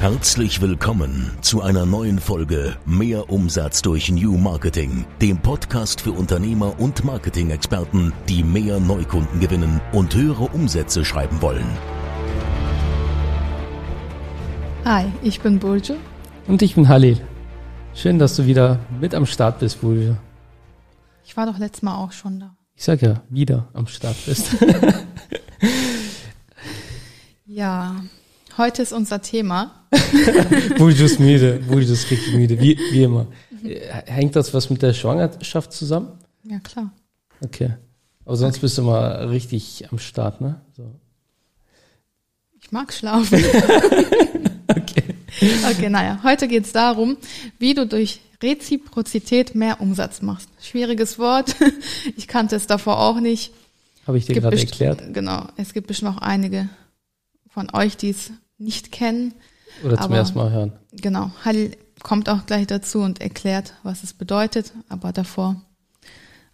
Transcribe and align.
Herzlich 0.00 0.62
willkommen 0.62 1.30
zu 1.42 1.60
einer 1.60 1.84
neuen 1.84 2.20
Folge 2.20 2.74
Mehr 2.86 3.28
Umsatz 3.28 3.82
durch 3.82 4.10
New 4.10 4.38
Marketing, 4.38 5.04
dem 5.20 5.36
Podcast 5.36 6.00
für 6.00 6.12
Unternehmer 6.12 6.80
und 6.80 7.04
Marketing-Experten, 7.04 8.14
die 8.26 8.42
mehr 8.42 8.80
Neukunden 8.80 9.40
gewinnen 9.40 9.78
und 9.92 10.14
höhere 10.14 10.44
Umsätze 10.44 11.04
schreiben 11.04 11.42
wollen. 11.42 11.66
Hi, 14.86 15.12
ich 15.20 15.38
bin 15.42 15.58
Burju. 15.58 15.96
Und 16.46 16.62
ich 16.62 16.76
bin 16.76 16.88
Halil. 16.88 17.20
Schön, 17.92 18.18
dass 18.18 18.36
du 18.36 18.46
wieder 18.46 18.78
mit 19.02 19.14
am 19.14 19.26
Start 19.26 19.58
bist, 19.58 19.82
Burju. 19.82 20.16
Ich 21.26 21.36
war 21.36 21.44
doch 21.44 21.58
letztes 21.58 21.82
Mal 21.82 21.96
auch 21.96 22.12
schon 22.12 22.40
da. 22.40 22.56
Ich 22.74 22.84
sag 22.84 23.02
ja, 23.02 23.22
wieder 23.28 23.68
am 23.74 23.86
Start 23.86 24.16
bist. 24.24 24.56
ja, 27.44 27.96
heute 28.58 28.82
ist 28.82 28.92
unser 28.92 29.22
Thema. 29.22 29.86
Burju 30.78 31.04
ist 31.04 31.20
müde, 31.20 31.60
Burju 31.68 31.92
ist 31.92 32.10
richtig 32.10 32.34
müde, 32.34 32.60
wie, 32.60 32.78
wie 32.92 33.02
immer. 33.02 33.26
Hängt 34.06 34.36
das 34.36 34.54
was 34.54 34.70
mit 34.70 34.82
der 34.82 34.94
Schwangerschaft 34.94 35.72
zusammen? 35.72 36.12
Ja, 36.44 36.58
klar. 36.60 36.90
Okay. 37.42 37.74
Aber 38.24 38.36
sonst 38.36 38.56
okay. 38.56 38.62
bist 38.62 38.78
du 38.78 38.82
mal 38.82 39.28
richtig 39.28 39.88
am 39.90 39.98
Start, 39.98 40.40
ne? 40.40 40.60
So. 40.76 40.90
Ich 42.60 42.72
mag 42.72 42.92
schlafen. 42.92 43.42
okay. 44.68 45.02
Okay, 45.70 45.88
naja, 45.88 46.20
heute 46.22 46.48
geht 46.48 46.64
es 46.64 46.72
darum, 46.72 47.16
wie 47.58 47.74
du 47.74 47.86
durch 47.86 48.20
Reziprozität 48.42 49.54
mehr 49.54 49.80
Umsatz 49.80 50.22
machst. 50.22 50.48
Schwieriges 50.60 51.18
Wort. 51.18 51.56
Ich 52.16 52.28
kannte 52.28 52.56
es 52.56 52.66
davor 52.66 52.98
auch 52.98 53.20
nicht. 53.20 53.52
Habe 54.06 54.18
ich 54.18 54.24
dir 54.24 54.34
gerade 54.34 54.58
erklärt. 54.58 55.12
Genau. 55.12 55.46
Es 55.56 55.74
gibt 55.74 55.86
bestimmt 55.86 56.16
auch 56.16 56.22
einige 56.22 56.68
von 57.50 57.68
euch, 57.72 57.96
die 57.96 58.10
es 58.10 58.30
nicht 58.58 58.92
kennen. 58.92 59.34
Oder 59.84 59.96
zum 59.96 60.06
aber, 60.06 60.16
ersten 60.16 60.38
Mal 60.38 60.50
hören. 60.50 60.72
Genau. 60.92 61.30
Halil 61.44 61.76
kommt 62.02 62.28
auch 62.28 62.46
gleich 62.46 62.66
dazu 62.66 63.00
und 63.00 63.20
erklärt, 63.20 63.74
was 63.82 64.02
es 64.02 64.14
bedeutet. 64.14 64.72
Aber 64.88 65.12
davor, 65.12 65.60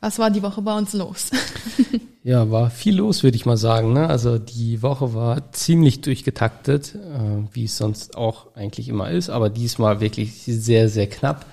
was 0.00 0.18
war 0.18 0.30
die 0.30 0.42
Woche 0.42 0.62
bei 0.62 0.76
uns 0.76 0.92
los? 0.92 1.30
ja, 2.22 2.50
war 2.50 2.70
viel 2.70 2.96
los, 2.96 3.22
würde 3.22 3.36
ich 3.36 3.46
mal 3.46 3.56
sagen. 3.56 3.92
Ne? 3.92 4.08
Also 4.08 4.38
die 4.38 4.82
Woche 4.82 5.14
war 5.14 5.52
ziemlich 5.52 6.00
durchgetaktet, 6.00 6.94
äh, 6.94 7.44
wie 7.52 7.64
es 7.64 7.76
sonst 7.76 8.16
auch 8.16 8.54
eigentlich 8.54 8.88
immer 8.88 9.10
ist. 9.10 9.30
Aber 9.30 9.50
diesmal 9.50 10.00
wirklich 10.00 10.42
sehr, 10.44 10.88
sehr 10.88 11.08
knapp. 11.08 11.46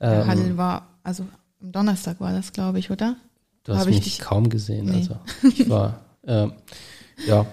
Ähm, 0.00 0.26
Halil 0.26 0.56
war, 0.56 0.88
also 1.02 1.24
am 1.60 1.72
Donnerstag 1.72 2.20
war 2.20 2.32
das, 2.32 2.52
glaube 2.52 2.78
ich, 2.78 2.90
oder? 2.90 3.16
Du 3.64 3.74
hast 3.74 3.86
mich 3.86 4.00
dich 4.00 4.20
kaum 4.20 4.48
gesehen. 4.48 4.86
Nee. 4.86 4.96
Also 4.96 5.16
ich 5.42 5.68
war, 5.68 6.00
äh, 6.22 6.48
ja. 7.26 7.46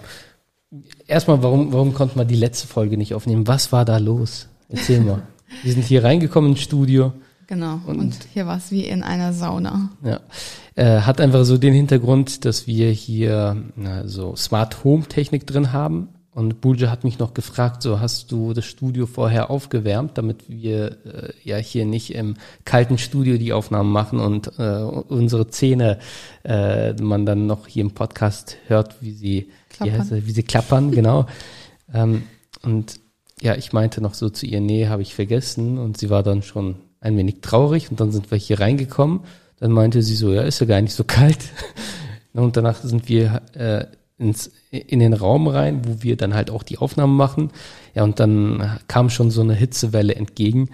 Erstmal, 1.06 1.42
warum, 1.42 1.72
warum 1.72 1.94
konnte 1.94 2.18
man 2.18 2.26
die 2.26 2.36
letzte 2.36 2.66
Folge 2.66 2.96
nicht 2.96 3.14
aufnehmen? 3.14 3.46
Was 3.46 3.72
war 3.72 3.84
da 3.84 3.98
los? 3.98 4.48
Erzähl 4.68 5.00
mal. 5.00 5.22
Wir 5.62 5.72
sind 5.72 5.84
hier 5.84 6.02
reingekommen 6.02 6.50
ins 6.50 6.60
Studio. 6.60 7.12
Genau. 7.46 7.80
Und, 7.86 8.00
und 8.00 8.16
hier 8.32 8.46
war 8.46 8.56
es 8.56 8.72
wie 8.72 8.84
in 8.84 9.04
einer 9.04 9.32
Sauna. 9.32 9.90
Ja. 10.02 10.20
Äh, 10.74 11.02
hat 11.02 11.20
einfach 11.20 11.44
so 11.44 11.56
den 11.56 11.72
Hintergrund, 11.72 12.44
dass 12.44 12.66
wir 12.66 12.90
hier 12.90 13.56
na, 13.76 14.08
so 14.08 14.34
Smart 14.34 14.82
Home 14.82 15.04
Technik 15.06 15.46
drin 15.46 15.72
haben. 15.72 16.08
Und 16.36 16.60
Bulja 16.60 16.90
hat 16.90 17.02
mich 17.02 17.18
noch 17.18 17.32
gefragt, 17.32 17.80
so 17.80 17.98
hast 17.98 18.30
du 18.30 18.52
das 18.52 18.66
Studio 18.66 19.06
vorher 19.06 19.48
aufgewärmt, 19.48 20.18
damit 20.18 20.50
wir 20.50 20.98
äh, 21.06 21.32
ja 21.44 21.56
hier 21.56 21.86
nicht 21.86 22.14
im 22.14 22.34
kalten 22.66 22.98
Studio 22.98 23.38
die 23.38 23.54
Aufnahmen 23.54 23.90
machen 23.90 24.20
und 24.20 24.52
äh, 24.58 24.82
unsere 24.82 25.48
Zähne 25.48 25.98
äh, 26.44 26.92
man 27.00 27.24
dann 27.24 27.46
noch 27.46 27.66
hier 27.66 27.84
im 27.84 27.92
Podcast 27.92 28.58
hört, 28.66 29.00
wie 29.00 29.12
sie, 29.12 29.48
wie, 29.80 29.92
heißt, 29.92 30.12
wie 30.12 30.32
sie 30.32 30.42
klappern, 30.42 30.90
genau. 30.92 31.26
ähm, 31.92 32.24
und 32.62 33.00
ja, 33.40 33.54
ich 33.54 33.72
meinte 33.72 34.00
noch 34.00 34.14
so 34.14 34.30
zu 34.30 34.46
ihr, 34.46 34.60
nee, 34.60 34.88
habe 34.88 35.02
ich 35.02 35.14
vergessen. 35.14 35.78
Und 35.78 35.98
sie 35.98 36.10
war 36.10 36.22
dann 36.22 36.42
schon 36.42 36.76
ein 37.00 37.16
wenig 37.16 37.40
traurig 37.42 37.90
und 37.90 38.00
dann 38.00 38.10
sind 38.10 38.30
wir 38.30 38.38
hier 38.38 38.60
reingekommen. 38.60 39.20
Dann 39.58 39.72
meinte 39.72 40.02
sie 40.02 40.16
so, 40.16 40.32
ja, 40.32 40.42
ist 40.42 40.60
ja 40.60 40.66
gar 40.66 40.80
nicht 40.80 40.94
so 40.94 41.04
kalt. 41.04 41.38
Und 42.34 42.58
danach 42.58 42.82
sind 42.82 43.08
wir 43.08 43.40
äh, 43.54 43.86
ins, 44.18 44.50
in 44.70 44.98
den 44.98 45.14
Raum 45.14 45.48
rein, 45.48 45.86
wo 45.86 46.02
wir 46.02 46.18
dann 46.18 46.34
halt 46.34 46.50
auch 46.50 46.62
die 46.62 46.76
Aufnahmen 46.76 47.16
machen. 47.16 47.50
Ja, 47.94 48.04
und 48.04 48.20
dann 48.20 48.78
kam 48.88 49.08
schon 49.08 49.30
so 49.30 49.40
eine 49.40 49.54
Hitzewelle 49.54 50.14
entgegen. 50.14 50.68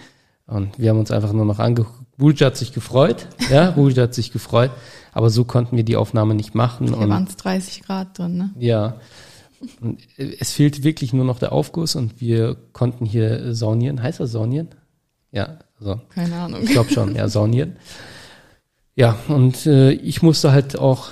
Und 0.49 0.81
wir 0.81 0.91
haben 0.91 0.99
uns 0.99 1.13
einfach 1.13 1.33
nur 1.33 1.45
noch 1.45 1.61
angeguckt. 1.61 2.01
Bulja 2.17 2.49
hat 2.49 2.57
sich 2.57 2.73
gefreut. 2.73 3.29
Ja, 3.49 3.71
Bulja 3.71 4.03
hat 4.03 4.15
sich 4.15 4.33
gefreut. 4.33 4.73
Aber 5.13 5.31
so 5.31 5.45
konnten 5.45 5.77
wir 5.77 5.85
die 5.85 5.97
Aufnahme 5.97 6.35
nicht 6.35 6.55
machen. 6.55 6.89
Hier 6.89 7.09
waren 7.09 7.27
es 7.29 7.37
30 7.37 7.83
Grad 7.83 8.19
drin, 8.19 8.37
ne? 8.37 8.51
Ja. 8.59 8.97
Und 9.81 10.01
es 10.17 10.53
fehlt 10.53 10.83
wirklich 10.83 11.13
nur 11.13 11.25
noch 11.25 11.39
der 11.39 11.53
Aufguss 11.53 11.95
und 11.95 12.21
wir 12.21 12.57
konnten 12.73 13.05
hier 13.05 13.55
saunieren. 13.55 14.03
Heißt 14.03 14.19
das 14.19 14.33
saunieren? 14.33 14.69
Ja, 15.31 15.59
so. 15.79 16.01
Keine 16.15 16.37
Ahnung. 16.37 16.63
Ich 16.63 16.71
glaube 16.71 16.91
schon, 16.91 17.15
ja, 17.15 17.29
saunieren. 17.29 17.77
Ja, 18.97 19.17
und 19.29 19.67
äh, 19.67 19.93
ich 19.93 20.23
musste 20.23 20.53
halt 20.53 20.79
auch 20.79 21.11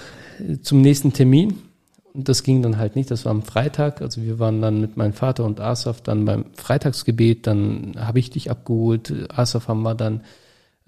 zum 0.62 0.80
nächsten 0.80 1.12
Termin 1.12 1.58
und 2.12 2.28
das 2.28 2.42
ging 2.42 2.62
dann 2.62 2.78
halt 2.78 2.96
nicht, 2.96 3.10
das 3.10 3.24
war 3.24 3.30
am 3.30 3.42
Freitag. 3.42 4.02
Also 4.02 4.22
wir 4.22 4.38
waren 4.38 4.60
dann 4.60 4.80
mit 4.80 4.96
meinem 4.96 5.12
Vater 5.12 5.44
und 5.44 5.60
Asaf 5.60 6.00
dann 6.00 6.24
beim 6.24 6.46
Freitagsgebet, 6.54 7.46
dann 7.46 7.94
habe 7.98 8.18
ich 8.18 8.30
dich 8.30 8.50
abgeholt. 8.50 9.30
Asaf 9.30 9.68
haben 9.68 9.82
wir 9.82 9.94
dann 9.94 10.22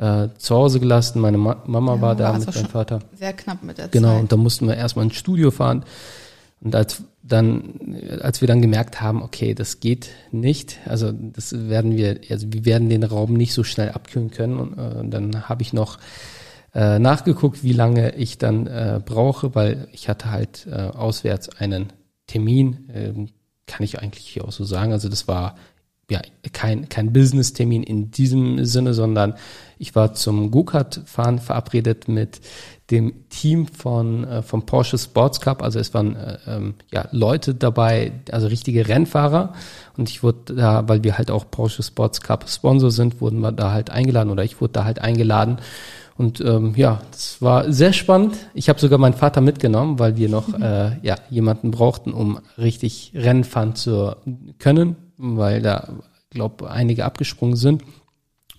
äh, 0.03 0.29
zu 0.37 0.57
Hause 0.57 0.81
gelassen, 0.81 1.21
meine 1.21 1.39
Ma 1.39 1.63
Mama 1.65 1.95
ja, 1.95 2.01
war 2.01 2.17
da 2.17 2.33
mit 2.37 2.53
meinem 2.53 2.67
Vater. 2.67 2.99
Sehr 3.15 3.33
knapp 3.33 3.63
mit 3.63 3.79
der 3.79 3.89
genau, 3.89 4.09
Zeit. 4.09 4.11
Genau, 4.11 4.21
und 4.21 4.33
da 4.33 4.37
mussten 4.37 4.67
wir 4.67 4.77
erstmal 4.77 5.05
ins 5.05 5.15
Studio 5.15 5.53
fahren. 5.53 5.85
Und 6.61 6.75
als 6.75 7.05
dann, 7.23 7.97
als 8.21 8.41
wir 8.41 8.49
dann 8.49 8.61
gemerkt 8.61 9.01
haben, 9.01 9.23
okay, 9.23 9.55
das 9.55 9.79
geht 9.79 10.11
nicht, 10.33 10.79
also 10.87 11.13
das 11.13 11.53
werden 11.69 11.97
wir, 11.97 12.21
also 12.31 12.49
wir 12.51 12.65
werden 12.65 12.89
den 12.89 13.05
Raum 13.05 13.35
nicht 13.35 13.55
so 13.55 13.63
schnell 13.63 13.91
abkühlen 13.91 14.33
können. 14.33 14.59
Und 14.59 14.79
äh, 14.79 15.09
dann 15.09 15.49
habe 15.49 15.63
ich 15.63 15.73
noch 15.73 15.99
äh, 16.75 16.99
nachgeguckt, 16.99 17.63
wie 17.63 17.73
lange 17.73 18.17
ich 18.17 18.39
dann 18.39 18.67
äh, 18.67 19.01
brauche, 19.05 19.55
weil 19.55 19.87
ich 19.93 20.09
hatte 20.09 20.33
halt 20.33 20.67
äh, 20.69 20.75
auswärts 20.75 21.49
einen 21.49 21.93
Termin, 22.27 22.89
äh, 22.91 23.13
kann 23.67 23.85
ich 23.85 24.01
eigentlich 24.01 24.27
hier 24.27 24.45
auch 24.45 24.53
so 24.53 24.65
sagen. 24.65 24.93
Also 24.93 25.09
das 25.09 25.29
war 25.29 25.55
ja 26.11 26.21
kein, 26.53 26.89
kein 26.89 27.13
Business-Termin 27.13 27.83
in 27.83 28.11
diesem 28.11 28.65
Sinne, 28.65 28.95
sondern 28.95 29.35
ich 29.79 29.95
war 29.95 30.15
zum 30.15 30.51
Go-Kart-Fahren 30.51 31.39
verabredet 31.39 32.09
mit 32.09 32.41
dem 32.91 33.29
Team 33.31 33.67
von 33.67 34.25
äh, 34.25 34.43
vom 34.43 34.67
Porsche 34.67 34.99
Sports 34.99 35.41
Cup. 35.41 35.63
Also 35.63 35.79
es 35.79 35.95
waren 35.95 36.15
äh, 36.17 36.39
ähm, 36.47 36.75
ja 36.91 37.09
Leute 37.11 37.55
dabei, 37.55 38.13
also 38.31 38.49
richtige 38.49 38.89
Rennfahrer. 38.89 39.55
Und 39.97 40.11
ich 40.11 40.23
wurde 40.23 40.55
da, 40.57 40.89
weil 40.89 41.03
wir 41.03 41.17
halt 41.17 41.31
auch 41.31 41.51
Porsche 41.51 41.83
Sports 41.83 42.21
Cup 42.21 42.49
Sponsor 42.49 42.91
sind, 42.91 43.21
wurden 43.21 43.41
wir 43.41 43.53
da 43.53 43.73
halt 43.73 43.91
eingeladen 43.91 44.31
oder 44.31 44.45
ich 44.45 44.61
wurde 44.61 44.75
da 44.75 44.85
halt 44.85 45.01
eingeladen 45.01 45.59
und 46.17 46.41
ähm, 46.41 46.75
ja, 46.77 47.01
das 47.11 47.41
war 47.41 47.73
sehr 47.73 47.93
spannend. 47.93 48.37
Ich 48.55 48.69
habe 48.69 48.79
sogar 48.79 48.99
meinen 48.99 49.15
Vater 49.15 49.41
mitgenommen, 49.41 49.99
weil 49.99 50.17
wir 50.17 50.29
noch 50.29 50.53
äh, 50.61 50.99
ja, 51.03 51.17
jemanden 51.31 51.71
brauchten, 51.71 52.13
um 52.13 52.39
richtig 52.59 53.13
Rennen 53.15 53.45
fahren 53.45 53.75
zu 53.75 54.15
können, 54.59 54.97
weil 55.23 55.63
da, 55.63 55.89
glaube 56.31 56.71
einige 56.71 57.05
abgesprungen 57.05 57.57
sind. 57.57 57.83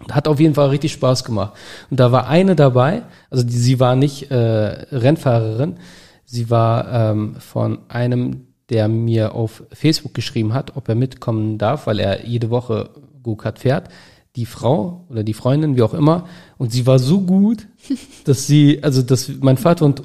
Hat 0.10 0.28
auf 0.28 0.40
jeden 0.40 0.56
Fall 0.56 0.70
richtig 0.70 0.92
Spaß 0.94 1.24
gemacht. 1.24 1.54
Und 1.90 2.00
da 2.00 2.12
war 2.12 2.28
eine 2.28 2.56
dabei, 2.56 3.04
also 3.30 3.44
die, 3.44 3.58
sie 3.58 3.80
war 3.80 3.96
nicht 3.96 4.32
äh, 4.32 4.36
Rennfahrerin, 4.36 5.78
sie 6.26 6.50
war 6.50 7.12
ähm, 7.12 7.36
von 7.40 7.80
einem, 7.90 8.48
der 8.70 8.88
mir 8.88 9.36
auf 9.36 9.64
Facebook 9.72 10.14
geschrieben 10.14 10.54
hat, 10.54 10.76
ob 10.76 10.90
er 10.90 10.96
mitkommen 10.96 11.58
darf, 11.58 11.88
weil 11.88 12.00
er 12.00 12.26
jede 12.26 12.50
Woche 12.50 12.90
Go-Kart 13.22 13.60
fährt 13.60 13.90
die 14.36 14.46
Frau 14.46 15.06
oder 15.10 15.24
die 15.24 15.34
Freundin, 15.34 15.76
wie 15.76 15.84
auch 15.84 15.94
immer, 15.94 16.28
und 16.58 16.72
sie 16.72 16.88
war 16.88 17.00
so 17.00 17.22
gut, 17.22 17.68
dass 18.26 18.48
sie, 18.48 18.80
also 18.82 19.02
dass 19.02 19.30
mein 19.42 19.58
Vater 19.58 19.86
und 19.86 20.04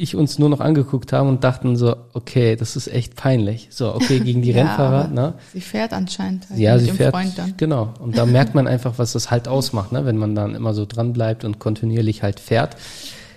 ich 0.00 0.16
uns 0.16 0.38
nur 0.38 0.48
noch 0.48 0.60
angeguckt 0.60 1.12
haben 1.12 1.28
und 1.28 1.44
dachten 1.44 1.76
so, 1.76 1.94
okay, 2.14 2.56
das 2.56 2.74
ist 2.74 2.88
echt 2.88 3.16
peinlich. 3.16 3.68
So, 3.70 3.94
okay, 3.94 4.18
gegen 4.20 4.40
die 4.40 4.52
ja, 4.52 4.64
Rennfahrer. 4.64 5.08
Ne? 5.08 5.34
Sie 5.52 5.60
fährt 5.60 5.92
anscheinend. 5.92 6.48
Halt 6.48 6.58
ja, 6.58 6.78
sie 6.78 6.90
fährt. 6.90 7.14
Genau. 7.58 7.92
Und 8.00 8.16
da 8.16 8.24
merkt 8.24 8.54
man 8.54 8.66
einfach, 8.66 8.94
was 8.96 9.12
das 9.12 9.30
halt 9.30 9.46
ausmacht, 9.46 9.92
ne? 9.92 10.06
wenn 10.06 10.16
man 10.16 10.34
dann 10.34 10.54
immer 10.54 10.72
so 10.72 10.86
dran 10.86 11.12
bleibt 11.12 11.44
und 11.44 11.58
kontinuierlich 11.58 12.22
halt 12.22 12.40
fährt. 12.40 12.76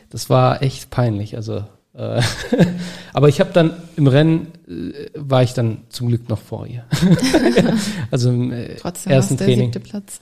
Das 0.09 0.29
war 0.29 0.61
echt 0.61 0.89
peinlich. 0.89 1.35
Also 1.35 1.65
äh, 1.95 2.21
aber 3.13 3.27
ich 3.27 3.41
habe 3.41 3.51
dann 3.51 3.73
im 3.97 4.07
Rennen 4.07 4.47
äh, 4.67 5.09
war 5.15 5.43
ich 5.43 5.53
dann 5.53 5.79
zum 5.89 6.07
Glück 6.07 6.29
noch 6.29 6.39
vor 6.39 6.65
ihr. 6.65 6.85
also 8.11 8.29
im 8.29 8.51
äh, 8.53 8.75
Trotzdem 8.75 9.11
ersten 9.11 9.35
der 9.35 9.47
Training. 9.47 9.73
Siebte 9.73 9.79
Platz. 9.81 10.21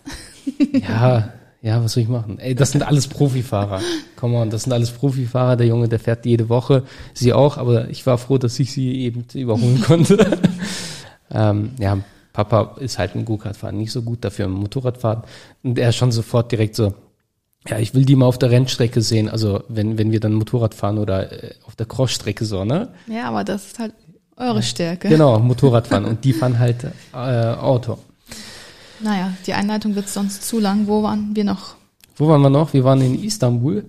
ja, 0.73 1.31
ja, 1.61 1.83
was 1.83 1.93
soll 1.93 2.03
ich 2.03 2.09
machen? 2.09 2.39
Ey, 2.39 2.55
das 2.55 2.71
sind 2.71 2.81
alles 2.81 3.07
Profifahrer. 3.07 3.81
Come 4.15 4.37
on, 4.37 4.49
das 4.49 4.63
sind 4.63 4.73
alles 4.73 4.91
Profifahrer. 4.91 5.55
Der 5.55 5.67
Junge, 5.67 5.87
der 5.87 5.99
fährt 5.99 6.25
jede 6.25 6.49
Woche, 6.49 6.83
sie 7.13 7.33
auch, 7.33 7.57
aber 7.57 7.89
ich 7.89 8.05
war 8.07 8.17
froh, 8.17 8.39
dass 8.39 8.59
ich 8.59 8.71
sie 8.71 9.01
eben 9.01 9.25
überholen 9.33 9.81
konnte. 9.85 10.39
ähm, 11.31 11.71
ja, 11.79 11.99
Papa 12.33 12.77
ist 12.79 12.97
halt 12.97 13.15
ein 13.15 13.25
Go-Kart-Fahren 13.25 13.77
nicht 13.77 13.91
so 13.91 14.01
gut 14.01 14.25
dafür 14.25 14.45
im 14.45 14.53
Motorradfahren. 14.53 15.23
Und 15.61 15.77
er 15.77 15.89
ist 15.89 15.97
schon 15.97 16.11
sofort 16.11 16.51
direkt 16.51 16.75
so, 16.75 16.95
ja, 17.67 17.77
ich 17.77 17.93
will 17.93 18.05
die 18.05 18.15
mal 18.15 18.25
auf 18.25 18.39
der 18.39 18.49
Rennstrecke 18.49 19.01
sehen, 19.01 19.29
also 19.29 19.63
wenn, 19.67 19.99
wenn 19.99 20.11
wir 20.11 20.19
dann 20.19 20.33
Motorrad 20.33 20.73
fahren 20.73 20.97
oder 20.97 21.31
äh, 21.31 21.53
auf 21.67 21.75
der 21.75 21.85
Crossstrecke 21.85 22.43
so, 22.43 22.65
ne? 22.65 22.89
Ja, 23.07 23.25
aber 23.25 23.43
das 23.43 23.67
ist 23.67 23.79
halt 23.79 23.93
eure 24.35 24.63
Stärke. 24.63 25.09
Genau, 25.09 25.37
Motorradfahren 25.37 26.05
und 26.05 26.23
die 26.23 26.33
fahren 26.33 26.57
halt 26.57 26.85
äh, 27.13 27.17
Auto. 27.17 27.99
Naja, 29.03 29.33
die 29.45 29.53
Einleitung 29.53 29.95
wird 29.95 30.09
sonst 30.09 30.43
zu 30.43 30.59
lang. 30.59 30.87
Wo 30.87 31.03
waren 31.03 31.35
wir 31.35 31.43
noch? 31.43 31.75
Wo 32.15 32.27
waren 32.27 32.41
wir 32.41 32.49
noch? 32.49 32.73
Wir 32.73 32.83
waren 32.83 33.01
in 33.01 33.23
Istanbul. 33.23 33.85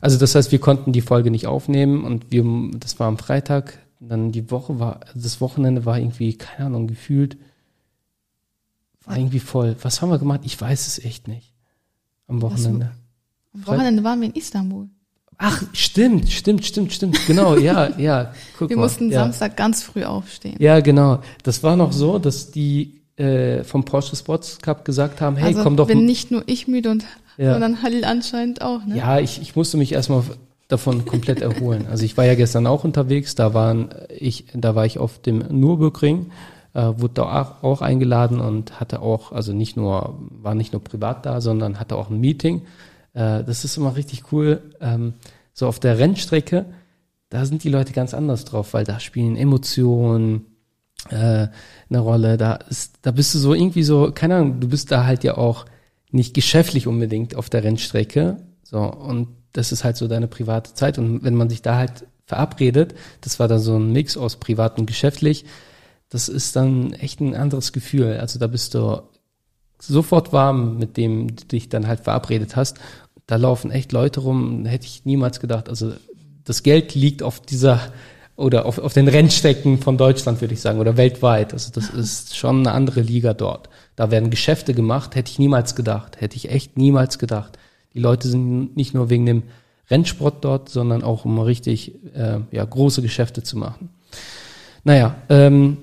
Also 0.00 0.18
das 0.18 0.34
heißt, 0.34 0.52
wir 0.52 0.60
konnten 0.60 0.92
die 0.92 1.00
Folge 1.00 1.30
nicht 1.30 1.46
aufnehmen 1.46 2.04
und 2.04 2.30
wir, 2.30 2.44
das 2.78 2.98
war 3.00 3.08
am 3.08 3.18
Freitag. 3.18 3.78
Dann 4.00 4.30
die 4.30 4.50
Woche 4.50 4.78
war, 4.78 5.00
also 5.02 5.20
das 5.20 5.40
Wochenende 5.40 5.84
war 5.84 5.98
irgendwie, 5.98 6.34
keine 6.34 6.66
Ahnung, 6.66 6.86
gefühlt, 6.86 7.36
war 9.04 9.16
irgendwie 9.16 9.40
voll. 9.40 9.74
Was 9.82 10.00
haben 10.00 10.10
wir 10.10 10.18
gemacht? 10.18 10.42
Ich 10.44 10.60
weiß 10.60 10.86
es 10.86 11.04
echt 11.04 11.26
nicht. 11.26 11.52
Am 12.28 12.42
Wochenende. 12.42 12.92
Am 13.54 13.66
Wochenende 13.66 14.04
waren 14.04 14.20
wir 14.20 14.28
in 14.28 14.34
Istanbul. 14.34 14.88
Ach, 15.38 15.62
stimmt, 15.72 16.30
stimmt, 16.30 16.64
stimmt, 16.64 16.92
stimmt. 16.92 17.26
Genau, 17.26 17.56
ja, 17.56 17.96
ja. 17.96 18.32
Guck 18.58 18.70
wir 18.70 18.76
mal. 18.76 18.82
mussten 18.82 19.10
ja. 19.10 19.20
Samstag 19.20 19.56
ganz 19.56 19.82
früh 19.82 20.04
aufstehen. 20.04 20.56
Ja, 20.58 20.80
genau. 20.80 21.20
Das 21.44 21.62
war 21.62 21.76
noch 21.76 21.92
so, 21.92 22.18
dass 22.18 22.50
die 22.50 22.97
äh, 23.18 23.64
vom 23.64 23.84
Porsche 23.84 24.16
Sports 24.16 24.58
Cup 24.58 24.84
gesagt 24.84 25.20
haben, 25.20 25.36
hey, 25.36 25.48
also 25.48 25.62
komm 25.62 25.76
doch. 25.76 25.86
bin 25.86 26.06
nicht 26.06 26.30
nur 26.30 26.42
ich 26.46 26.68
müde 26.68 26.90
und 26.90 27.04
ja. 27.36 27.52
sondern 27.52 27.82
Halil 27.82 28.04
anscheinend 28.04 28.62
auch, 28.62 28.84
ne? 28.84 28.96
Ja, 28.96 29.18
ich, 29.18 29.40
ich 29.40 29.54
musste 29.54 29.76
mich 29.76 29.92
erstmal 29.92 30.22
davon 30.68 31.04
komplett 31.04 31.40
erholen. 31.40 31.86
Also 31.90 32.04
ich 32.04 32.16
war 32.16 32.24
ja 32.24 32.34
gestern 32.34 32.66
auch 32.66 32.84
unterwegs, 32.84 33.34
da 33.34 33.54
waren 33.54 33.90
ich, 34.16 34.46
da 34.54 34.74
war 34.74 34.86
ich 34.86 34.98
auf 34.98 35.20
dem 35.20 35.38
Nürburgring, 35.38 36.30
äh, 36.74 36.92
wurde 36.96 37.14
da 37.14 37.42
auch, 37.42 37.62
auch 37.62 37.80
eingeladen 37.82 38.40
und 38.40 38.80
hatte 38.80 39.00
auch, 39.02 39.32
also 39.32 39.52
nicht 39.52 39.76
nur, 39.76 40.18
war 40.30 40.54
nicht 40.54 40.72
nur 40.72 40.82
privat 40.82 41.24
da, 41.24 41.40
sondern 41.40 41.80
hatte 41.80 41.96
auch 41.96 42.10
ein 42.10 42.20
Meeting 42.20 42.62
äh, 43.18 43.42
das 43.44 43.64
ist 43.64 43.76
immer 43.76 43.96
richtig 43.96 44.32
cool. 44.32 44.62
Ähm, 44.80 45.14
so 45.52 45.66
auf 45.66 45.80
der 45.80 45.98
Rennstrecke, 45.98 46.66
da 47.30 47.44
sind 47.44 47.64
die 47.64 47.68
Leute 47.68 47.92
ganz 47.92 48.14
anders 48.14 48.44
drauf, 48.44 48.74
weil 48.74 48.84
da 48.84 49.00
spielen 49.00 49.36
Emotionen 49.36 50.46
äh, 51.10 51.48
eine 51.88 51.98
Rolle. 51.98 52.36
Da 52.36 52.54
ist, 52.54 52.98
da 53.02 53.10
bist 53.10 53.34
du 53.34 53.38
so 53.38 53.54
irgendwie 53.54 53.82
so, 53.82 54.12
keine 54.12 54.36
Ahnung, 54.36 54.60
du 54.60 54.68
bist 54.68 54.90
da 54.90 55.04
halt 55.04 55.24
ja 55.24 55.36
auch 55.36 55.66
nicht 56.10 56.34
geschäftlich 56.34 56.86
unbedingt 56.86 57.34
auf 57.34 57.50
der 57.50 57.64
Rennstrecke. 57.64 58.38
So, 58.62 58.80
und 58.80 59.28
das 59.52 59.72
ist 59.72 59.84
halt 59.84 59.96
so 59.96 60.08
deine 60.08 60.28
private 60.28 60.74
Zeit. 60.74 60.98
Und 60.98 61.22
wenn 61.24 61.34
man 61.34 61.48
sich 61.48 61.62
da 61.62 61.76
halt 61.76 62.06
verabredet, 62.26 62.94
das 63.20 63.40
war 63.40 63.48
dann 63.48 63.58
so 63.58 63.76
ein 63.76 63.92
Mix 63.92 64.16
aus 64.16 64.36
privat 64.36 64.78
und 64.78 64.86
geschäftlich, 64.86 65.44
das 66.10 66.28
ist 66.28 66.56
dann 66.56 66.92
echt 66.94 67.20
ein 67.20 67.34
anderes 67.34 67.72
Gefühl. 67.72 68.18
Also 68.18 68.38
da 68.38 68.46
bist 68.46 68.74
du 68.74 69.02
sofort 69.80 70.32
warm, 70.32 70.78
mit 70.78 70.96
dem 70.96 71.36
du 71.36 71.44
dich 71.44 71.68
dann 71.68 71.86
halt 71.86 72.00
verabredet 72.00 72.56
hast. 72.56 72.78
Da 73.26 73.36
laufen 73.36 73.70
echt 73.70 73.92
Leute 73.92 74.20
rum, 74.20 74.64
hätte 74.64 74.86
ich 74.86 75.04
niemals 75.04 75.40
gedacht. 75.40 75.68
Also 75.68 75.92
das 76.44 76.62
Geld 76.62 76.94
liegt 76.94 77.22
auf 77.22 77.40
dieser 77.40 77.92
oder 78.38 78.66
auf, 78.66 78.78
auf 78.78 78.94
den 78.94 79.08
Rennstrecken 79.08 79.78
von 79.78 79.98
Deutschland, 79.98 80.40
würde 80.40 80.54
ich 80.54 80.60
sagen, 80.60 80.78
oder 80.78 80.96
weltweit. 80.96 81.52
Also 81.52 81.72
das 81.74 81.90
ist 81.90 82.36
schon 82.36 82.60
eine 82.60 82.70
andere 82.70 83.00
Liga 83.00 83.34
dort. 83.34 83.68
Da 83.96 84.12
werden 84.12 84.30
Geschäfte 84.30 84.74
gemacht, 84.74 85.16
hätte 85.16 85.32
ich 85.32 85.40
niemals 85.40 85.74
gedacht. 85.74 86.20
Hätte 86.20 86.36
ich 86.36 86.48
echt 86.48 86.78
niemals 86.78 87.18
gedacht. 87.18 87.58
Die 87.94 87.98
Leute 87.98 88.28
sind 88.28 88.76
nicht 88.76 88.94
nur 88.94 89.10
wegen 89.10 89.26
dem 89.26 89.42
Rennsport 89.90 90.44
dort, 90.44 90.68
sondern 90.68 91.02
auch 91.02 91.24
um 91.24 91.40
richtig 91.40 91.96
äh, 92.14 92.38
ja, 92.52 92.64
große 92.64 93.02
Geschäfte 93.02 93.42
zu 93.42 93.58
machen. 93.58 93.90
Naja, 94.84 95.16
ähm, 95.28 95.78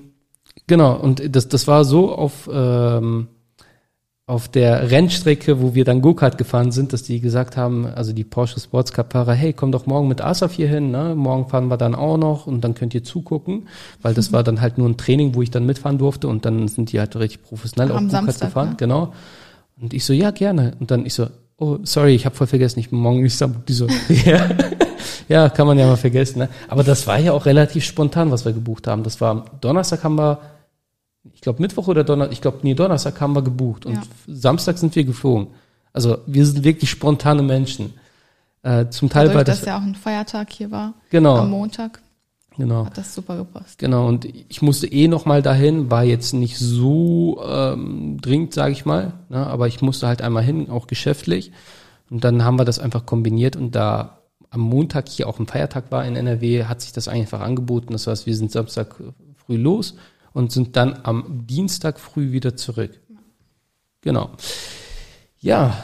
genau, 0.66 0.94
und 0.96 1.36
das, 1.36 1.48
das 1.48 1.68
war 1.68 1.84
so 1.84 2.10
auf 2.10 2.48
ähm, 2.50 3.28
auf 4.28 4.48
der 4.48 4.90
Rennstrecke, 4.90 5.62
wo 5.62 5.76
wir 5.76 5.84
dann 5.84 6.02
Go-Kart 6.02 6.36
gefahren 6.36 6.72
sind, 6.72 6.92
dass 6.92 7.04
die 7.04 7.20
gesagt 7.20 7.56
haben, 7.56 7.86
also 7.86 8.12
die 8.12 8.24
Porsche 8.24 8.58
Sports 8.58 8.92
Cup 8.92 9.12
Fahrer, 9.12 9.34
hey, 9.34 9.52
komm 9.52 9.70
doch 9.70 9.86
morgen 9.86 10.08
mit 10.08 10.20
Asaf 10.20 10.52
hier 10.52 10.66
hin, 10.66 10.90
ne? 10.90 11.14
Morgen 11.14 11.48
fahren 11.48 11.68
wir 11.68 11.76
dann 11.76 11.94
auch 11.94 12.16
noch 12.16 12.48
und 12.48 12.62
dann 12.62 12.74
könnt 12.74 12.92
ihr 12.92 13.04
zugucken, 13.04 13.68
weil 14.02 14.14
das 14.14 14.30
mhm. 14.30 14.34
war 14.34 14.42
dann 14.42 14.60
halt 14.60 14.78
nur 14.78 14.88
ein 14.88 14.96
Training, 14.96 15.36
wo 15.36 15.42
ich 15.42 15.52
dann 15.52 15.64
mitfahren 15.64 15.98
durfte 15.98 16.26
und 16.26 16.44
dann 16.44 16.66
sind 16.66 16.90
die 16.90 16.98
halt 16.98 17.14
richtig 17.14 17.44
professionell 17.44 17.92
Am 17.92 18.06
auf 18.06 18.12
Go-Kart 18.12 18.40
gefahren, 18.40 18.70
ne? 18.70 18.76
genau. 18.76 19.12
Und 19.80 19.94
ich 19.94 20.04
so, 20.04 20.12
ja, 20.12 20.32
gerne. 20.32 20.72
Und 20.80 20.90
dann 20.90 21.06
ich 21.06 21.14
so, 21.14 21.28
oh, 21.58 21.78
sorry, 21.84 22.16
ich 22.16 22.26
habe 22.26 22.34
voll 22.34 22.48
vergessen, 22.48 22.80
ich 22.80 22.90
bin 22.90 22.98
morgen 22.98 23.20
in 23.20 23.26
Istanbul. 23.26 23.62
Die 23.68 23.74
so, 23.74 23.86
ja. 24.24 24.48
ja, 25.28 25.48
kann 25.50 25.68
man 25.68 25.78
ja 25.78 25.86
mal 25.86 25.96
vergessen, 25.96 26.40
ne? 26.40 26.48
Aber 26.66 26.82
das 26.82 27.06
war 27.06 27.20
ja 27.20 27.30
auch 27.30 27.46
relativ 27.46 27.84
spontan, 27.84 28.32
was 28.32 28.44
wir 28.44 28.52
gebucht 28.52 28.88
haben. 28.88 29.04
Das 29.04 29.20
war 29.20 29.44
Donnerstag 29.60 30.02
haben 30.02 30.16
wir 30.18 30.40
ich 31.34 31.40
glaube 31.40 31.62
Mittwoch 31.62 31.88
oder 31.88 32.04
Donnerstag, 32.04 32.32
ich 32.32 32.40
glaube 32.40 32.58
nee, 32.62 32.74
Donnerstag 32.74 33.20
haben 33.20 33.34
wir 33.34 33.42
gebucht 33.42 33.86
und 33.86 33.94
ja. 33.94 34.02
Samstag 34.26 34.78
sind 34.78 34.94
wir 34.96 35.04
geflogen. 35.04 35.48
Also 35.92 36.18
wir 36.26 36.44
sind 36.44 36.64
wirklich 36.64 36.90
spontane 36.90 37.42
Menschen. 37.42 37.94
Äh, 38.62 38.90
zum 38.90 39.08
Teil 39.08 39.26
Dadurch, 39.26 39.36
war 39.36 39.44
das, 39.44 39.60
dass 39.60 39.68
ja 39.68 39.78
auch 39.78 39.82
ein 39.82 39.94
Feiertag 39.94 40.52
hier 40.52 40.70
war. 40.70 40.94
Genau. 41.10 41.36
Am 41.36 41.50
Montag. 41.50 42.00
Genau. 42.56 42.86
Hat 42.86 42.96
das 42.96 43.14
super 43.14 43.36
gepasst. 43.36 43.78
Genau, 43.78 44.08
und 44.08 44.24
ich 44.24 44.62
musste 44.62 44.86
eh 44.86 45.08
nochmal 45.08 45.42
dahin, 45.42 45.90
war 45.90 46.04
jetzt 46.04 46.32
nicht 46.32 46.58
so 46.58 47.42
ähm, 47.46 48.18
dringend, 48.20 48.54
sage 48.54 48.72
ich 48.72 48.86
mal, 48.86 49.12
ne, 49.28 49.46
aber 49.46 49.68
ich 49.68 49.82
musste 49.82 50.06
halt 50.06 50.22
einmal 50.22 50.42
hin, 50.42 50.70
auch 50.70 50.86
geschäftlich. 50.86 51.52
Und 52.08 52.24
dann 52.24 52.44
haben 52.44 52.58
wir 52.58 52.64
das 52.64 52.78
einfach 52.78 53.04
kombiniert 53.04 53.56
und 53.56 53.74
da 53.74 54.20
am 54.50 54.60
Montag 54.60 55.08
hier 55.08 55.28
auch 55.28 55.38
ein 55.38 55.46
Feiertag 55.46 55.90
war 55.90 56.04
in 56.06 56.16
NRW, 56.16 56.64
hat 56.64 56.80
sich 56.80 56.92
das 56.92 57.08
einfach 57.08 57.40
angeboten. 57.40 57.92
Das 57.92 58.06
heißt, 58.06 58.26
wir 58.26 58.36
sind 58.36 58.52
Samstag 58.52 58.96
früh 59.34 59.56
los 59.56 59.94
und 60.36 60.52
sind 60.52 60.76
dann 60.76 61.00
am 61.02 61.46
Dienstag 61.46 61.98
früh 61.98 62.30
wieder 62.30 62.56
zurück. 62.56 63.00
Genau. 64.02 64.32
Ja, 65.40 65.82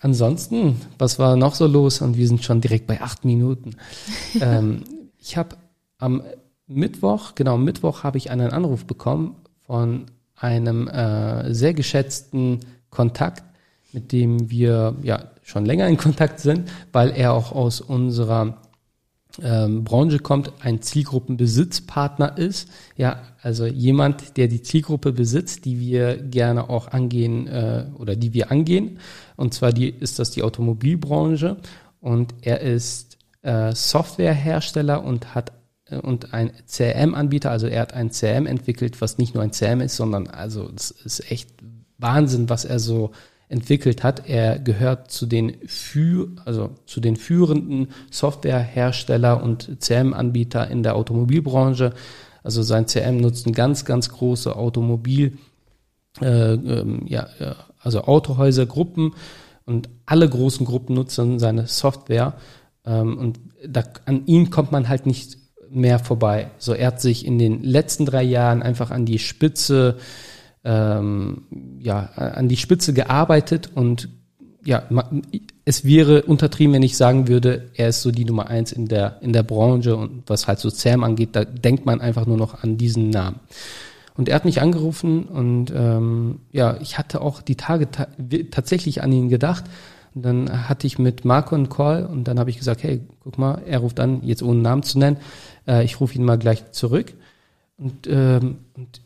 ansonsten, 0.00 0.80
was 0.98 1.20
war 1.20 1.36
noch 1.36 1.54
so 1.54 1.68
los? 1.68 2.00
Und 2.00 2.16
wir 2.16 2.26
sind 2.26 2.42
schon 2.42 2.60
direkt 2.60 2.88
bei 2.88 3.00
acht 3.00 3.24
Minuten. 3.24 3.76
ähm, 4.40 4.82
ich 5.18 5.36
habe 5.36 5.56
am 5.98 6.24
Mittwoch, 6.66 7.36
genau, 7.36 7.54
am 7.54 7.64
Mittwoch 7.64 8.02
habe 8.02 8.18
ich 8.18 8.32
einen 8.32 8.50
Anruf 8.50 8.86
bekommen 8.86 9.36
von 9.64 10.06
einem 10.34 10.88
äh, 10.88 11.54
sehr 11.54 11.72
geschätzten 11.72 12.58
Kontakt, 12.90 13.44
mit 13.92 14.10
dem 14.10 14.50
wir 14.50 14.96
ja 15.04 15.30
schon 15.44 15.64
länger 15.64 15.86
in 15.86 15.96
Kontakt 15.96 16.40
sind, 16.40 16.68
weil 16.90 17.10
er 17.10 17.34
auch 17.34 17.52
aus 17.52 17.80
unserer 17.80 18.60
ähm, 19.42 19.84
Branche 19.84 20.18
kommt, 20.18 20.52
ein 20.60 20.82
Zielgruppenbesitzpartner 20.82 22.36
ist. 22.38 22.68
Ja, 22.96 23.22
also 23.42 23.66
jemand, 23.66 24.36
der 24.36 24.48
die 24.48 24.62
Zielgruppe 24.62 25.12
besitzt, 25.12 25.64
die 25.64 25.80
wir 25.80 26.16
gerne 26.16 26.68
auch 26.68 26.88
angehen 26.88 27.46
äh, 27.46 27.86
oder 27.98 28.16
die 28.16 28.32
wir 28.34 28.50
angehen. 28.50 28.98
Und 29.36 29.54
zwar 29.54 29.72
die, 29.72 29.88
ist 29.88 30.18
das 30.18 30.30
die 30.30 30.42
Automobilbranche. 30.42 31.56
Und 32.00 32.34
er 32.42 32.60
ist 32.60 33.18
äh, 33.42 33.74
Softwarehersteller 33.74 35.04
und 35.04 35.34
hat 35.34 35.52
äh, 35.86 35.96
und 35.96 36.34
ein 36.34 36.52
CRM-Anbieter, 36.66 37.50
also 37.50 37.66
er 37.66 37.82
hat 37.82 37.94
ein 37.94 38.10
CRM 38.10 38.46
entwickelt, 38.46 39.00
was 39.00 39.18
nicht 39.18 39.34
nur 39.34 39.42
ein 39.42 39.52
CRM 39.52 39.80
ist, 39.80 39.96
sondern 39.96 40.26
also 40.28 40.70
es 40.74 40.90
ist 40.90 41.30
echt 41.30 41.50
Wahnsinn, 41.98 42.48
was 42.48 42.64
er 42.64 42.78
so 42.78 43.12
entwickelt 43.50 44.02
hat. 44.04 44.28
Er 44.28 44.58
gehört 44.58 45.10
zu 45.10 45.26
den, 45.26 45.56
für, 45.66 46.28
also 46.44 46.70
zu 46.86 47.00
den 47.00 47.16
führenden 47.16 47.88
Softwarehersteller 48.10 49.42
und 49.42 49.82
CM-Anbieter 49.82 50.68
in 50.68 50.82
der 50.82 50.94
Automobilbranche. 50.94 51.92
Also 52.42 52.62
sein 52.62 52.86
CM 52.86 53.18
nutzt 53.18 53.46
ein 53.46 53.52
ganz, 53.52 53.84
ganz 53.84 54.08
große 54.08 54.54
Automobil, 54.54 55.36
äh, 56.20 56.52
ähm, 56.54 57.02
ja, 57.06 57.26
also 57.80 58.02
Autohäusergruppen 58.02 59.14
und 59.66 59.88
alle 60.06 60.28
großen 60.28 60.64
Gruppen 60.64 60.94
nutzen 60.94 61.38
seine 61.40 61.66
Software. 61.66 62.34
Ähm, 62.86 63.18
und 63.18 63.40
da, 63.66 63.82
an 64.06 64.26
ihm 64.26 64.50
kommt 64.50 64.70
man 64.70 64.88
halt 64.88 65.06
nicht 65.06 65.36
mehr 65.68 65.98
vorbei. 65.98 66.50
So, 66.58 66.72
er 66.72 66.88
hat 66.88 67.00
sich 67.00 67.26
in 67.26 67.38
den 67.38 67.62
letzten 67.62 68.06
drei 68.06 68.22
Jahren 68.22 68.62
einfach 68.62 68.90
an 68.90 69.06
die 69.06 69.18
Spitze 69.18 69.98
ähm, 70.64 71.42
ja, 71.78 72.10
an 72.14 72.48
die 72.48 72.56
Spitze 72.56 72.92
gearbeitet 72.92 73.70
und 73.74 74.08
ja, 74.64 74.82
es 75.64 75.84
wäre 75.84 76.22
untertrieben, 76.22 76.74
wenn 76.74 76.82
ich 76.82 76.96
sagen 76.96 77.28
würde, 77.28 77.70
er 77.74 77.88
ist 77.88 78.02
so 78.02 78.10
die 78.10 78.24
Nummer 78.24 78.48
eins 78.48 78.72
in 78.72 78.86
der, 78.86 79.18
in 79.22 79.32
der 79.32 79.42
Branche 79.42 79.96
und 79.96 80.24
was 80.26 80.46
halt 80.46 80.58
so 80.58 80.68
Sam 80.68 81.02
angeht, 81.02 81.30
da 81.32 81.44
denkt 81.44 81.86
man 81.86 82.00
einfach 82.00 82.26
nur 82.26 82.36
noch 82.36 82.62
an 82.62 82.76
diesen 82.76 83.10
Namen. 83.10 83.40
Und 84.16 84.28
er 84.28 84.34
hat 84.34 84.44
mich 84.44 84.60
angerufen 84.60 85.24
und 85.24 85.72
ähm, 85.74 86.40
ja, 86.52 86.76
ich 86.82 86.98
hatte 86.98 87.22
auch 87.22 87.40
die 87.40 87.54
Tage 87.54 87.90
ta 87.90 88.06
tatsächlich 88.50 89.02
an 89.02 89.12
ihn 89.12 89.28
gedacht. 89.30 89.64
Und 90.14 90.24
dann 90.24 90.68
hatte 90.68 90.86
ich 90.86 90.98
mit 90.98 91.24
Marco 91.24 91.54
einen 91.54 91.68
Call 91.68 92.04
und 92.04 92.24
dann 92.24 92.38
habe 92.38 92.50
ich 92.50 92.58
gesagt, 92.58 92.82
hey, 92.82 93.00
guck 93.20 93.38
mal, 93.38 93.62
er 93.64 93.78
ruft 93.78 94.00
an, 94.00 94.22
jetzt 94.22 94.42
ohne 94.42 94.60
Namen 94.60 94.82
zu 94.82 94.98
nennen, 94.98 95.18
äh, 95.66 95.84
ich 95.84 96.00
rufe 96.00 96.16
ihn 96.16 96.24
mal 96.24 96.36
gleich 96.36 96.72
zurück. 96.72 97.14
Und, 97.78 98.08
ähm, 98.08 98.58
und 98.76 99.00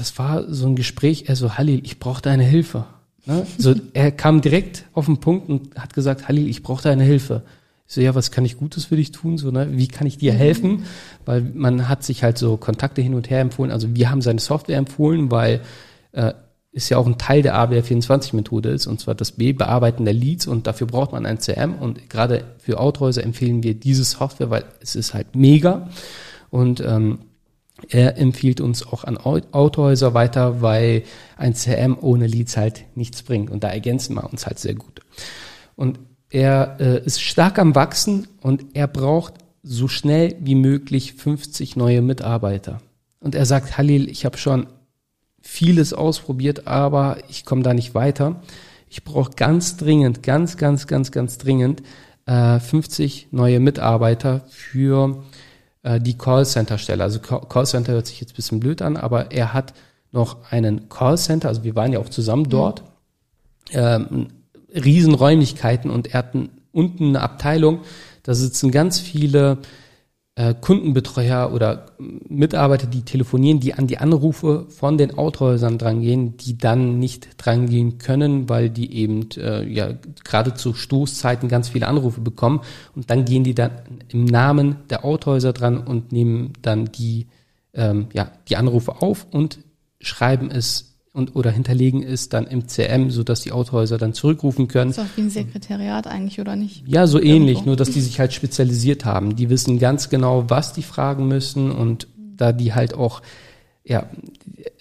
das 0.00 0.18
war 0.18 0.50
so 0.50 0.66
ein 0.66 0.76
Gespräch, 0.76 1.24
er 1.26 1.36
so, 1.36 1.58
Halil, 1.58 1.82
ich 1.84 1.98
brauche 1.98 2.22
deine 2.22 2.42
Hilfe. 2.42 2.86
Ne? 3.26 3.46
So, 3.58 3.74
er 3.92 4.10
kam 4.10 4.40
direkt 4.40 4.86
auf 4.94 5.04
den 5.04 5.18
Punkt 5.18 5.50
und 5.50 5.74
hat 5.76 5.92
gesagt, 5.92 6.26
Halil, 6.26 6.48
ich 6.48 6.62
brauche 6.62 6.82
deine 6.82 7.04
Hilfe. 7.04 7.42
Ich 7.86 7.94
so, 7.94 8.00
ja, 8.00 8.14
was 8.14 8.30
kann 8.30 8.46
ich 8.46 8.56
Gutes 8.56 8.86
für 8.86 8.96
dich 8.96 9.12
tun? 9.12 9.36
So, 9.36 9.50
ne? 9.50 9.68
Wie 9.72 9.88
kann 9.88 10.06
ich 10.06 10.16
dir 10.16 10.32
helfen? 10.32 10.84
Weil 11.26 11.42
man 11.42 11.90
hat 11.90 12.02
sich 12.02 12.22
halt 12.22 12.38
so 12.38 12.56
Kontakte 12.56 13.02
hin 13.02 13.12
und 13.12 13.28
her 13.28 13.40
empfohlen. 13.40 13.70
Also 13.70 13.94
wir 13.94 14.10
haben 14.10 14.22
seine 14.22 14.40
Software 14.40 14.78
empfohlen, 14.78 15.30
weil 15.30 15.60
äh, 16.12 16.32
ist 16.72 16.88
ja 16.88 16.96
auch 16.96 17.06
ein 17.06 17.18
Teil 17.18 17.42
der 17.42 17.56
AWR24-Methode 17.56 18.70
ist, 18.70 18.86
und 18.86 19.00
zwar 19.00 19.14
das 19.14 19.32
B-Bearbeiten 19.32 20.06
der 20.06 20.14
Leads 20.14 20.46
und 20.46 20.66
dafür 20.66 20.86
braucht 20.86 21.12
man 21.12 21.26
ein 21.26 21.40
CM 21.40 21.74
und 21.74 22.08
gerade 22.08 22.44
für 22.58 22.80
Autohäuser 22.80 23.22
empfehlen 23.22 23.62
wir 23.62 23.74
diese 23.74 24.04
Software, 24.04 24.48
weil 24.48 24.64
es 24.80 24.96
ist 24.96 25.12
halt 25.12 25.34
mega 25.34 25.90
und 26.48 26.80
ähm, 26.80 27.18
Er 27.88 28.18
empfiehlt 28.18 28.60
uns 28.60 28.86
auch 28.86 29.04
an 29.04 29.16
Autohäuser 29.16 30.14
weiter, 30.14 30.60
weil 30.60 31.02
ein 31.36 31.54
CM 31.54 31.96
ohne 32.00 32.26
Leads 32.26 32.56
halt 32.56 32.84
nichts 32.94 33.22
bringt. 33.22 33.50
Und 33.50 33.64
da 33.64 33.68
ergänzen 33.68 34.14
wir 34.14 34.30
uns 34.30 34.46
halt 34.46 34.58
sehr 34.58 34.74
gut. 34.74 35.00
Und 35.76 35.98
er 36.30 36.76
äh, 36.78 37.04
ist 37.04 37.20
stark 37.20 37.58
am 37.58 37.74
Wachsen 37.74 38.28
und 38.40 38.64
er 38.74 38.86
braucht 38.86 39.34
so 39.62 39.88
schnell 39.88 40.36
wie 40.40 40.54
möglich 40.54 41.14
50 41.14 41.76
neue 41.76 42.02
Mitarbeiter. 42.02 42.80
Und 43.18 43.34
er 43.34 43.46
sagt, 43.46 43.76
Halil, 43.76 44.08
ich 44.08 44.24
habe 44.24 44.38
schon 44.38 44.66
vieles 45.42 45.92
ausprobiert, 45.92 46.66
aber 46.66 47.18
ich 47.28 47.44
komme 47.44 47.62
da 47.62 47.74
nicht 47.74 47.94
weiter. 47.94 48.42
Ich 48.88 49.04
brauche 49.04 49.32
ganz 49.36 49.76
dringend, 49.76 50.22
ganz, 50.22 50.56
ganz, 50.56 50.86
ganz, 50.86 51.10
ganz 51.10 51.38
dringend 51.38 51.82
äh, 52.26 52.58
50 52.58 53.28
neue 53.30 53.60
Mitarbeiter 53.60 54.42
für 54.48 55.22
äh, 55.82 56.00
die 56.00 56.16
Callcenter-Stelle. 56.16 57.02
Also 57.02 57.20
Callcenter 57.20 57.92
hört 57.92 58.06
sich 58.06 58.20
jetzt 58.20 58.32
ein 58.32 58.36
bisschen 58.36 58.60
blöd 58.60 58.82
an, 58.82 58.96
aber 58.96 59.32
er 59.32 59.52
hat 59.52 59.74
noch 60.12 60.50
einen 60.50 60.88
Callcenter, 60.88 61.48
also 61.48 61.64
wir 61.64 61.76
waren 61.76 61.92
ja 61.92 62.00
auch 62.00 62.08
zusammen 62.08 62.44
mhm. 62.44 62.50
dort, 62.50 62.82
ähm, 63.72 64.28
Riesenräumlichkeiten 64.74 65.90
und 65.90 66.08
er 66.08 66.18
hat 66.18 66.34
unten 66.72 67.08
eine 67.08 67.20
Abteilung, 67.20 67.80
da 68.22 68.34
sitzen 68.34 68.70
ganz 68.70 69.00
viele 69.00 69.58
äh, 70.40 70.54
Kundenbetreuer 70.58 71.52
oder 71.52 71.86
Mitarbeiter, 71.98 72.86
die 72.86 73.02
telefonieren, 73.02 73.60
die 73.60 73.74
an 73.74 73.86
die 73.86 73.98
Anrufe 73.98 74.64
von 74.70 74.96
den 74.96 75.18
Autohäusern 75.18 75.76
drangehen, 75.76 76.38
die 76.38 76.56
dann 76.56 76.98
nicht 76.98 77.28
drangehen 77.36 77.98
können, 77.98 78.48
weil 78.48 78.70
die 78.70 78.94
eben 78.94 79.28
äh, 79.36 79.62
ja 79.68 79.92
gerade 80.24 80.54
zu 80.54 80.72
Stoßzeiten 80.72 81.50
ganz 81.50 81.68
viele 81.68 81.88
Anrufe 81.88 82.22
bekommen. 82.22 82.62
Und 82.96 83.10
dann 83.10 83.26
gehen 83.26 83.44
die 83.44 83.54
dann 83.54 83.72
im 84.08 84.24
Namen 84.24 84.76
der 84.88 85.04
Autohäuser 85.04 85.52
dran 85.52 85.76
und 85.76 86.10
nehmen 86.10 86.54
dann 86.62 86.86
die 86.86 87.26
ähm, 87.74 88.06
ja 88.14 88.32
die 88.48 88.56
Anrufe 88.56 89.02
auf 89.02 89.26
und 89.30 89.58
schreiben 90.00 90.50
es 90.50 90.89
und 91.12 91.34
oder 91.34 91.50
hinterlegen 91.50 92.02
ist 92.02 92.32
dann 92.32 92.46
im 92.46 92.68
CM, 92.68 93.10
so 93.10 93.24
dass 93.24 93.40
die 93.40 93.52
Autohäuser 93.52 93.98
dann 93.98 94.14
zurückrufen 94.14 94.68
können. 94.68 94.92
Das 94.92 94.98
ist 94.98 95.04
auch 95.04 95.16
wie 95.16 95.22
ein 95.22 95.30
Sekretariat 95.30 96.06
eigentlich 96.06 96.40
oder 96.40 96.54
nicht? 96.54 96.86
Ja, 96.86 97.06
so 97.06 97.18
Irgendwo. 97.18 97.36
ähnlich, 97.36 97.64
nur 97.64 97.76
dass 97.76 97.90
die 97.90 98.00
sich 98.00 98.20
halt 98.20 98.32
spezialisiert 98.32 99.04
haben. 99.04 99.34
Die 99.34 99.50
wissen 99.50 99.78
ganz 99.78 100.08
genau, 100.08 100.48
was 100.48 100.72
die 100.72 100.82
fragen 100.82 101.26
müssen 101.26 101.72
und 101.72 102.06
da 102.36 102.52
die 102.52 102.74
halt 102.74 102.94
auch 102.94 103.22
ja, 103.84 104.08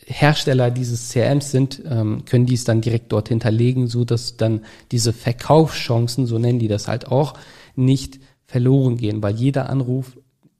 Hersteller 0.05 0.69
dieses 0.69 1.09
CMs 1.09 1.51
sind, 1.51 1.81
ähm, 1.89 2.25
können 2.25 2.45
die 2.45 2.53
es 2.53 2.63
dann 2.63 2.81
direkt 2.81 3.11
dort 3.11 3.29
hinterlegen, 3.29 3.87
so 3.87 4.05
dass 4.05 4.37
dann 4.37 4.61
diese 4.91 5.13
Verkaufschancen, 5.13 6.27
so 6.27 6.37
nennen 6.37 6.59
die 6.59 6.67
das 6.67 6.87
halt 6.87 7.07
auch, 7.07 7.33
nicht 7.75 8.19
verloren 8.45 8.97
gehen, 8.97 9.23
weil 9.23 9.35
jeder 9.35 9.69
Anruf, 9.69 10.17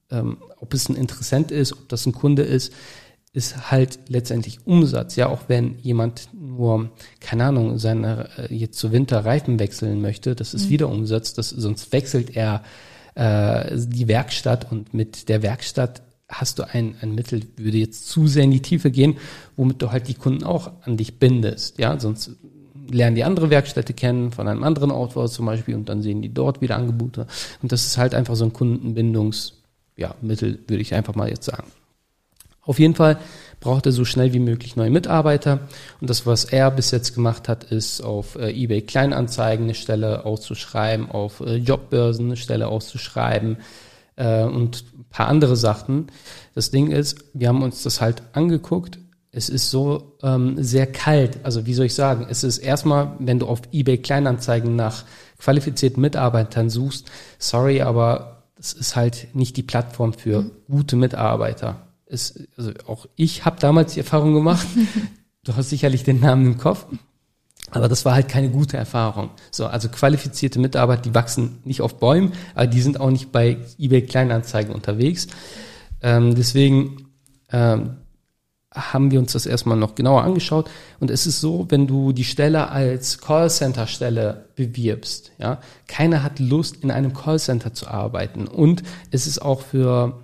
ähm, 0.10 0.38
ob 0.60 0.74
es 0.74 0.90
ein 0.90 0.96
Interessent 0.96 1.52
ist, 1.52 1.74
ob 1.74 1.90
das 1.90 2.06
ein 2.06 2.14
Kunde 2.14 2.44
ist, 2.44 2.74
ist 3.32 3.72
halt 3.72 4.00
letztendlich 4.08 4.66
Umsatz. 4.66 5.16
Ja, 5.16 5.28
auch 5.28 5.44
wenn 5.48 5.78
jemand 5.80 6.30
nur, 6.34 6.90
keine 7.20 7.46
Ahnung, 7.46 7.78
seine 7.78 8.30
äh, 8.38 8.54
jetzt 8.54 8.80
zu 8.80 8.92
Winter 8.92 9.24
Reifen 9.24 9.60
wechseln 9.60 10.02
möchte, 10.02 10.36
das 10.36 10.54
ist 10.54 10.66
mhm. 10.66 10.70
wieder 10.70 10.90
Umsatz, 10.90 11.34
das, 11.34 11.50
sonst 11.50 11.92
wechselt 11.92 12.36
er 12.36 12.64
äh, 13.16 13.78
die 13.78 14.08
Werkstatt 14.08 14.72
und 14.72 14.94
mit 14.94 15.30
der 15.30 15.44
Werkstatt 15.44 16.02
hast 16.28 16.60
du 16.60 16.64
ein, 16.64 16.96
ein 17.02 17.16
Mittel, 17.16 17.42
würde 17.58 17.78
jetzt 17.78 18.08
zu 18.08 18.28
sehr 18.28 18.44
in 18.44 18.52
die 18.52 18.62
Tiefe 18.62 18.92
gehen, 18.92 19.18
womit 19.56 19.82
du 19.82 19.92
halt 19.92 20.08
die 20.08 20.14
Kunden 20.14 20.44
auch 20.44 20.72
an 20.84 20.98
dich 20.98 21.18
bindest. 21.18 21.80
Ja, 21.80 22.00
sonst 22.00 22.32
lernen 22.92 23.16
die 23.16 23.24
andere 23.24 23.50
Werkstätte 23.50 23.94
kennen, 23.94 24.32
von 24.32 24.48
einem 24.48 24.64
anderen 24.64 24.92
Autohaus 24.92 25.34
zum 25.34 25.46
Beispiel, 25.46 25.76
und 25.76 25.90
dann 25.90 26.02
sehen 26.02 26.22
die 26.22 26.34
dort 26.34 26.62
wieder 26.62 26.76
Angebote. 26.76 27.28
Und 27.62 27.72
das 27.72 27.86
ist 27.86 27.98
halt 27.98 28.14
einfach 28.14 28.36
so 28.36 28.46
ein 28.46 28.54
Kundenbindungsmittel, 28.54 29.58
ja, 29.98 30.16
würde 30.22 30.82
ich 30.82 30.94
einfach 30.94 31.16
mal 31.16 31.30
jetzt 31.30 31.46
sagen. 31.46 31.68
Auf 32.70 32.78
jeden 32.78 32.94
Fall 32.94 33.18
braucht 33.62 33.88
er 33.88 33.92
so 33.92 34.06
schnell 34.06 34.32
wie 34.32 34.40
möglich 34.40 34.76
neue 34.76 34.92
Mitarbeiter. 34.92 35.62
Und 36.00 36.08
das, 36.08 36.28
was 36.28 36.46
er 36.46 36.70
bis 36.70 36.92
jetzt 36.92 37.16
gemacht 37.16 37.50
hat, 37.50 37.64
ist 37.64 38.02
auf 38.02 38.36
äh, 38.36 38.52
eBay 38.52 38.84
Kleinanzeigen 38.84 39.66
eine 39.66 39.74
Stelle 39.74 40.24
auszuschreiben, 40.24 41.10
auf 41.10 41.40
äh, 41.40 41.56
Jobbörsen 41.56 42.28
eine 42.28 42.38
Stelle 42.38 42.68
auszuschreiben 42.68 43.58
äh, 44.18 44.44
und 44.44 44.84
ein 44.94 45.06
paar 45.10 45.30
andere 45.30 45.56
Sachen. 45.56 46.12
Das 46.54 46.70
Ding 46.70 46.92
ist, 46.92 47.26
wir 47.34 47.48
haben 47.48 47.64
uns 47.64 47.82
das 47.82 48.02
halt 48.02 48.22
angeguckt. 48.34 49.00
Es 49.32 49.50
ist 49.50 49.72
so 49.72 50.20
ähm, 50.22 50.64
sehr 50.64 50.86
kalt. 50.86 51.40
Also 51.42 51.66
wie 51.66 51.74
soll 51.74 51.88
ich 51.88 51.96
sagen? 51.96 52.28
Es 52.30 52.44
ist 52.44 52.60
erstmal, 52.60 53.14
wenn 53.18 53.40
du 53.40 53.48
auf 53.48 53.64
eBay 53.72 53.98
Kleinanzeigen 53.98 54.76
nach 54.76 55.06
qualifizierten 55.40 56.02
Mitarbeitern 56.02 56.70
suchst, 56.70 57.10
sorry, 57.40 57.82
aber 57.82 58.44
das 58.58 58.74
ist 58.74 58.96
halt 58.96 59.30
nicht 59.34 59.58
die 59.58 59.64
Plattform 59.64 60.14
für 60.14 60.44
mhm. 60.44 60.52
gute 60.68 60.98
Mitarbeiter 60.98 61.89
es, 62.10 62.48
also 62.58 62.72
auch 62.88 63.06
ich 63.16 63.46
habe 63.46 63.60
damals 63.60 63.94
die 63.94 64.00
Erfahrung 64.00 64.34
gemacht, 64.34 64.68
du 65.44 65.56
hast 65.56 65.70
sicherlich 65.70 66.04
den 66.04 66.20
Namen 66.20 66.46
im 66.46 66.58
Kopf, 66.58 66.86
aber 67.72 67.88
das 67.88 68.04
war 68.04 68.16
halt 68.16 68.28
keine 68.28 68.50
gute 68.50 68.78
Erfahrung. 68.78 69.30
So, 69.52 69.68
also 69.68 69.90
qualifizierte 69.90 70.60
Mitarbeiter, 70.60 71.04
die 71.04 71.14
wachsen 71.14 71.60
nicht 71.64 71.82
auf 71.82 72.00
Bäumen, 72.00 72.34
aber 72.56 72.68
die 72.68 72.82
sind 72.82 73.00
auch 73.00 73.12
nicht 73.12 73.32
bei 73.32 73.58
eBay 73.78 74.02
Kleinanzeigen 74.02 74.74
unterwegs. 74.74 75.28
Ähm, 76.02 76.34
deswegen 76.36 77.10
ähm, 77.52 77.98
haben 78.74 79.12
wir 79.12 79.20
uns 79.20 79.34
das 79.34 79.46
erstmal 79.46 79.78
noch 79.78 79.96
genauer 79.96 80.24
angeschaut. 80.24 80.70
Und 81.00 81.12
es 81.12 81.28
ist 81.28 81.42
so, 81.42 81.68
wenn 81.70 81.88
du 81.88 82.12
die 82.12 82.24
Stelle 82.24 82.70
als 82.70 83.20
Callcenter-Stelle 83.20 84.50
bewirbst, 84.56 85.32
ja, 85.38 85.60
keiner 85.88 86.24
hat 86.24 86.40
Lust, 86.40 86.78
in 86.84 86.92
einem 86.92 87.14
Callcenter 87.14 87.74
zu 87.74 87.88
arbeiten. 87.88 88.48
Und 88.48 88.84
es 89.12 89.28
ist 89.28 89.40
auch 89.40 89.62
für 89.62 90.24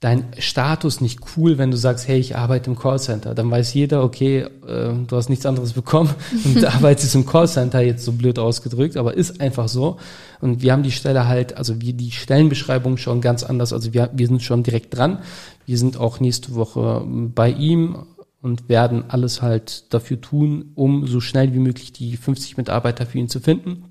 dein 0.00 0.26
Status 0.38 1.00
nicht 1.00 1.20
cool, 1.36 1.58
wenn 1.58 1.72
du 1.72 1.76
sagst, 1.76 2.06
hey, 2.06 2.20
ich 2.20 2.36
arbeite 2.36 2.70
im 2.70 2.78
Callcenter. 2.78 3.34
Dann 3.34 3.50
weiß 3.50 3.74
jeder, 3.74 4.04
okay, 4.04 4.46
äh, 4.66 4.92
du 5.06 5.16
hast 5.16 5.28
nichts 5.28 5.44
anderes 5.44 5.72
bekommen 5.72 6.14
und 6.44 6.64
arbeitest 6.64 7.16
im 7.16 7.26
Callcenter, 7.26 7.80
jetzt 7.80 8.04
so 8.04 8.12
blöd 8.12 8.38
ausgedrückt, 8.38 8.96
aber 8.96 9.14
ist 9.14 9.40
einfach 9.40 9.68
so. 9.68 9.96
Und 10.40 10.62
wir 10.62 10.72
haben 10.72 10.84
die 10.84 10.92
Stelle 10.92 11.26
halt, 11.26 11.56
also 11.56 11.80
wir 11.80 11.94
die 11.94 12.12
Stellenbeschreibung 12.12 12.96
schon 12.96 13.20
ganz 13.20 13.42
anders. 13.42 13.72
Also 13.72 13.92
wir, 13.92 14.10
wir 14.12 14.28
sind 14.28 14.42
schon 14.42 14.62
direkt 14.62 14.96
dran. 14.96 15.18
Wir 15.66 15.78
sind 15.78 15.96
auch 15.96 16.20
nächste 16.20 16.54
Woche 16.54 17.04
bei 17.06 17.50
ihm 17.50 18.06
und 18.40 18.68
werden 18.68 19.04
alles 19.08 19.42
halt 19.42 19.92
dafür 19.92 20.20
tun, 20.20 20.70
um 20.76 21.08
so 21.08 21.20
schnell 21.20 21.52
wie 21.54 21.58
möglich 21.58 21.92
die 21.92 22.16
50 22.16 22.56
Mitarbeiter 22.56 23.04
für 23.04 23.18
ihn 23.18 23.28
zu 23.28 23.40
finden. 23.40 23.84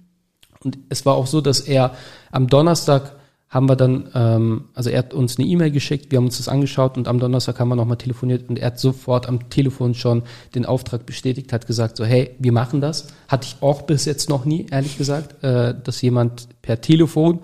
Und 0.64 0.78
es 0.88 1.06
war 1.06 1.16
auch 1.16 1.28
so, 1.28 1.42
dass 1.42 1.60
er 1.60 1.96
am 2.32 2.48
Donnerstag 2.48 3.18
haben 3.50 3.70
wir 3.70 3.78
dann, 3.78 4.10
ähm, 4.14 4.66
also 4.74 4.90
er 4.90 5.00
hat 5.00 5.14
uns 5.14 5.38
eine 5.38 5.48
E-Mail 5.48 5.72
geschickt, 5.72 6.12
wir 6.12 6.18
haben 6.18 6.26
uns 6.26 6.38
das 6.38 6.50
angeschaut 6.50 6.98
und 6.98 7.08
am 7.08 7.20
Donnerstag 7.20 7.60
haben 7.60 7.70
wir 7.70 7.76
nochmal 7.76 7.98
telefoniert 7.98 8.50
und 8.50 8.60
er 8.60 8.68
hat 8.68 8.80
sofort 8.80 9.28
am 9.28 9.50
Telefon 9.50 9.94
schon 9.94 10.24
den 10.54 10.66
Auftrag 10.66 11.06
bestätigt, 11.06 11.54
hat 11.54 11.66
gesagt 11.66 11.96
so, 11.96 12.04
hey, 12.04 12.36
wir 12.40 12.52
machen 12.52 12.82
das. 12.82 13.08
Hatte 13.30 13.48
ich 13.48 13.62
auch 13.62 13.84
bis 13.84 14.06
jetzt 14.06 14.30
noch 14.30 14.44
nie, 14.44 14.66
ehrlich 14.70 14.98
gesagt, 14.98 15.44
äh, 15.44 15.74
dass 15.82 16.02
jemand 16.02 16.50
per 16.62 16.82
Telefon 16.82 17.40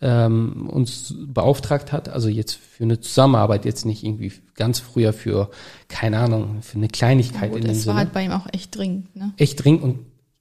ähm, 0.00 0.68
uns 0.68 1.14
beauftragt 1.26 1.92
hat, 1.92 2.08
also 2.08 2.28
jetzt 2.28 2.54
für 2.54 2.82
eine 2.82 3.00
Zusammenarbeit, 3.00 3.64
jetzt 3.64 3.86
nicht 3.86 4.02
irgendwie 4.02 4.32
ganz 4.56 4.80
früher 4.80 5.12
für, 5.12 5.50
keine 5.88 6.18
Ahnung, 6.18 6.62
für 6.62 6.78
eine 6.78 6.88
Kleinigkeit 6.88 7.52
gut, 7.52 7.60
in 7.60 7.66
dem 7.66 7.74
Sinne. 7.74 7.76
Das 7.76 7.86
war 7.86 7.96
halt 7.96 8.12
bei 8.12 8.24
ihm 8.24 8.32
auch 8.32 8.46
echt 8.52 8.76
dringend, 8.76 9.14
ne? 9.14 9.32
Echt 9.36 9.64
dringend 9.64 9.82
und 9.82 9.98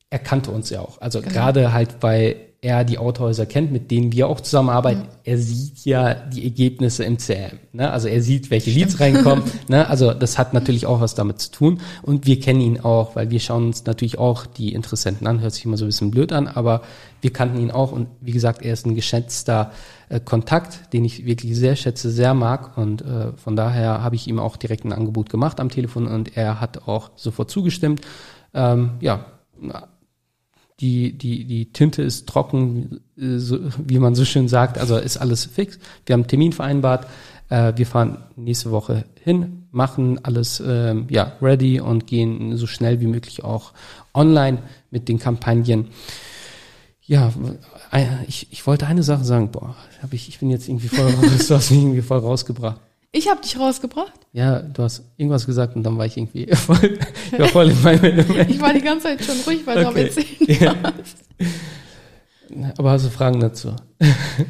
er 0.10 0.20
kannte 0.20 0.52
uns 0.52 0.70
ja 0.70 0.82
auch. 0.82 1.00
Also 1.02 1.22
genau. 1.22 1.34
gerade 1.34 1.72
halt 1.72 2.00
bei 2.00 2.36
er 2.64 2.86
die 2.86 2.98
Autohäuser 2.98 3.46
kennt, 3.46 3.74
mit 3.74 3.92
denen 3.92 4.14
wir 4.14 4.30
auch 4.30 4.40
zusammenarbeiten, 4.40 5.02
mhm. 5.02 5.08
er 5.26 5.38
sieht 5.38 5.84
ja 5.84 6.14
die 6.14 6.46
Ergebnisse 6.46 7.04
im 7.04 7.18
CRM. 7.18 7.60
Ne? 7.74 7.92
Also 7.92 8.08
er 8.08 8.22
sieht, 8.22 8.50
welche 8.52 8.72
Stimmt. 8.72 8.86
Leads 8.86 9.00
reinkommen. 9.02 9.44
ne? 9.68 9.88
Also 9.90 10.14
das 10.14 10.38
hat 10.38 10.54
natürlich 10.54 10.86
auch 10.86 11.02
was 11.02 11.14
damit 11.14 11.42
zu 11.42 11.52
tun. 11.52 11.82
Und 12.04 12.26
wir 12.26 12.40
kennen 12.40 12.62
ihn 12.62 12.80
auch, 12.80 13.18
weil 13.18 13.30
wir 13.32 13.42
schauen 13.42 13.66
uns 13.68 13.86
natürlich 13.86 14.18
auch 14.18 14.46
die 14.46 14.74
Interessenten 14.74 15.28
an. 15.28 15.42
Hört 15.42 15.54
sich 15.54 15.66
immer 15.66 15.76
so 15.76 15.84
ein 15.84 15.90
bisschen 15.90 16.10
blöd 16.10 16.32
an, 16.32 16.48
aber 16.48 16.84
wir 17.20 17.34
kannten 17.34 17.60
ihn 17.60 17.70
auch. 17.70 17.92
Und 17.92 18.08
wie 18.22 18.32
gesagt, 18.32 18.62
er 18.62 18.72
ist 18.72 18.86
ein 18.86 18.96
geschätzter 18.96 19.72
äh, 20.08 20.22
Kontakt, 20.22 20.94
den 20.94 21.04
ich 21.04 21.26
wirklich 21.26 21.58
sehr 21.58 21.76
schätze, 21.76 22.12
sehr 22.12 22.34
mag. 22.34 22.78
Und 22.78 23.02
äh, 23.02 23.34
von 23.34 23.58
daher 23.58 24.02
habe 24.02 24.16
ich 24.16 24.28
ihm 24.28 24.40
auch 24.40 24.56
direkt 24.56 24.86
ein 24.86 24.94
Angebot 24.94 25.30
gemacht 25.30 25.60
am 25.60 25.68
Telefon 25.68 26.08
und 26.08 26.38
er 26.38 26.62
hat 26.62 26.88
auch 26.88 27.12
sofort 27.18 27.52
zugestimmt. 27.52 28.00
Ähm, 28.54 28.92
ja, 29.02 29.26
die, 30.80 31.18
die, 31.18 31.46
die 31.46 31.72
Tinte 31.72 32.02
ist 32.02 32.28
trocken, 32.28 33.02
äh, 33.18 33.38
so, 33.38 33.60
wie 33.78 34.00
man 34.00 34.16
so 34.16 34.26
schön 34.26 34.48
sagt, 34.48 34.78
also 34.78 34.98
ist 34.98 35.18
alles 35.18 35.46
fix. 35.46 35.80
Wir 36.06 36.14
haben 36.14 36.22
einen 36.22 36.28
Termin 36.28 36.52
vereinbart, 36.52 37.08
äh, 37.50 37.74
wir 37.76 37.86
fahren 37.86 38.24
nächste 38.36 38.72
Woche 38.72 39.06
hin, 39.24 39.68
machen 39.72 40.24
alles 40.24 40.60
äh, 40.60 40.96
ja, 41.10 41.34
ready 41.42 41.80
und 41.80 42.08
gehen 42.08 42.58
so 42.58 42.68
schnell 42.68 43.00
wie 43.02 43.08
möglich 43.08 43.44
auch 43.44 43.74
online 44.14 44.60
mit 44.92 45.08
den 45.10 45.20
Kampagnen. 45.20 45.90
Ja, 47.06 47.34
ich, 48.28 48.48
ich 48.52 48.66
wollte 48.66 48.88
eine 48.88 49.04
Sache 49.04 49.26
sagen, 49.26 49.52
boah, 49.52 49.76
hab 50.02 50.14
ich, 50.14 50.30
ich 50.30 50.40
bin 50.40 50.50
jetzt 50.50 50.70
irgendwie 50.70 50.88
voll, 50.88 51.12
mich 51.22 51.72
irgendwie 51.72 52.02
voll 52.02 52.20
rausgebracht. 52.20 52.80
Ich 53.16 53.30
habe 53.30 53.40
dich 53.42 53.60
rausgebracht? 53.60 54.12
Ja, 54.34 54.60
du 54.60 54.82
hast 54.82 55.04
irgendwas 55.18 55.46
gesagt 55.46 55.76
und 55.76 55.84
dann 55.84 56.00
war 56.00 56.08
ich 56.08 56.18
irgendwie 56.18 56.48
voll, 56.56 56.98
ich 57.32 57.40
war 57.40 57.48
voll 57.48 57.70
in 57.70 57.82
meinem 57.84 58.04
Element. 58.04 58.50
Ich 58.50 58.60
war 58.60 58.74
die 58.74 58.82
ganze 58.82 59.06
Zeit 59.06 59.24
schon 59.24 59.36
ruhig, 59.46 59.62
weil 59.66 59.86
okay. 59.86 60.10
du 60.10 60.68
am 60.68 60.76
ja. 60.84 60.94
Aber 62.78 62.92
hast 62.92 63.06
du 63.06 63.10
Fragen 63.10 63.40
dazu? 63.40 63.76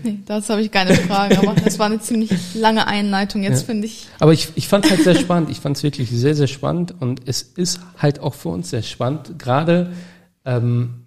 Nee, 0.04 0.20
dazu 0.26 0.54
habe 0.54 0.62
ich 0.62 0.72
keine 0.72 0.96
Fragen, 0.96 1.38
aber 1.38 1.54
das 1.60 1.78
war 1.78 1.88
eine 1.88 2.00
ziemlich 2.00 2.32
lange 2.56 2.88
Einleitung 2.88 3.44
jetzt, 3.44 3.62
Ja. 3.62 3.66
finde 3.68 3.88
ich. 3.88 4.08
Aber 4.20 4.32
ich, 4.32 4.50
ich 4.56 4.68
fand 4.70 4.86
es 4.86 4.92
halt 4.92 5.04
sehr 5.04 5.16
spannend. 5.16 5.50
Ich 5.50 5.60
fand 5.60 5.76
es 5.78 5.84
wirklich 5.84 6.10
sehr, 6.10 6.36
sehr 6.36 6.48
spannend 6.48 6.96
und 7.02 7.22
es 7.28 7.42
ist 7.42 7.82
halt 7.98 8.20
auch 8.20 8.34
für 8.34 8.50
uns 8.50 8.70
sehr 8.70 8.82
spannend. 8.82 9.38
Gerade, 9.40 9.92
ähm, 10.46 11.03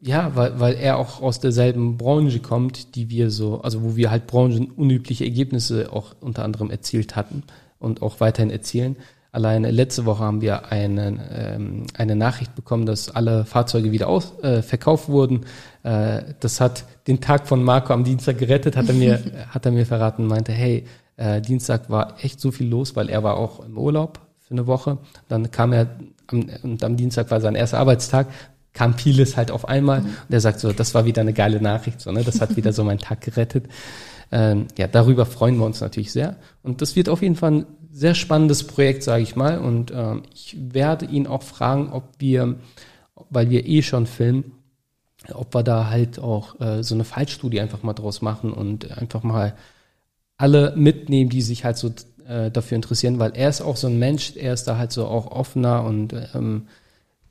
ja, 0.00 0.34
weil, 0.34 0.58
weil 0.58 0.74
er 0.74 0.96
auch 0.96 1.20
aus 1.20 1.40
derselben 1.40 1.98
Branche 1.98 2.40
kommt, 2.40 2.94
die 2.94 3.10
wir 3.10 3.30
so, 3.30 3.60
also 3.60 3.82
wo 3.82 3.96
wir 3.96 4.10
halt 4.10 4.26
branchenunübliche 4.26 5.24
Ergebnisse 5.24 5.92
auch 5.92 6.14
unter 6.20 6.42
anderem 6.44 6.70
erzielt 6.70 7.16
hatten 7.16 7.42
und 7.78 8.00
auch 8.00 8.20
weiterhin 8.20 8.50
erzielen. 8.50 8.96
Allein 9.32 9.62
letzte 9.62 10.06
Woche 10.06 10.24
haben 10.24 10.40
wir 10.40 10.72
einen, 10.72 11.20
ähm, 11.30 11.86
eine 11.96 12.16
Nachricht 12.16 12.56
bekommen, 12.56 12.84
dass 12.84 13.10
alle 13.10 13.44
Fahrzeuge 13.44 13.92
wieder 13.92 14.08
aus, 14.08 14.32
äh, 14.42 14.62
verkauft 14.62 15.08
wurden. 15.08 15.42
Äh, 15.84 16.22
das 16.40 16.60
hat 16.60 16.84
den 17.06 17.20
Tag 17.20 17.46
von 17.46 17.62
Marco 17.62 17.92
am 17.92 18.02
Dienstag 18.02 18.38
gerettet, 18.38 18.76
hat 18.76 18.88
er 18.88 18.94
mir, 18.94 19.22
hat 19.50 19.66
er 19.66 19.72
mir 19.72 19.86
verraten, 19.86 20.26
meinte, 20.26 20.50
hey, 20.50 20.84
äh, 21.16 21.40
Dienstag 21.40 21.90
war 21.90 22.16
echt 22.22 22.40
so 22.40 22.50
viel 22.50 22.68
los, 22.68 22.96
weil 22.96 23.08
er 23.08 23.22
war 23.22 23.36
auch 23.36 23.64
im 23.64 23.78
Urlaub 23.78 24.18
für 24.40 24.52
eine 24.52 24.66
Woche. 24.66 24.98
Dann 25.28 25.50
kam 25.50 25.72
er 25.72 25.86
am, 26.26 26.46
und 26.62 26.82
am 26.82 26.96
Dienstag 26.96 27.30
war 27.30 27.40
sein 27.40 27.54
erster 27.54 27.78
Arbeitstag, 27.78 28.26
kam 28.72 28.94
vieles 28.94 29.36
halt 29.36 29.50
auf 29.50 29.68
einmal. 29.68 30.00
Und 30.00 30.30
er 30.30 30.40
sagt 30.40 30.60
so, 30.60 30.72
das 30.72 30.94
war 30.94 31.04
wieder 31.04 31.22
eine 31.22 31.32
geile 31.32 31.60
Nachricht, 31.60 32.00
so, 32.00 32.12
ne? 32.12 32.22
das 32.22 32.40
hat 32.40 32.56
wieder 32.56 32.72
so 32.72 32.84
meinen 32.84 32.98
Tag 32.98 33.20
gerettet. 33.20 33.66
Ähm, 34.32 34.68
ja, 34.78 34.86
darüber 34.86 35.26
freuen 35.26 35.56
wir 35.56 35.66
uns 35.66 35.80
natürlich 35.80 36.12
sehr. 36.12 36.36
Und 36.62 36.82
das 36.82 36.94
wird 36.94 37.08
auf 37.08 37.22
jeden 37.22 37.36
Fall 37.36 37.52
ein 37.52 37.66
sehr 37.90 38.14
spannendes 38.14 38.64
Projekt, 38.66 39.02
sage 39.02 39.22
ich 39.22 39.34
mal. 39.34 39.58
Und 39.58 39.92
ähm, 39.94 40.22
ich 40.32 40.56
werde 40.58 41.06
ihn 41.06 41.26
auch 41.26 41.42
fragen, 41.42 41.92
ob 41.92 42.04
wir, 42.18 42.56
weil 43.28 43.50
wir 43.50 43.66
eh 43.66 43.82
schon 43.82 44.06
filmen, 44.06 44.52
ob 45.34 45.54
wir 45.54 45.62
da 45.62 45.90
halt 45.90 46.18
auch 46.18 46.60
äh, 46.60 46.82
so 46.82 46.94
eine 46.94 47.04
Fallstudie 47.04 47.60
einfach 47.60 47.82
mal 47.82 47.92
draus 47.92 48.22
machen 48.22 48.52
und 48.52 48.96
einfach 48.96 49.22
mal 49.22 49.54
alle 50.36 50.74
mitnehmen, 50.76 51.28
die 51.28 51.42
sich 51.42 51.64
halt 51.64 51.76
so 51.76 51.92
äh, 52.26 52.50
dafür 52.50 52.76
interessieren, 52.76 53.18
weil 53.18 53.32
er 53.34 53.48
ist 53.48 53.60
auch 53.60 53.76
so 53.76 53.88
ein 53.88 53.98
Mensch, 53.98 54.36
er 54.36 54.54
ist 54.54 54.64
da 54.64 54.78
halt 54.78 54.92
so 54.92 55.06
auch 55.06 55.26
offener 55.26 55.84
und 55.84 56.14
ähm, 56.34 56.68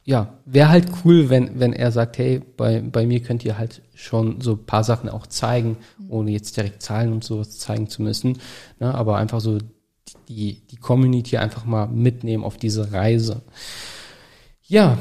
ja, 0.04 0.34
wäre 0.46 0.70
halt 0.70 0.88
cool, 1.04 1.30
wenn, 1.30 1.60
wenn 1.60 1.74
er 1.74 1.92
sagt, 1.92 2.18
hey, 2.18 2.42
bei, 2.58 2.82
bei 2.82 3.06
mir 3.06 3.22
könnt 3.22 3.46
ihr 3.46 3.58
halt 3.58 3.82
schon 3.94 4.42
so 4.42 4.54
ein 4.54 4.66
paar 4.66 4.84
Sachen 4.84 5.10
auch 5.10 5.28
zeigen, 5.28 5.78
ohne 6.08 6.32
jetzt 6.32 6.58
direkt 6.58 6.82
Zahlen 6.82 7.14
und 7.14 7.24
sowas 7.24 7.58
zeigen 7.60 7.90
zu 7.90 8.02
müssen, 8.02 8.40
ne, 8.80 8.94
aber 8.94 9.18
einfach 9.18 9.40
so 9.40 9.60
die, 10.28 10.62
die 10.72 10.78
Community 10.78 11.38
einfach 11.38 11.66
mal 11.66 11.88
mitnehmen 11.88 12.44
auf 12.44 12.58
diese 12.58 12.92
Reise. 12.92 13.42
Ja, 14.64 14.98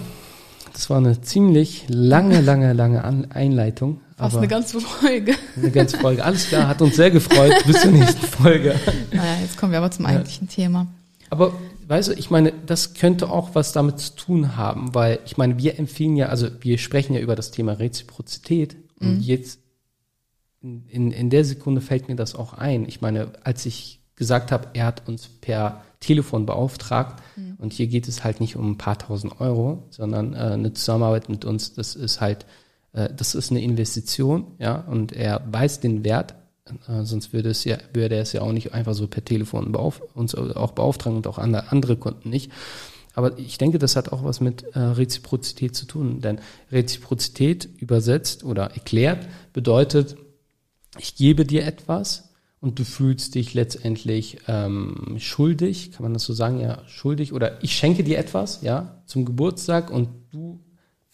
das 0.72 0.90
war 0.90 0.98
eine 0.98 1.20
ziemlich 1.20 1.86
lange, 1.88 2.40
lange, 2.40 2.72
lange 2.72 3.04
An 3.04 3.30
Einleitung. 3.30 4.00
Fast 4.16 4.36
eine 4.36 4.48
ganze 4.48 4.80
Folge. 4.80 5.34
eine 5.56 5.70
ganze 5.70 5.98
Folge. 5.98 6.24
Alles 6.24 6.48
klar, 6.48 6.68
hat 6.68 6.82
uns 6.82 6.96
sehr 6.96 7.10
gefreut. 7.10 7.52
Bis 7.66 7.82
zur 7.82 7.92
nächsten 7.92 8.26
Folge. 8.26 8.74
Naja, 9.12 9.40
jetzt 9.42 9.56
kommen 9.56 9.72
wir 9.72 9.78
aber 9.78 9.90
zum 9.90 10.06
eigentlichen 10.06 10.48
Thema. 10.48 10.86
Aber 11.30 11.52
weißt 11.88 12.08
du, 12.08 12.12
ich 12.12 12.30
meine, 12.30 12.52
das 12.66 12.94
könnte 12.94 13.30
auch 13.30 13.54
was 13.54 13.72
damit 13.72 13.98
zu 13.98 14.14
tun 14.14 14.56
haben, 14.56 14.94
weil 14.94 15.20
ich 15.24 15.36
meine, 15.36 15.58
wir 15.58 15.78
empfehlen 15.78 16.16
ja, 16.16 16.26
also 16.26 16.48
wir 16.60 16.78
sprechen 16.78 17.14
ja 17.14 17.20
über 17.20 17.36
das 17.36 17.50
Thema 17.50 17.72
Reziprozität. 17.72 18.76
Und 19.00 19.20
jetzt 19.20 19.60
in, 20.60 21.12
in, 21.12 21.30
der 21.30 21.44
Sekunde 21.44 21.80
fällt 21.80 22.08
mir 22.08 22.16
das 22.16 22.34
auch 22.34 22.52
ein. 22.52 22.86
Ich 22.86 23.00
meine, 23.00 23.32
als 23.44 23.64
ich 23.64 24.00
gesagt 24.16 24.50
habe, 24.50 24.68
er 24.74 24.86
hat 24.86 25.08
uns 25.08 25.28
per 25.28 25.82
Telefon 26.00 26.46
beauftragt 26.46 27.22
und 27.58 27.72
hier 27.72 27.86
geht 27.86 28.08
es 28.08 28.24
halt 28.24 28.40
nicht 28.40 28.56
um 28.56 28.72
ein 28.72 28.78
paar 28.78 28.98
tausend 28.98 29.40
Euro, 29.40 29.84
sondern 29.90 30.34
äh, 30.34 30.38
eine 30.38 30.72
Zusammenarbeit 30.72 31.28
mit 31.28 31.44
uns, 31.44 31.74
das 31.74 31.94
ist 31.94 32.20
halt, 32.20 32.46
äh, 32.92 33.08
das 33.14 33.34
ist 33.34 33.50
eine 33.50 33.62
Investition, 33.62 34.46
ja, 34.58 34.76
und 34.76 35.12
er 35.12 35.42
weiß 35.50 35.80
den 35.80 36.04
Wert, 36.04 36.34
äh, 36.88 37.04
sonst 37.04 37.32
würde 37.32 37.50
es 37.50 37.64
ja, 37.64 37.78
würde 37.92 38.16
er 38.16 38.22
es 38.22 38.32
ja 38.32 38.42
auch 38.42 38.52
nicht 38.52 38.74
einfach 38.74 38.94
so 38.94 39.06
per 39.06 39.24
Telefon 39.24 39.72
beauf 39.72 40.02
uns 40.14 40.34
auch 40.34 40.72
beauftragen 40.72 41.16
und 41.16 41.26
auch 41.26 41.38
andere, 41.38 41.96
Kunden 41.96 42.30
nicht. 42.30 42.50
Aber 43.14 43.38
ich 43.38 43.58
denke, 43.58 43.78
das 43.78 43.96
hat 43.96 44.12
auch 44.12 44.22
was 44.22 44.40
mit 44.40 44.62
äh, 44.74 44.78
Reziprozität 44.78 45.74
zu 45.74 45.86
tun, 45.86 46.20
denn 46.20 46.40
Reziprozität 46.70 47.68
übersetzt 47.78 48.44
oder 48.44 48.70
erklärt 48.72 49.26
bedeutet, 49.52 50.16
ich 50.98 51.16
gebe 51.16 51.44
dir 51.44 51.66
etwas 51.66 52.30
und 52.60 52.78
du 52.78 52.84
fühlst 52.84 53.34
dich 53.34 53.54
letztendlich 53.54 54.38
ähm, 54.46 55.16
schuldig, 55.18 55.92
kann 55.92 56.02
man 56.04 56.12
das 56.12 56.24
so 56.24 56.32
sagen, 56.32 56.60
ja, 56.60 56.82
schuldig 56.86 57.32
oder 57.32 57.62
ich 57.62 57.76
schenke 57.76 58.04
dir 58.04 58.18
etwas, 58.18 58.62
ja, 58.62 59.02
zum 59.06 59.24
Geburtstag 59.24 59.90
und 59.90 60.08
du 60.30 60.60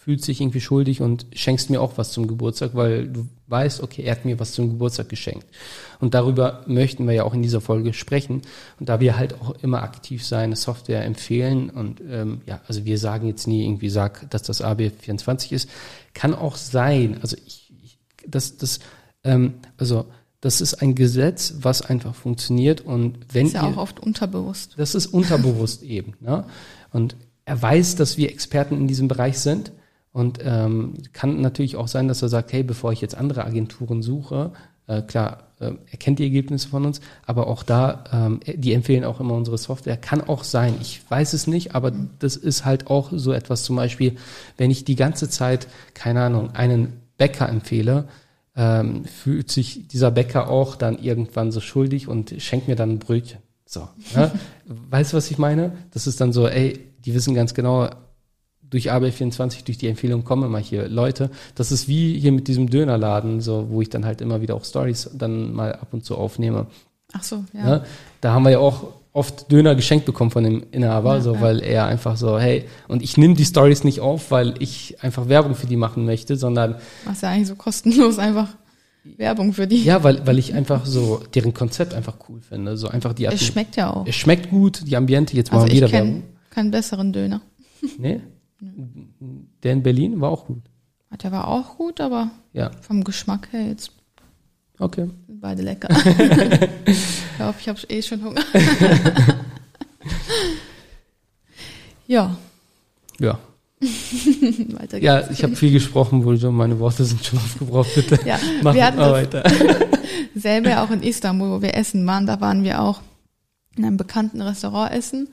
fühlst 0.05 0.29
dich 0.29 0.43
irgendwie 0.43 0.61
schuldig 0.61 1.01
und 1.01 1.27
schenkst 1.33 1.71
mir 1.71 1.81
auch 1.81 1.97
was 1.97 2.13
zum 2.13 2.27
Geburtstag, 2.27 2.73
weil 2.75 3.09
du 3.09 3.27
weißt, 3.47 3.83
okay, 3.83 4.03
er 4.03 4.13
hat 4.13 4.27
mir 4.27 4.39
was 4.39 4.53
zum 4.53 4.69
Geburtstag 4.69 5.09
geschenkt. 5.09 5.47
Und 5.99 6.13
darüber 6.13 6.63
möchten 6.67 7.07
wir 7.07 7.15
ja 7.15 7.25
auch 7.25 7.33
in 7.33 7.41
dieser 7.41 7.63
Folge 7.63 7.95
sprechen. 7.95 8.43
Und 8.79 8.91
da 8.91 9.01
wir 9.01 9.17
halt 9.17 9.41
auch 9.41 9.55
immer 9.63 9.83
aktiv 9.83 10.23
seine 10.27 10.57
Software 10.57 11.07
empfehlen 11.07 11.71
und 11.71 12.03
ähm, 12.07 12.43
ja, 12.45 12.61
also 12.69 12.85
wir 12.85 12.99
sagen 12.99 13.29
jetzt 13.29 13.47
nie 13.47 13.65
irgendwie, 13.65 13.89
sag, 13.89 14.29
dass 14.29 14.43
das 14.43 14.63
AB24 14.63 15.53
ist, 15.53 15.71
kann 16.13 16.35
auch 16.35 16.57
sein, 16.57 17.17
also 17.23 17.39
ich, 17.47 17.73
ich 17.83 17.99
das, 18.27 18.59
das, 18.59 18.81
ähm, 19.23 19.55
also 19.79 20.05
das 20.43 20.61
ist 20.61 20.83
ein 20.83 20.95
Gesetz, 20.95 21.55
was 21.61 21.81
einfach 21.81 22.15
funktioniert 22.15 22.83
und 22.83 23.21
wenn 23.33 23.47
Ist 23.47 23.55
ja 23.55 23.63
ihr, 23.63 23.73
auch 23.73 23.79
oft 23.79 24.01
unterbewusst. 24.01 24.75
das 24.77 24.95
ist 24.95 25.07
unterbewusst 25.07 25.83
eben. 25.83 26.13
Ne? 26.21 26.45
Und 26.93 27.17
er 27.47 27.63
weiß, 27.63 27.97
dass 27.97 28.19
wir 28.19 28.29
Experten 28.29 28.77
in 28.77 28.87
diesem 28.87 29.09
Bereich 29.09 29.39
sind. 29.39 29.73
Und 30.15 30.39
ähm, 30.45 30.95
kann 31.13 31.41
natürlich 31.41 31.75
auch 31.75 31.89
sein, 31.89 32.07
dass 32.07 32.23
er 32.23 32.29
sagt, 32.29 32.53
hey, 32.53 32.63
bevor 32.63 32.93
ich 32.93 33.01
jetzt 33.01 33.17
andere 33.17 33.45
Agenturen 33.45 34.01
suche, 34.01 34.53
äh, 34.87 35.03
klar, 35.03 35.49
äh, 35.59 35.73
er 35.91 35.99
kennt 35.99 36.21
die 36.21 36.23
Ergebnisse 36.23 36.69
von 36.69 36.87
uns, 36.87 37.01
aber 37.27 37.49
auch 37.49 37.65
da, 37.65 38.05
ähm, 38.13 38.39
die 38.47 38.75
empfehlen 38.75 39.03
auch 39.03 39.19
immer 39.19 39.35
unsere 39.35 39.59
Software. 39.59 39.97
Kann 39.97 40.21
auch 40.21 40.45
sein, 40.45 40.77
ich 40.81 41.03
weiß 41.09 41.33
es 41.33 41.49
nicht, 41.49 41.75
aber 41.75 41.91
das 42.21 42.37
ist 42.37 42.65
halt 42.65 42.87
auch 42.87 43.11
so 43.13 43.33
etwas 43.33 43.65
zum 43.65 43.75
Beispiel, 43.75 44.17
wenn 44.57 44.71
ich 44.71 44.85
die 44.85 44.95
ganze 44.95 45.29
Zeit, 45.29 45.67
keine 45.95 46.23
Ahnung, 46.23 46.55
einen 46.55 46.93
Bäcker 47.19 47.49
empfehle, 47.49 48.05
ähm, 48.55 49.07
fühlt 49.07 49.51
sich 49.51 49.89
dieser 49.89 50.13
Bäcker 50.13 50.49
auch 50.49 50.77
dann 50.77 50.97
irgendwann 50.97 51.51
so 51.51 51.59
schuldig 51.59 52.07
und 52.07 52.37
schenkt 52.39 52.69
mir 52.69 52.77
dann 52.77 52.91
ein 52.91 52.99
Brötchen. 53.01 53.41
So. 53.67 53.89
Ne? 54.15 54.31
weißt 54.91 55.13
du, 55.13 55.17
was 55.17 55.29
ich 55.29 55.39
meine? 55.39 55.73
Das 55.91 56.07
ist 56.07 56.21
dann 56.21 56.33
so, 56.33 56.47
ey, 56.47 56.79
die 57.05 57.15
wissen 57.15 57.35
ganz 57.35 57.53
genau, 57.53 57.91
durch 58.75 58.93
AB24, 58.93 59.65
durch 59.65 59.79
die 59.79 59.89
Empfehlung 59.89 60.25
kommen 60.25 60.43
immer 60.45 60.59
hier 60.59 60.89
Leute. 60.89 61.31
Das 61.55 61.71
ist 61.73 61.87
wie 61.89 62.19
hier 62.19 62.33
mit 62.33 62.49
diesem 62.49 62.69
Dönerladen, 62.69 63.41
so, 63.41 63.67
wo 63.71 63.81
ich 63.81 63.89
dann 63.89 64.05
halt 64.05 64.21
immer 64.21 64.41
wieder 64.41 64.55
auch 64.57 64.65
Stories 64.65 65.11
dann 65.15 65.53
mal 65.53 65.73
ab 65.75 65.89
und 65.93 66.05
zu 66.05 66.17
aufnehme. 66.17 66.67
Ach 67.13 67.23
so, 67.23 67.45
ja. 67.53 67.65
Ne? 67.65 67.85
Da 68.21 68.33
haben 68.33 68.43
wir 68.43 68.51
ja 68.51 68.59
auch 68.59 68.85
oft 69.13 69.53
Döner 69.53 69.77
geschenkt 69.77 70.07
bekommen 70.07 70.33
von 70.33 70.43
dem 70.43 70.65
Inhaber, 70.73 71.15
Ja, 71.17 71.21
so 71.21 71.35
ja. 71.35 71.41
weil 71.41 71.61
er 71.63 71.87
einfach 71.87 72.17
so, 72.17 72.37
hey, 72.39 72.65
und 72.89 73.01
ich 73.03 73.17
nehme 73.17 73.35
die 73.35 73.45
Stories 73.45 73.85
nicht 73.85 74.01
auf, 74.01 74.33
weil 74.33 74.55
ich 74.59 74.97
einfach 75.03 75.29
Werbung 75.29 75.55
für 75.55 75.69
die 75.69 75.77
machen 75.77 76.05
möchte, 76.05 76.35
sondern 76.37 76.75
Machst 77.05 77.23
ja 77.23 77.29
eigentlich 77.31 77.47
so 77.47 77.55
kostenlos 77.55 78.19
einfach 78.19 78.49
Werbung 79.17 79.53
für 79.53 79.67
die. 79.69 79.85
ja, 79.85 80.03
weil, 80.03 80.27
weil 80.27 80.39
ich 80.39 80.55
einfach 80.55 80.85
so 80.87 81.23
deren 81.35 81.55
Konzept 81.55 81.95
einfach 81.95 82.17
cool 82.29 82.41
finde. 82.41 82.77
So 82.77 82.89
einfach 82.89 83.13
die 83.13 83.27
Es 83.27 83.35
Atmo- 83.35 83.53
schmeckt 83.53 83.77
ja 83.77 83.93
auch. 83.93 84.07
es 84.07 84.17
schmeckt 84.17 84.51
gut, 84.51 84.83
die 84.87 84.97
Ambiente, 84.97 85.37
jetzt 85.37 85.53
Also 85.53 85.61
machen 85.67 85.69
wir 85.69 85.75
ich 85.75 85.81
wieder 85.81 85.89
kenne 85.91 86.07
Werbung. 86.15 86.23
keinen 86.51 86.71
besseren 86.73 87.13
Döner. 87.13 87.41
Nee? 87.99 88.21
Der 89.63 89.73
in 89.73 89.83
Berlin 89.83 90.21
war 90.21 90.31
auch 90.31 90.47
gut. 90.47 90.63
Der 91.23 91.31
war 91.33 91.47
auch 91.49 91.77
gut, 91.77 92.01
aber 92.01 92.31
Ja, 92.53 92.71
vom 92.81 93.05
Geschmack 93.05 93.49
her 93.53 93.67
jetzt 93.69 93.93
okay. 94.79 95.09
sind 95.27 95.41
beide 95.41 95.63
lecker. 95.63 95.89
ich 96.87 97.37
glaube, 97.37 97.55
ich 97.61 97.69
habe 97.69 97.79
eh 97.89 98.03
schon 98.03 98.25
Hunger. 98.25 98.43
ja, 102.07 102.37
Ja. 103.21 103.39
weiter 103.81 104.99
geht's. 104.99 105.03
Ja, 105.05 105.31
ich 105.31 105.43
habe 105.43 105.55
viel 105.57 105.71
gesprochen, 105.73 106.25
wohl 106.25 106.39
schon, 106.41 106.55
meine 106.55 106.79
Worte 106.79 107.05
sind 107.05 107.23
schon 107.25 107.39
aufgebraucht, 107.39 107.95
bitte. 107.95 108.19
Ja, 108.27 108.39
Mach 108.63 108.75
wir 108.75 108.87
hatten 108.87 108.97
mal 108.97 109.13
weiter. 109.13 109.43
selber 110.35 110.83
auch 110.83 110.91
in 110.91 111.03
Istanbul, 111.03 111.51
wo 111.51 111.63
wir 111.63 111.75
essen 111.75 112.07
waren. 112.07 112.27
Da 112.27 112.41
waren 112.41 112.65
wir 112.65 112.81
auch 112.81 113.03
in 113.77 113.85
einem 113.85 113.97
bekannten 113.99 114.41
Restaurant 114.41 114.93
essen. 114.93 115.29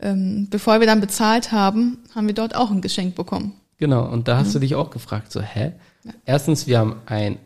Ähm, 0.00 0.46
bevor 0.50 0.80
wir 0.80 0.86
dann 0.86 1.00
bezahlt 1.00 1.50
haben, 1.52 1.98
haben 2.14 2.26
wir 2.26 2.34
dort 2.34 2.54
auch 2.54 2.70
ein 2.70 2.80
Geschenk 2.80 3.14
bekommen. 3.16 3.52
Genau, 3.78 4.04
und 4.06 4.28
da 4.28 4.34
Mhm. 4.34 4.38
hast 4.40 4.54
du 4.54 4.58
dich 4.60 4.74
auch 4.74 4.90
gefragt, 4.90 5.32
so, 5.32 5.40
hä? 5.40 5.72
Erstens, 6.24 6.66
wir 6.66 6.78
haben 6.78 6.96
ein 7.06 7.38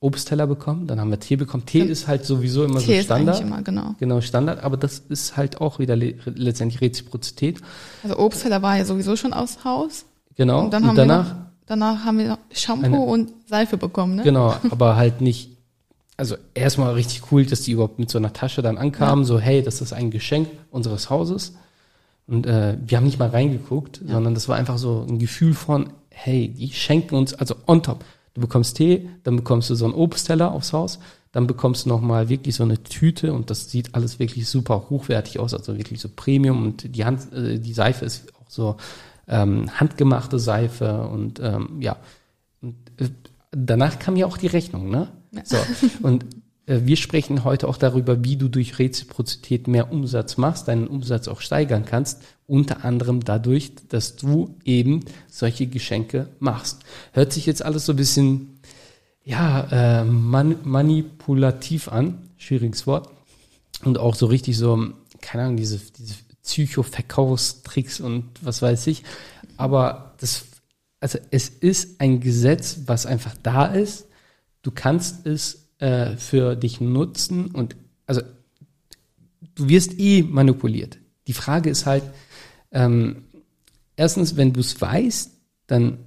Obstteller 0.00 0.46
bekommen, 0.46 0.86
dann 0.86 0.98
haben 0.98 1.10
wir 1.10 1.20
Tee 1.20 1.36
bekommen. 1.36 1.66
Tee 1.66 1.80
ist 1.82 2.08
halt 2.08 2.24
sowieso 2.24 2.64
immer 2.64 2.80
Tee 2.80 2.86
so 2.86 2.92
ist 2.92 3.04
Standard. 3.04 3.36
eigentlich 3.36 3.46
immer, 3.46 3.62
genau. 3.62 3.94
Genau, 3.98 4.20
Standard, 4.20 4.62
aber 4.64 4.76
das 4.76 4.98
ist 5.08 5.36
halt 5.36 5.60
auch 5.60 5.78
wieder 5.78 5.94
le 5.94 6.14
letztendlich 6.24 6.80
Reziprozität. 6.80 7.60
Also 8.02 8.18
Obstteller 8.18 8.62
war 8.62 8.76
ja 8.78 8.84
sowieso 8.84 9.14
schon 9.16 9.32
aus 9.32 9.62
Haus. 9.64 10.04
Genau, 10.36 10.58
Und 10.60 10.64
und, 10.66 10.70
dann 10.72 10.86
haben 10.86 10.96
danach, 10.96 11.26
wir 11.26 11.34
noch, 11.34 11.40
danach 11.66 12.04
haben 12.04 12.18
wir 12.18 12.28
noch 12.28 12.38
Shampoo 12.50 12.86
Eine- 12.86 13.00
und 13.00 13.30
Seife 13.46 13.76
bekommen, 13.76 14.16
ne? 14.16 14.22
genau, 14.22 14.54
aber 14.70 14.96
halt 14.96 15.20
nicht, 15.20 15.50
also 16.16 16.36
erstmal 16.54 16.94
richtig 16.94 17.30
cool, 17.30 17.44
dass 17.44 17.60
die 17.62 17.72
überhaupt 17.72 17.98
mit 17.98 18.10
so 18.10 18.16
einer 18.18 18.32
Tasche 18.32 18.62
dann 18.62 18.78
ankamen, 18.78 19.24
so, 19.24 19.38
hey, 19.38 19.62
das 19.62 19.80
ist 19.82 19.92
ein 19.92 20.10
Geschenk 20.10 20.48
unseres 20.70 21.10
Hauses. 21.10 21.54
Und 22.30 22.46
äh, 22.46 22.78
wir 22.86 22.96
haben 22.96 23.04
nicht 23.04 23.18
mal 23.18 23.28
reingeguckt, 23.28 24.02
sondern 24.06 24.34
das 24.34 24.48
war 24.48 24.56
einfach 24.56 24.78
so 24.78 25.04
ein 25.08 25.18
Gefühl 25.18 25.52
von, 25.52 25.92
hey, 26.10 26.48
die 26.48 26.70
schenken 26.70 27.16
uns, 27.16 27.34
also 27.34 27.56
on 27.66 27.82
top. 27.82 28.04
Du 28.34 28.40
bekommst 28.40 28.76
Tee, 28.76 29.08
dann 29.24 29.34
bekommst 29.34 29.68
du 29.68 29.74
so 29.74 29.84
einen 29.84 29.94
Obstteller 29.94 30.52
aufs 30.52 30.72
Haus, 30.72 31.00
dann 31.32 31.48
bekommst 31.48 31.84
du 31.84 31.88
nochmal 31.88 32.28
wirklich 32.28 32.54
so 32.54 32.62
eine 32.62 32.80
Tüte 32.84 33.32
und 33.32 33.50
das 33.50 33.68
sieht 33.68 33.96
alles 33.96 34.20
wirklich 34.20 34.48
super 34.48 34.86
hochwertig 34.90 35.40
aus, 35.40 35.54
also 35.54 35.76
wirklich 35.76 36.00
so 36.00 36.08
Premium 36.08 36.62
und 36.62 36.94
die 36.94 37.04
Hand, 37.04 37.32
äh, 37.32 37.58
die 37.58 37.72
Seife 37.72 38.04
ist 38.04 38.32
auch 38.36 38.48
so 38.48 38.76
ähm, 39.26 39.68
handgemachte 39.80 40.38
Seife 40.38 41.08
und 41.08 41.40
ähm, 41.40 41.80
ja. 41.80 41.96
Und, 42.62 42.76
äh, 42.98 43.08
danach 43.50 43.98
kam 43.98 44.14
ja 44.14 44.26
auch 44.26 44.38
die 44.38 44.46
Rechnung, 44.46 44.88
ne? 44.88 45.08
Ja. 45.32 45.42
So. 45.44 45.56
Und 46.02 46.26
wir 46.70 46.96
sprechen 46.96 47.44
heute 47.44 47.68
auch 47.68 47.76
darüber, 47.76 48.24
wie 48.24 48.36
du 48.36 48.48
durch 48.48 48.78
Reziprozität 48.78 49.68
mehr 49.68 49.92
Umsatz 49.92 50.36
machst, 50.36 50.68
deinen 50.68 50.86
Umsatz 50.86 51.28
auch 51.28 51.40
steigern 51.40 51.84
kannst, 51.84 52.22
unter 52.46 52.84
anderem 52.84 53.24
dadurch, 53.24 53.72
dass 53.88 54.16
du 54.16 54.54
eben 54.64 55.04
solche 55.28 55.66
Geschenke 55.66 56.28
machst. 56.38 56.80
Hört 57.12 57.32
sich 57.32 57.46
jetzt 57.46 57.64
alles 57.64 57.86
so 57.86 57.92
ein 57.92 57.96
bisschen 57.96 58.60
ja, 59.24 60.00
äh, 60.00 60.04
man 60.04 60.56
manipulativ 60.64 61.88
an, 61.88 62.30
schwieriges 62.36 62.86
Wort, 62.86 63.10
und 63.84 63.98
auch 63.98 64.14
so 64.14 64.26
richtig 64.26 64.56
so, 64.56 64.92
keine 65.20 65.44
Ahnung, 65.44 65.56
diese, 65.56 65.78
diese 65.78 66.14
Psycho-Verkaufstricks 66.42 68.00
und 68.00 68.24
was 68.42 68.62
weiß 68.62 68.86
ich. 68.88 69.04
Aber 69.56 70.14
das, 70.18 70.44
also 71.00 71.18
es 71.30 71.48
ist 71.48 72.00
ein 72.00 72.20
Gesetz, 72.20 72.80
was 72.86 73.06
einfach 73.06 73.34
da 73.42 73.66
ist. 73.66 74.06
Du 74.62 74.70
kannst 74.70 75.26
es 75.26 75.59
äh, 75.80 76.16
für 76.16 76.56
dich 76.56 76.80
nutzen 76.80 77.46
und 77.46 77.76
also 78.06 78.22
du 79.54 79.68
wirst 79.68 79.98
eh 79.98 80.22
manipuliert. 80.22 80.98
Die 81.26 81.32
Frage 81.32 81.70
ist 81.70 81.86
halt, 81.86 82.04
ähm, 82.72 83.24
erstens, 83.96 84.36
wenn 84.36 84.52
du 84.52 84.60
es 84.60 84.80
weißt, 84.80 85.32
dann 85.66 85.98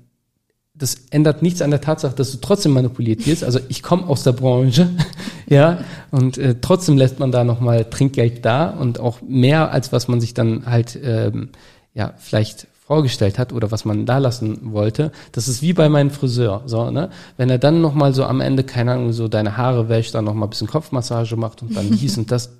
das 0.75 0.95
ändert 1.11 1.43
nichts 1.43 1.61
an 1.61 1.69
der 1.69 1.81
Tatsache, 1.81 2.15
dass 2.15 2.31
du 2.31 2.39
trotzdem 2.39 2.73
manipuliert 2.73 3.27
wirst. 3.27 3.43
Also 3.43 3.59
ich 3.69 3.83
komme 3.83 4.07
aus 4.07 4.23
der 4.23 4.31
Branche, 4.31 4.89
ja, 5.47 5.83
und 6.09 6.37
äh, 6.39 6.55
trotzdem 6.59 6.97
lässt 6.97 7.19
man 7.19 7.31
da 7.31 7.43
nochmal 7.43 7.85
Trinkgeld 7.85 8.43
da 8.43 8.69
und 8.69 8.99
auch 8.99 9.21
mehr, 9.21 9.71
als 9.71 9.91
was 9.91 10.07
man 10.07 10.19
sich 10.19 10.33
dann 10.33 10.65
halt, 10.65 10.99
ähm, 11.01 11.49
ja, 11.93 12.15
vielleicht 12.17 12.67
vorgestellt 12.85 13.39
hat 13.39 13.53
oder 13.53 13.71
was 13.71 13.85
man 13.85 14.05
da 14.05 14.17
lassen 14.17 14.73
wollte. 14.73 15.11
Das 15.31 15.47
ist 15.47 15.61
wie 15.61 15.73
bei 15.73 15.87
meinem 15.87 16.11
Friseur, 16.11 16.63
so, 16.65 16.91
ne? 16.91 17.09
Wenn 17.37 17.49
er 17.49 17.57
dann 17.57 17.81
nochmal 17.81 18.13
so 18.13 18.25
am 18.25 18.41
Ende, 18.41 18.63
keine 18.63 18.93
Ahnung, 18.93 19.13
so 19.13 19.27
deine 19.27 19.55
Haare 19.55 19.87
wäscht, 19.87 20.13
dann 20.15 20.25
nochmal 20.25 20.47
ein 20.47 20.49
bisschen 20.49 20.67
Kopfmassage 20.67 21.37
macht 21.37 21.61
und 21.61 21.75
dann 21.75 21.91
dies 22.01 22.17
und 22.17 22.29
das 22.29 22.51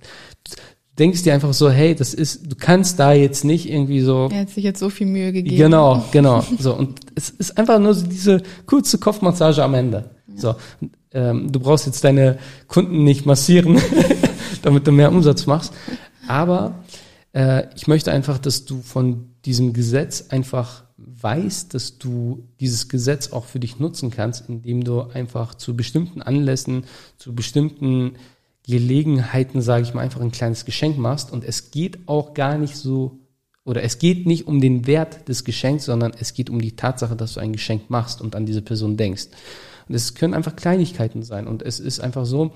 denkst 0.98 1.24
dir 1.24 1.34
einfach 1.34 1.54
so, 1.54 1.70
hey, 1.70 1.96
das 1.96 2.14
ist, 2.14 2.52
du 2.52 2.56
kannst 2.56 3.00
da 3.00 3.14
jetzt 3.14 3.44
nicht 3.44 3.70
irgendwie 3.70 4.02
so. 4.02 4.30
Er 4.32 4.42
hat 4.42 4.50
sich 4.50 4.64
jetzt 4.64 4.80
so 4.80 4.90
viel 4.90 5.08
Mühe 5.08 5.32
gegeben. 5.34 5.58
Genau, 5.58 6.04
genau. 6.12 6.46
So 6.58 6.74
und 6.74 7.00
es 7.16 7.30
ist 7.30 7.58
einfach 7.58 7.80
nur 7.80 7.94
so 7.94 8.06
diese 8.08 8.42
kurze 8.66 9.00
Kopfmassage 9.00 9.64
am 9.64 9.74
Ende. 9.74 10.12
Ja. 10.28 10.40
So, 10.40 10.56
ähm, 11.14 11.52
du 11.52 11.60
brauchst 11.60 11.86
jetzt 11.86 12.04
deine 12.04 12.38
Kunden 12.68 13.04
nicht 13.04 13.26
massieren, 13.26 13.82
damit 14.62 14.88
du 14.88 14.92
mehr 14.92 15.12
Umsatz 15.12 15.46
machst. 15.48 15.74
Aber 16.28 16.76
äh, 17.34 17.68
ich 17.76 17.88
möchte 17.88 18.12
einfach, 18.12 18.38
dass 18.38 18.66
du 18.66 18.82
von 18.82 19.32
diesem 19.46 19.74
Gesetz 19.74 20.30
einfach 20.30 20.84
weißt, 20.98 21.74
dass 21.74 21.98
du 21.98 22.48
dieses 22.60 22.88
Gesetz 22.88 23.32
auch 23.32 23.46
für 23.46 23.60
dich 23.60 23.80
nutzen 23.80 24.12
kannst, 24.12 24.48
indem 24.48 24.84
du 24.84 25.02
einfach 25.02 25.56
zu 25.56 25.76
bestimmten 25.76 26.22
Anlässen, 26.22 26.86
zu 27.18 27.36
bestimmten 27.36 28.14
Gelegenheiten, 28.66 29.62
sage 29.62 29.84
ich 29.84 29.94
mal, 29.94 30.02
einfach 30.02 30.22
ein 30.22 30.32
kleines 30.32 30.66
Geschenk 30.66 30.98
machst. 30.98 31.32
Und 31.32 31.44
es 31.44 31.72
geht 31.72 32.08
auch 32.08 32.34
gar 32.34 32.58
nicht 32.58 32.78
so, 32.78 33.20
oder 33.66 33.84
es 33.84 34.00
geht 34.00 34.26
nicht 34.26 34.48
um 34.48 34.62
den 34.62 34.88
Wert 34.88 35.28
des 35.28 35.44
Geschenks, 35.44 35.86
sondern 35.86 36.14
es 36.18 36.34
geht 36.34 36.50
um 36.50 36.62
die 36.62 36.76
Tatsache, 36.76 37.16
dass 37.16 37.34
du 37.34 37.40
ein 37.40 37.52
Geschenk 37.52 37.90
machst 37.90 38.22
und 38.22 38.36
an 38.36 38.46
diese 38.46 38.62
Person 38.62 38.96
denkst. 38.96 39.28
Und 39.90 39.96
es 39.96 40.16
können 40.16 40.34
einfach 40.34 40.56
Kleinigkeiten 40.56 41.24
sein. 41.24 41.48
Und 41.48 41.62
es 41.62 41.80
ist 41.80 42.00
einfach 42.00 42.26
so, 42.26 42.54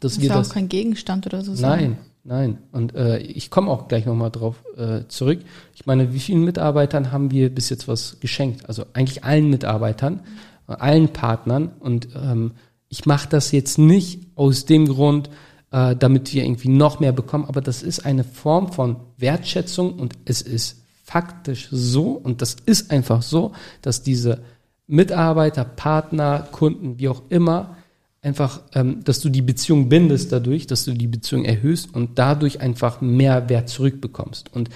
dass 0.00 0.14
das 0.14 0.20
wir 0.20 0.30
das. 0.30 0.48
auch 0.48 0.54
kein 0.54 0.68
Gegenstand 0.68 1.26
oder 1.26 1.42
so 1.42 1.54
sein. 1.54 1.98
Nein. 2.22 2.58
Und 2.72 2.94
äh, 2.94 3.18
ich 3.18 3.50
komme 3.50 3.70
auch 3.70 3.88
gleich 3.88 4.04
nochmal 4.04 4.30
drauf 4.30 4.62
äh, 4.76 5.06
zurück. 5.08 5.40
Ich 5.74 5.86
meine, 5.86 6.12
wie 6.12 6.18
vielen 6.20 6.44
Mitarbeitern 6.44 7.12
haben 7.12 7.30
wir 7.30 7.54
bis 7.54 7.70
jetzt 7.70 7.88
was 7.88 8.20
geschenkt? 8.20 8.68
Also 8.68 8.84
eigentlich 8.92 9.24
allen 9.24 9.48
Mitarbeitern, 9.48 10.20
allen 10.66 11.08
Partnern 11.08 11.72
und 11.80 12.08
ähm, 12.14 12.52
ich 12.88 13.06
mache 13.06 13.28
das 13.28 13.52
jetzt 13.52 13.78
nicht 13.78 14.26
aus 14.34 14.66
dem 14.66 14.86
Grund, 14.86 15.30
äh, 15.70 15.96
damit 15.96 16.34
wir 16.34 16.44
irgendwie 16.44 16.68
noch 16.68 17.00
mehr 17.00 17.12
bekommen, 17.12 17.44
aber 17.46 17.60
das 17.60 17.82
ist 17.82 18.04
eine 18.04 18.24
Form 18.24 18.72
von 18.72 18.96
Wertschätzung 19.16 19.94
und 19.94 20.14
es 20.24 20.42
ist 20.42 20.84
faktisch 21.04 21.68
so 21.70 22.12
und 22.12 22.42
das 22.42 22.56
ist 22.66 22.90
einfach 22.90 23.22
so, 23.22 23.52
dass 23.80 24.02
diese 24.02 24.42
Mitarbeiter, 24.86 25.64
Partner, 25.64 26.48
Kunden, 26.50 26.98
wie 26.98 27.08
auch 27.08 27.22
immer, 27.28 27.76
einfach, 28.22 28.62
ähm, 28.74 29.02
dass 29.04 29.20
du 29.20 29.28
die 29.28 29.42
Beziehung 29.42 29.88
bindest 29.88 30.32
dadurch, 30.32 30.66
dass 30.66 30.84
du 30.84 30.92
die 30.92 31.06
Beziehung 31.06 31.44
erhöhst 31.44 31.94
und 31.94 32.18
dadurch 32.18 32.60
einfach 32.60 33.00
mehr 33.00 33.48
Wert 33.48 33.68
zurückbekommst. 33.68 34.52
Und 34.52 34.70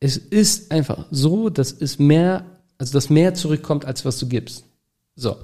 es 0.00 0.16
ist 0.16 0.72
einfach 0.72 1.06
so, 1.10 1.50
dass 1.50 1.72
es 1.72 1.98
mehr, 1.98 2.44
also 2.78 2.92
dass 2.92 3.10
mehr 3.10 3.34
zurückkommt, 3.34 3.84
als 3.84 4.04
was 4.04 4.18
du 4.18 4.26
gibst. 4.28 4.64
So. 5.14 5.36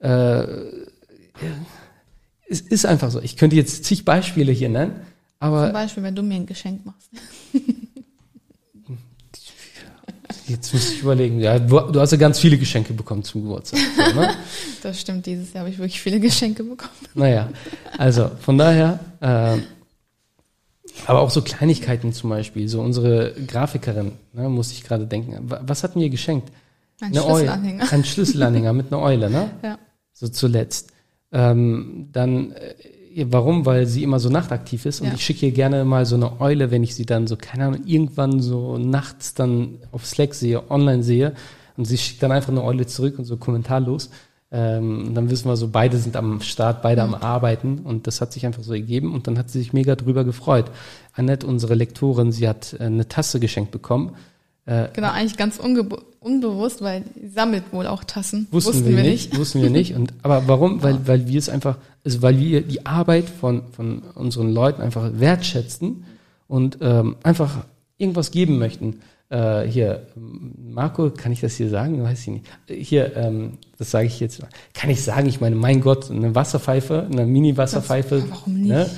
Äh, 0.00 0.44
es 2.48 2.60
ist 2.60 2.84
einfach 2.84 3.10
so. 3.10 3.20
Ich 3.20 3.36
könnte 3.36 3.56
jetzt 3.56 3.84
zig 3.84 4.04
Beispiele 4.04 4.52
hier 4.52 4.68
nennen, 4.68 5.00
aber. 5.38 5.66
Zum 5.66 5.72
Beispiel, 5.72 6.02
wenn 6.02 6.16
du 6.16 6.22
mir 6.22 6.34
ein 6.34 6.46
Geschenk 6.46 6.84
machst. 6.84 7.10
Jetzt 10.50 10.74
muss 10.74 10.90
ich 10.90 11.02
überlegen. 11.02 11.38
Ja, 11.40 11.58
du 11.58 12.00
hast 12.00 12.10
ja 12.10 12.18
ganz 12.18 12.40
viele 12.40 12.58
Geschenke 12.58 12.92
bekommen 12.92 13.22
zum 13.22 13.42
Geburtstag. 13.42 13.78
So, 13.96 14.20
ne? 14.20 14.34
Das 14.82 15.00
stimmt, 15.00 15.26
dieses 15.26 15.52
Jahr 15.52 15.60
habe 15.60 15.70
ich 15.70 15.78
wirklich 15.78 16.00
viele 16.00 16.18
Geschenke 16.18 16.64
bekommen. 16.64 16.90
Naja, 17.14 17.48
also 17.98 18.30
von 18.40 18.58
daher, 18.58 18.98
äh, 19.20 19.58
aber 21.06 21.20
auch 21.20 21.30
so 21.30 21.42
Kleinigkeiten 21.42 22.12
zum 22.12 22.30
Beispiel. 22.30 22.68
So 22.68 22.80
unsere 22.80 23.32
Grafikerin, 23.46 24.12
ne, 24.32 24.48
muss 24.48 24.72
ich 24.72 24.82
gerade 24.82 25.06
denken. 25.06 25.36
Was 25.48 25.84
hat 25.84 25.96
mir 25.96 26.10
geschenkt? 26.10 26.50
Ein 27.00 27.12
eine 27.12 27.22
Schlüsselanhänger. 27.22 27.82
Eule. 27.82 27.92
Ein 27.92 28.04
Schlüsselanhänger 28.04 28.72
mit 28.72 28.92
einer 28.92 29.02
Eule, 29.02 29.30
ne? 29.30 29.50
Ja. 29.62 29.78
So 30.12 30.28
zuletzt. 30.28 30.90
Ähm, 31.32 32.08
dann, 32.12 32.52
äh, 32.52 32.74
warum? 33.28 33.66
Weil 33.66 33.86
sie 33.86 34.02
immer 34.02 34.18
so 34.20 34.28
nachtaktiv 34.28 34.86
ist 34.86 35.00
und 35.00 35.08
ja. 35.08 35.14
ich 35.14 35.24
schicke 35.24 35.46
ihr 35.46 35.52
gerne 35.52 35.84
mal 35.84 36.06
so 36.06 36.16
eine 36.16 36.40
Eule, 36.40 36.70
wenn 36.70 36.82
ich 36.82 36.94
sie 36.94 37.06
dann 37.06 37.26
so, 37.26 37.36
keine 37.36 37.66
Ahnung, 37.66 37.82
irgendwann 37.84 38.40
so 38.40 38.78
nachts 38.78 39.34
dann 39.34 39.78
auf 39.92 40.06
Slack 40.06 40.34
sehe, 40.34 40.70
online 40.70 41.02
sehe 41.02 41.34
und 41.76 41.84
sie 41.84 41.98
schickt 41.98 42.22
dann 42.22 42.32
einfach 42.32 42.50
eine 42.50 42.62
Eule 42.62 42.86
zurück 42.86 43.18
und 43.18 43.24
so 43.24 43.36
kommentarlos. 43.36 44.10
Ähm, 44.52 45.08
und 45.08 45.14
dann 45.14 45.30
wissen 45.30 45.48
wir 45.48 45.56
so, 45.56 45.68
beide 45.68 45.96
sind 45.98 46.16
am 46.16 46.40
Start, 46.40 46.82
beide 46.82 47.06
mhm. 47.06 47.14
am 47.14 47.22
Arbeiten 47.22 47.78
und 47.78 48.06
das 48.06 48.20
hat 48.20 48.32
sich 48.32 48.46
einfach 48.46 48.62
so 48.62 48.72
ergeben 48.72 49.14
und 49.14 49.26
dann 49.26 49.38
hat 49.38 49.50
sie 49.50 49.58
sich 49.58 49.72
mega 49.72 49.94
drüber 49.94 50.24
gefreut. 50.24 50.70
Annette, 51.14 51.46
unsere 51.46 51.74
Lektorin, 51.74 52.32
sie 52.32 52.48
hat 52.48 52.74
äh, 52.78 52.84
eine 52.84 53.06
Tasse 53.08 53.38
geschenkt 53.40 53.70
bekommen 53.70 54.16
äh, 54.66 54.88
genau, 54.92 55.10
eigentlich 55.10 55.36
ganz 55.36 55.58
unbewusst, 56.20 56.82
weil 56.82 57.02
sie 57.20 57.28
sammelt 57.28 57.64
wohl 57.72 57.86
auch 57.86 58.04
Tassen. 58.04 58.46
Wussten, 58.50 58.74
wussten 58.74 58.88
wir, 58.88 58.96
wir, 58.98 59.10
nicht. 59.10 59.36
Wussten 59.36 59.62
wir 59.62 59.70
nicht. 59.70 59.94
Und, 59.94 60.12
aber 60.22 60.46
warum? 60.46 60.82
Weil, 60.82 61.06
weil 61.06 61.26
wir 61.26 61.38
es 61.38 61.48
einfach, 61.48 61.78
also 62.04 62.22
weil 62.22 62.38
wir 62.38 62.60
die 62.60 62.86
Arbeit 62.86 63.28
von, 63.28 63.62
von 63.72 64.02
unseren 64.14 64.52
Leuten 64.52 64.82
einfach 64.82 65.10
wertschätzen 65.14 66.04
und 66.46 66.78
ähm, 66.82 67.16
einfach 67.22 67.64
irgendwas 67.96 68.30
geben 68.30 68.58
möchten. 68.58 69.00
Äh, 69.30 69.62
hier, 69.62 70.08
Marco, 70.16 71.10
kann 71.10 71.30
ich 71.30 71.40
das 71.40 71.54
hier 71.54 71.70
sagen? 71.70 72.02
Weiß 72.02 72.20
ich 72.22 72.28
nicht. 72.28 72.46
Hier, 72.66 73.16
ähm, 73.16 73.52
das 73.78 73.92
sage 73.92 74.06
ich 74.06 74.18
jetzt. 74.20 74.42
Kann 74.74 74.90
ich 74.90 75.02
sagen? 75.02 75.28
Ich 75.28 75.40
meine, 75.40 75.54
mein 75.54 75.80
Gott, 75.80 76.10
eine 76.10 76.34
Wasserpfeife, 76.34 77.06
eine 77.10 77.24
Mini-Wasserpfeife. 77.24 78.24
Warum 78.28 78.54
nicht? 78.54 78.68
Ne? 78.68 78.90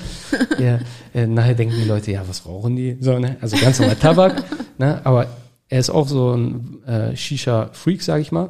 Ja, 0.59 0.79
äh, 1.13 1.27
nachher 1.27 1.53
denken 1.53 1.75
die 1.79 1.87
Leute, 1.87 2.11
ja, 2.11 2.23
was 2.27 2.45
rauchen 2.45 2.75
die? 2.75 2.97
So, 2.99 3.19
ne? 3.19 3.37
Also 3.41 3.55
ganz 3.57 3.79
normal 3.79 3.95
Tabak. 3.95 4.43
ne? 4.79 4.99
Aber 5.05 5.27
er 5.73 5.79
ist 5.79 5.89
auch 5.89 6.07
so 6.07 6.33
ein 6.33 6.83
äh, 6.83 7.15
Shisha-Freak, 7.15 8.03
sage 8.03 8.21
ich 8.21 8.31
mal. 8.31 8.49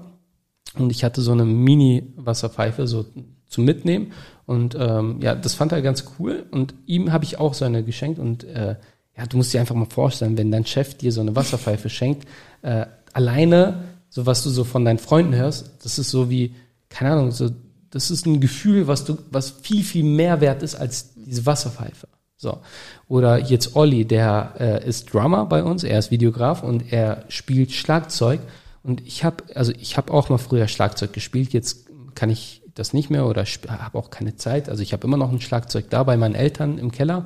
Und 0.78 0.92
ich 0.92 1.06
hatte 1.06 1.22
so 1.22 1.32
eine 1.32 1.46
Mini-Wasserpfeife 1.46 2.86
so 2.86 3.06
zum 3.48 3.64
Mitnehmen. 3.64 4.12
Und 4.46 4.76
ähm, 4.78 5.22
ja, 5.22 5.34
das 5.34 5.54
fand 5.54 5.72
er 5.72 5.82
ganz 5.82 6.04
cool. 6.20 6.46
Und 6.52 6.76
ihm 6.86 7.14
habe 7.14 7.24
ich 7.24 7.40
auch 7.40 7.54
so 7.54 7.64
eine 7.64 7.82
geschenkt. 7.82 8.20
Und 8.20 8.44
äh, 8.44 8.76
ja, 9.16 9.26
du 9.26 9.38
musst 9.38 9.54
dir 9.54 9.62
einfach 9.62 9.74
mal 9.74 9.86
vorstellen, 9.86 10.38
wenn 10.38 10.52
dein 10.52 10.66
Chef 10.66 10.96
dir 10.96 11.14
so 11.14 11.22
eine 11.22 11.34
Wasserpfeife 11.34 11.90
schenkt, 11.90 12.28
äh, 12.62 12.88
alleine, 13.14 13.86
so 14.10 14.26
was 14.26 14.44
du 14.44 14.50
so 14.50 14.66
von 14.66 14.84
deinen 14.84 15.00
Freunden 15.00 15.34
hörst, 15.34 15.72
das 15.82 15.98
ist 16.00 16.10
so 16.10 16.30
wie, 16.30 16.54
keine 16.90 17.12
Ahnung, 17.12 17.32
so, 17.32 17.52
das 17.90 18.12
ist 18.12 18.26
ein 18.26 18.42
Gefühl, 18.42 18.88
was 18.88 19.06
du, 19.06 19.18
was 19.32 19.50
viel, 19.50 19.86
viel 19.86 20.04
mehr 20.04 20.42
wert 20.42 20.62
ist 20.62 20.76
als 20.76 21.14
diese 21.14 21.46
Wasserpfeife. 21.46 22.10
So. 22.44 22.60
Oder 23.08 23.40
jetzt 23.40 23.76
Olli, 23.76 24.06
der 24.06 24.54
äh, 24.60 24.88
ist 24.88 25.14
Drummer 25.14 25.46
bei 25.46 25.64
uns, 25.64 25.84
er 25.84 25.98
ist 25.98 26.12
Videograf 26.12 26.62
und 26.62 26.92
er 26.92 27.24
spielt 27.30 27.72
Schlagzeug. 27.72 28.42
Und 28.84 29.02
ich 29.08 29.24
habe, 29.24 29.44
also 29.56 29.72
ich 29.80 29.96
habe 29.98 30.14
auch 30.14 30.28
mal 30.28 30.38
früher 30.38 30.68
Schlagzeug 30.68 31.14
gespielt, 31.14 31.54
jetzt 31.54 31.88
kann 32.16 32.30
ich 32.30 32.62
das 32.76 32.92
nicht 32.92 33.10
mehr 33.10 33.26
oder 33.26 33.46
habe 33.46 33.98
auch 33.98 34.10
keine 34.10 34.36
Zeit. 34.36 34.68
Also 34.68 34.84
ich 34.84 34.92
habe 34.94 35.08
immer 35.08 35.18
noch 35.18 35.32
ein 35.32 35.40
Schlagzeug 35.40 35.90
da 35.90 36.04
bei 36.04 36.18
meinen 36.18 36.36
Eltern 36.36 36.78
im 36.78 36.92
Keller. 36.92 37.26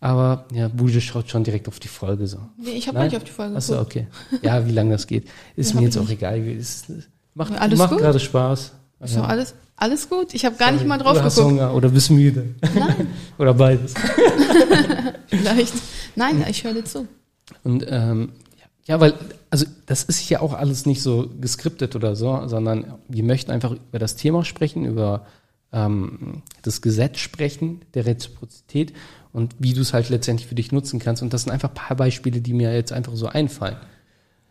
Aber 0.00 0.46
ja, 0.52 0.68
Buje 0.68 1.00
schaut 1.00 1.28
schon 1.28 1.44
direkt 1.44 1.68
auf 1.68 1.78
die 1.78 1.88
Folge 1.88 2.26
so. 2.26 2.38
Nee, 2.58 2.70
ich 2.70 2.88
habe 2.88 3.02
nicht 3.02 3.16
auf 3.16 3.24
die 3.24 3.32
Folge 3.32 3.56
Achso, 3.56 3.78
okay. 3.80 4.06
Ja, 4.42 4.66
wie 4.66 4.72
lange 4.72 4.92
das 4.92 5.06
geht, 5.06 5.28
ist 5.56 5.74
mir 5.74 5.82
jetzt 5.82 5.98
auch 5.98 6.08
egal. 6.08 6.40
Es 6.48 6.86
macht, 7.34 7.52
macht 7.76 7.98
gerade 7.98 8.20
Spaß. 8.20 8.72
Ist 9.00 9.16
doch 9.16 9.28
alles, 9.28 9.54
alles 9.76 10.08
gut. 10.08 10.32
Ich 10.32 10.44
habe 10.44 10.56
gar 10.56 10.72
nicht 10.72 10.86
mal 10.86 10.98
drauf 10.98 11.12
oder 11.12 11.24
hast 11.24 11.36
geguckt. 11.36 11.54
Hunger 11.54 11.74
oder 11.74 11.88
bist 11.90 12.10
müde. 12.10 12.54
Nein, 12.74 13.08
oder 13.38 13.52
beides. 13.52 13.94
vielleicht. 15.26 15.74
Nein, 16.14 16.44
ich 16.48 16.64
höre 16.64 16.74
dir 16.74 16.84
zu. 16.84 17.06
Und 17.62 17.84
ähm, 17.88 18.32
ja, 18.86 19.00
weil, 19.00 19.14
also 19.50 19.66
das 19.86 20.04
ist 20.04 20.28
ja 20.30 20.40
auch 20.40 20.54
alles 20.54 20.86
nicht 20.86 21.02
so 21.02 21.28
geskriptet 21.40 21.94
oder 21.94 22.16
so, 22.16 22.46
sondern 22.46 22.94
wir 23.08 23.22
möchten 23.22 23.50
einfach 23.50 23.72
über 23.72 23.98
das 23.98 24.16
Thema 24.16 24.44
sprechen, 24.44 24.84
über 24.84 25.26
ähm, 25.72 26.42
das 26.62 26.80
Gesetz 26.80 27.18
sprechen, 27.18 27.82
der 27.94 28.06
Reziprozität 28.06 28.94
und 29.32 29.54
wie 29.58 29.74
du 29.74 29.82
es 29.82 29.92
halt 29.92 30.08
letztendlich 30.08 30.48
für 30.48 30.54
dich 30.54 30.72
nutzen 30.72 31.00
kannst. 31.00 31.22
Und 31.22 31.34
das 31.34 31.42
sind 31.42 31.52
einfach 31.52 31.68
ein 31.68 31.74
paar 31.74 31.96
Beispiele, 31.96 32.40
die 32.40 32.54
mir 32.54 32.72
jetzt 32.72 32.92
einfach 32.92 33.14
so 33.14 33.26
einfallen. 33.26 33.76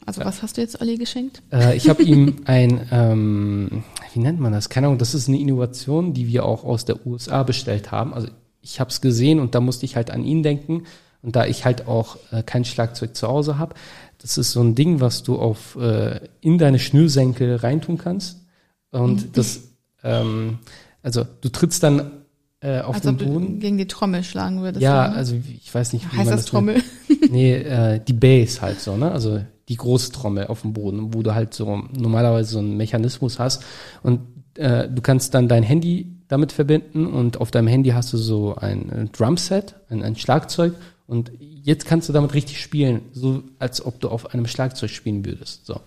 Also 0.05 0.23
was 0.23 0.41
hast 0.41 0.57
du 0.57 0.61
jetzt 0.61 0.79
Olli 0.81 0.97
geschenkt? 0.97 1.41
Äh, 1.51 1.75
ich 1.75 1.89
habe 1.89 2.03
ihm 2.03 2.41
ein, 2.45 2.87
ähm, 2.91 3.83
wie 4.13 4.19
nennt 4.19 4.39
man 4.39 4.53
das? 4.53 4.69
Keine 4.69 4.87
Ahnung, 4.87 4.99
das 4.99 5.15
ist 5.15 5.27
eine 5.27 5.39
Innovation, 5.39 6.13
die 6.13 6.27
wir 6.27 6.45
auch 6.45 6.63
aus 6.63 6.85
der 6.85 7.05
USA 7.05 7.43
bestellt 7.43 7.91
haben. 7.91 8.13
Also 8.13 8.27
ich 8.61 8.79
habe 8.79 8.89
es 8.89 9.01
gesehen 9.01 9.39
und 9.39 9.55
da 9.55 9.61
musste 9.61 9.85
ich 9.85 9.95
halt 9.95 10.11
an 10.11 10.23
ihn 10.23 10.43
denken. 10.43 10.83
Und 11.21 11.35
da 11.35 11.45
ich 11.47 11.65
halt 11.65 11.87
auch 11.87 12.17
äh, 12.31 12.43
kein 12.43 12.65
Schlagzeug 12.65 13.15
zu 13.15 13.27
Hause 13.27 13.57
habe, 13.57 13.73
das 14.19 14.37
ist 14.37 14.51
so 14.51 14.61
ein 14.61 14.75
Ding, 14.75 15.01
was 15.01 15.23
du 15.23 15.37
auf 15.37 15.75
äh, 15.75 16.19
in 16.39 16.59
deine 16.59 16.77
Schnürsenkel 16.77 17.55
reintun 17.55 17.97
kannst. 17.97 18.45
Und 18.91 19.35
das, 19.35 19.61
ähm, 20.03 20.59
also 21.01 21.25
du 21.41 21.49
trittst 21.49 21.81
dann 21.81 22.24
äh, 22.65 22.81
auf 22.81 22.95
Als 22.95 23.03
den 23.03 23.17
Boden. 23.17 23.59
gegen 23.59 23.77
die 23.77 23.87
Trommel 23.87 24.23
schlagen 24.23 24.61
würdest. 24.61 24.81
Ja, 24.81 25.07
ne? 25.07 25.15
also 25.15 25.35
ich 25.35 25.73
weiß 25.73 25.93
nicht, 25.93 26.11
wie 26.11 26.17
heißt 26.17 26.29
man 26.29 26.37
das 26.37 26.45
Trommel? 26.45 26.83
Nee, 27.29 27.53
äh, 27.53 27.99
die 27.99 28.13
Bass 28.13 28.61
halt 28.61 28.79
so, 28.79 28.97
ne? 28.97 29.11
Also 29.11 29.41
die 29.67 29.75
große 29.75 30.11
Trommel 30.11 30.47
auf 30.47 30.61
dem 30.61 30.73
Boden, 30.73 31.13
wo 31.13 31.23
du 31.23 31.33
halt 31.33 31.55
so 31.55 31.83
normalerweise 31.91 32.51
so 32.51 32.59
einen 32.59 32.77
Mechanismus 32.77 33.39
hast 33.39 33.63
und 34.03 34.19
äh, 34.55 34.87
du 34.87 35.01
kannst 35.01 35.33
dann 35.33 35.47
dein 35.47 35.63
Handy 35.63 36.11
damit 36.27 36.51
verbinden 36.51 37.07
und 37.07 37.41
auf 37.41 37.49
deinem 37.49 37.67
Handy 37.67 37.89
hast 37.89 38.13
du 38.13 38.17
so 38.17 38.55
ein 38.55 38.89
äh, 38.89 39.05
Drumset, 39.05 39.75
ein, 39.89 40.03
ein 40.03 40.15
Schlagzeug 40.15 40.73
und 41.07 41.31
jetzt 41.39 41.85
kannst 41.85 42.09
du 42.09 42.13
damit 42.13 42.35
richtig 42.35 42.61
spielen, 42.61 43.01
so 43.11 43.43
als 43.57 43.83
ob 43.83 43.99
du 43.99 44.09
auf 44.09 44.33
einem 44.33 44.45
Schlagzeug 44.45 44.91
spielen 44.91 45.25
würdest. 45.25 45.65
So. 45.65 45.79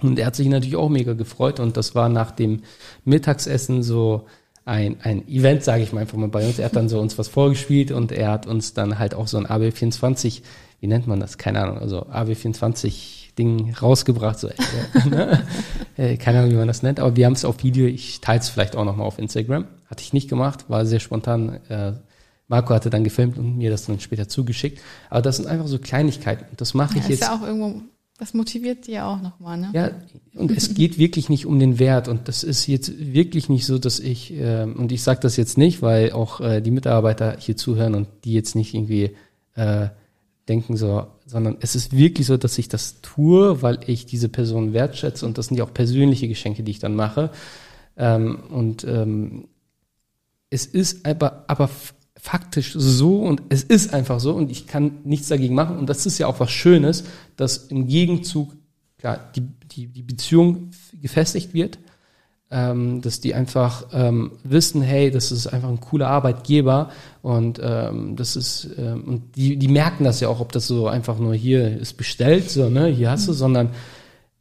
Und 0.00 0.18
er 0.18 0.26
hat 0.26 0.36
sich 0.36 0.48
natürlich 0.48 0.76
auch 0.76 0.88
mega 0.88 1.12
gefreut 1.12 1.60
und 1.60 1.76
das 1.76 1.94
war 1.94 2.08
nach 2.08 2.30
dem 2.30 2.62
Mittagsessen 3.04 3.82
so 3.82 4.26
ein, 4.66 4.96
ein 5.02 5.26
Event, 5.28 5.62
sage 5.64 5.82
ich 5.82 5.92
mal 5.92 6.00
einfach 6.00 6.18
mal 6.18 6.28
bei 6.28 6.44
uns. 6.46 6.58
Er 6.58 6.66
hat 6.66 6.76
dann 6.76 6.88
so 6.90 7.00
uns 7.00 7.16
was 7.16 7.28
vorgespielt 7.28 7.90
und 7.92 8.12
er 8.12 8.30
hat 8.32 8.46
uns 8.46 8.74
dann 8.74 8.98
halt 8.98 9.14
auch 9.14 9.28
so 9.28 9.38
ein 9.38 9.46
AB24, 9.46 10.42
wie 10.80 10.86
nennt 10.88 11.06
man 11.06 11.20
das? 11.20 11.38
Keine 11.38 11.62
Ahnung, 11.62 11.78
also 11.78 12.02
AB24 12.06 13.34
Ding 13.38 13.74
rausgebracht, 13.74 14.38
so, 14.38 14.48
äh, 14.48 14.54
ne? 15.08 15.46
äh, 15.96 16.16
keine 16.16 16.40
Ahnung, 16.40 16.50
wie 16.50 16.56
man 16.56 16.66
das 16.68 16.82
nennt, 16.82 17.00
aber 17.00 17.14
wir 17.16 17.26
haben 17.26 17.34
es 17.34 17.44
auf 17.44 17.62
Video, 17.62 17.86
ich 17.86 18.20
teile 18.20 18.40
es 18.40 18.48
vielleicht 18.48 18.76
auch 18.76 18.84
nochmal 18.84 19.06
auf 19.06 19.18
Instagram. 19.18 19.66
Hatte 19.86 20.02
ich 20.02 20.12
nicht 20.12 20.28
gemacht, 20.28 20.68
war 20.68 20.84
sehr 20.84 21.00
spontan. 21.00 21.60
Äh, 21.68 21.92
Marco 22.48 22.74
hatte 22.74 22.90
dann 22.90 23.04
gefilmt 23.04 23.38
und 23.38 23.56
mir 23.58 23.70
das 23.70 23.86
dann 23.86 24.00
später 24.00 24.28
zugeschickt. 24.28 24.80
Aber 25.10 25.20
das 25.22 25.36
sind 25.36 25.46
einfach 25.46 25.66
so 25.66 25.78
Kleinigkeiten. 25.78 26.44
Das 26.56 26.74
mache 26.74 26.94
Ja, 26.94 26.98
ich 26.98 27.02
ist 27.04 27.08
jetzt. 27.10 27.20
ja 27.22 27.34
auch 27.36 27.42
irgendwo, 27.42 27.82
das 28.18 28.32
motiviert 28.34 28.86
dir 28.86 29.06
auch 29.06 29.20
nochmal, 29.20 29.58
ne? 29.58 29.70
Ja, 29.74 29.90
und 30.34 30.50
es 30.50 30.74
geht 30.74 30.98
wirklich 30.98 31.28
nicht 31.28 31.44
um 31.44 31.58
den 31.58 31.78
Wert. 31.78 32.08
Und 32.08 32.28
das 32.28 32.44
ist 32.44 32.66
jetzt 32.66 32.92
wirklich 32.98 33.48
nicht 33.48 33.66
so, 33.66 33.78
dass 33.78 34.00
ich, 34.00 34.32
ähm, 34.32 34.76
und 34.76 34.90
ich 34.92 35.02
sage 35.02 35.20
das 35.20 35.36
jetzt 35.36 35.58
nicht, 35.58 35.82
weil 35.82 36.12
auch 36.12 36.40
äh, 36.40 36.60
die 36.60 36.70
Mitarbeiter 36.70 37.36
hier 37.38 37.56
zuhören 37.56 37.94
und 37.94 38.08
die 38.24 38.32
jetzt 38.32 38.54
nicht 38.54 38.74
irgendwie 38.74 39.16
äh, 39.54 39.88
denken 40.48 40.76
so, 40.76 41.06
sondern 41.26 41.56
es 41.60 41.74
ist 41.74 41.96
wirklich 41.96 42.26
so, 42.26 42.36
dass 42.36 42.56
ich 42.56 42.68
das 42.68 43.00
tue, 43.02 43.62
weil 43.62 43.80
ich 43.86 44.06
diese 44.06 44.28
Person 44.28 44.72
wertschätze 44.72 45.26
und 45.26 45.38
das 45.38 45.46
sind 45.46 45.56
ja 45.56 45.64
auch 45.64 45.74
persönliche 45.74 46.28
Geschenke, 46.28 46.62
die 46.62 46.70
ich 46.70 46.78
dann 46.78 46.94
mache. 46.94 47.30
Ähm, 47.96 48.38
und 48.50 48.84
ähm, 48.84 49.48
es 50.50 50.64
ist 50.64 51.04
aber, 51.04 51.44
aber 51.48 51.68
faktisch 52.18 52.72
so 52.76 53.20
und 53.20 53.42
es 53.50 53.62
ist 53.62 53.92
einfach 53.94 54.20
so 54.20 54.34
und 54.34 54.50
ich 54.50 54.66
kann 54.66 54.98
nichts 55.04 55.28
dagegen 55.28 55.54
machen 55.54 55.78
und 55.78 55.86
das 55.86 56.06
ist 56.06 56.18
ja 56.18 56.26
auch 56.26 56.40
was 56.40 56.50
Schönes, 56.50 57.04
dass 57.36 57.58
im 57.68 57.86
Gegenzug 57.86 58.52
klar, 58.98 59.20
die, 59.34 59.42
die, 59.42 59.86
die 59.86 60.02
Beziehung 60.02 60.70
gefestigt 61.00 61.54
wird, 61.54 61.78
ähm, 62.50 63.02
dass 63.02 63.20
die 63.20 63.34
einfach 63.34 63.88
ähm, 63.92 64.32
wissen, 64.44 64.82
hey, 64.82 65.10
das 65.10 65.32
ist 65.32 65.46
einfach 65.46 65.68
ein 65.68 65.80
cooler 65.80 66.08
Arbeitgeber 66.08 66.90
und 67.22 67.60
ähm, 67.62 68.16
das 68.16 68.36
ist 68.36 68.68
ähm, 68.78 69.04
und 69.04 69.36
die, 69.36 69.56
die 69.56 69.68
merken 69.68 70.04
das 70.04 70.20
ja 70.20 70.28
auch, 70.28 70.40
ob 70.40 70.52
das 70.52 70.66
so 70.66 70.88
einfach 70.88 71.18
nur 71.18 71.34
hier 71.34 71.78
ist 71.78 71.94
bestellt, 71.94 72.50
so 72.50 72.70
ne, 72.70 72.86
hier 72.86 73.10
hast 73.10 73.28
du, 73.28 73.32
sondern 73.32 73.70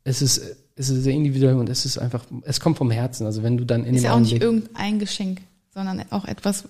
es 0.04 0.22
ist 0.22 0.58
es 0.76 0.90
ist 0.90 1.04
sehr 1.04 1.14
individuell 1.14 1.56
und 1.56 1.70
es 1.70 1.86
ist 1.86 1.98
einfach, 1.98 2.26
es 2.44 2.60
kommt 2.60 2.78
vom 2.78 2.92
Herzen. 2.92 3.26
Also 3.26 3.44
wenn 3.44 3.58
du 3.58 3.66
dann 3.66 3.86
in 3.86 3.96
Ist 3.96 4.04
dem 4.04 4.06
ja 4.08 4.14
auch 4.14 4.20
nicht 4.20 4.42
irgendein 4.42 5.00
Geschenk, 5.00 5.42
sondern 5.74 6.04
auch 6.10 6.26
etwas, 6.26 6.66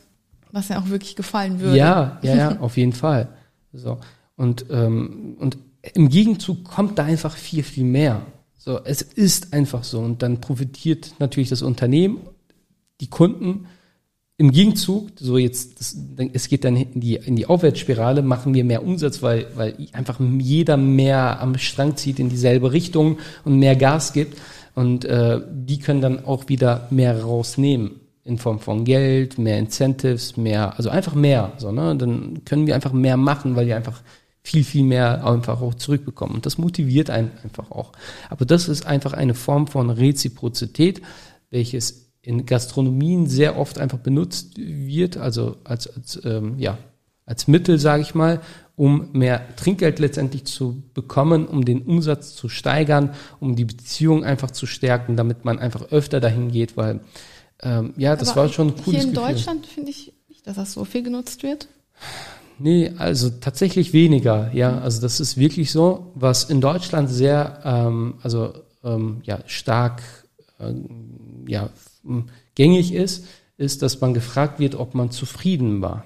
was 0.55 0.69
ja 0.69 0.79
auch 0.79 0.89
wirklich 0.89 1.15
gefallen 1.15 1.59
würde. 1.59 1.77
Ja, 1.77 2.17
ja, 2.23 2.35
ja, 2.35 2.59
auf 2.61 2.77
jeden 2.77 2.93
Fall. 2.93 3.27
So. 3.73 3.99
Und, 4.37 4.65
ähm, 4.71 5.35
und 5.37 5.57
im 5.93 6.09
Gegenzug 6.09 6.63
kommt 6.63 6.97
da 6.97 7.03
einfach 7.03 7.35
viel, 7.35 7.61
viel 7.61 7.83
mehr. 7.83 8.21
So, 8.57 8.79
es 8.83 9.01
ist 9.01 9.53
einfach 9.53 9.83
so. 9.83 9.99
Und 9.99 10.23
dann 10.23 10.39
profitiert 10.39 11.13
natürlich 11.19 11.49
das 11.49 11.61
Unternehmen, 11.61 12.21
die 13.01 13.09
Kunden. 13.09 13.67
Im 14.37 14.51
Gegenzug, 14.51 15.09
so 15.17 15.37
jetzt, 15.37 15.79
das, 15.79 15.97
es 16.33 16.47
geht 16.47 16.63
dann 16.63 16.75
in 16.75 16.99
die, 16.99 17.15
in 17.15 17.35
die 17.35 17.45
Aufwärtsspirale, 17.45 18.21
machen 18.21 18.53
wir 18.53 18.63
mehr 18.63 18.83
Umsatz, 18.83 19.21
weil, 19.21 19.47
weil 19.55 19.75
einfach 19.91 20.19
jeder 20.19 20.77
mehr 20.77 21.41
am 21.41 21.57
Strang 21.57 21.95
zieht 21.97 22.19
in 22.19 22.29
dieselbe 22.29 22.71
Richtung 22.71 23.19
und 23.43 23.59
mehr 23.59 23.75
Gas 23.75 24.13
gibt. 24.13 24.37
Und 24.73 25.05
äh, 25.05 25.41
die 25.51 25.79
können 25.79 26.01
dann 26.01 26.25
auch 26.25 26.47
wieder 26.47 26.87
mehr 26.91 27.21
rausnehmen 27.21 28.04
in 28.25 28.39
Form 28.39 28.59
von 28.59 28.83
Geld, 28.83 29.37
mehr 29.37 29.59
Incentives, 29.59 30.35
mehr, 30.35 30.75
also 30.75 30.89
einfach 30.89 31.13
mehr. 31.13 31.53
So, 31.57 31.71
ne? 31.71 31.95
Dann 31.95 32.43
können 32.43 32.67
wir 32.67 32.75
einfach 32.75 32.91
mehr 32.91 33.17
machen, 33.17 33.55
weil 33.55 33.67
wir 33.67 33.75
einfach 33.75 34.01
viel, 34.41 34.63
viel 34.63 34.83
mehr 34.83 35.25
einfach 35.25 35.61
auch 35.61 35.75
zurückbekommen. 35.75 36.35
Und 36.35 36.45
das 36.45 36.57
motiviert 36.57 37.09
einen 37.09 37.31
einfach 37.43 37.71
auch. 37.71 37.91
Aber 38.29 38.45
das 38.45 38.67
ist 38.67 38.85
einfach 38.85 39.13
eine 39.13 39.35
Form 39.35 39.67
von 39.67 39.91
Reziprozität, 39.91 41.01
welches 41.51 42.11
in 42.23 42.47
Gastronomien 42.47 43.27
sehr 43.27 43.57
oft 43.57 43.77
einfach 43.77 43.99
benutzt 43.99 44.57
wird, 44.57 45.17
also 45.17 45.57
als, 45.63 45.87
als 45.95 46.19
ähm, 46.25 46.55
ja, 46.57 46.79
als 47.27 47.47
Mittel, 47.47 47.79
sage 47.79 48.01
ich 48.01 48.15
mal, 48.15 48.41
um 48.75 49.09
mehr 49.13 49.55
Trinkgeld 49.55 49.99
letztendlich 49.99 50.45
zu 50.45 50.83
bekommen, 50.93 51.47
um 51.47 51.65
den 51.65 51.83
Umsatz 51.83 52.35
zu 52.35 52.49
steigern, 52.49 53.13
um 53.39 53.55
die 53.55 53.65
Beziehung 53.65 54.23
einfach 54.23 54.51
zu 54.51 54.65
stärken, 54.65 55.15
damit 55.15 55.45
man 55.45 55.59
einfach 55.59 55.91
öfter 55.91 56.19
dahin 56.19 56.51
geht, 56.51 56.77
weil 56.77 56.99
ähm, 57.61 57.93
ja, 57.97 58.15
das 58.15 58.29
Aber 58.29 58.41
war 58.43 58.49
schon 58.49 58.67
ein 58.69 58.73
cooles 58.75 58.85
Hier 59.01 59.01
in 59.09 59.13
Gefühl. 59.13 59.33
Deutschland 59.33 59.65
finde 59.65 59.91
ich 59.91 60.13
nicht, 60.29 60.45
dass 60.47 60.55
das 60.55 60.73
so 60.73 60.85
viel 60.85 61.03
genutzt 61.03 61.43
wird. 61.43 61.67
Nee, 62.59 62.93
also 62.97 63.29
tatsächlich 63.29 63.91
weniger, 63.93 64.51
ja. 64.53 64.79
Also 64.79 65.01
das 65.01 65.19
ist 65.19 65.37
wirklich 65.37 65.71
so, 65.71 66.11
was 66.15 66.45
in 66.45 66.61
Deutschland 66.61 67.09
sehr, 67.09 67.61
ähm, 67.65 68.15
also 68.23 68.53
ähm, 68.83 69.21
ja, 69.23 69.39
stark 69.45 70.01
ähm, 70.59 71.45
ja, 71.47 71.69
gängig 72.55 72.93
ist, 72.93 73.25
ist, 73.57 73.81
dass 73.81 73.99
man 74.01 74.13
gefragt 74.13 74.59
wird, 74.59 74.75
ob 74.75 74.95
man 74.95 75.11
zufrieden 75.11 75.81
war. 75.81 76.05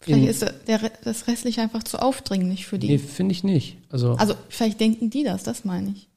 Vielleicht 0.00 0.22
In- 0.24 0.28
ist 0.30 0.44
der, 0.66 0.90
das 1.04 1.28
Restliche 1.28 1.60
einfach 1.62 1.84
zu 1.84 2.00
aufdringlich 2.02 2.66
für 2.66 2.78
die. 2.78 2.88
Nee, 2.88 2.98
finde 2.98 3.32
ich 3.32 3.44
nicht. 3.44 3.76
Also 3.88 4.14
Also 4.14 4.34
vielleicht 4.48 4.80
denken 4.80 5.10
die 5.10 5.22
das, 5.24 5.42
das 5.44 5.64
meine 5.64 5.90
ich. 5.90 6.08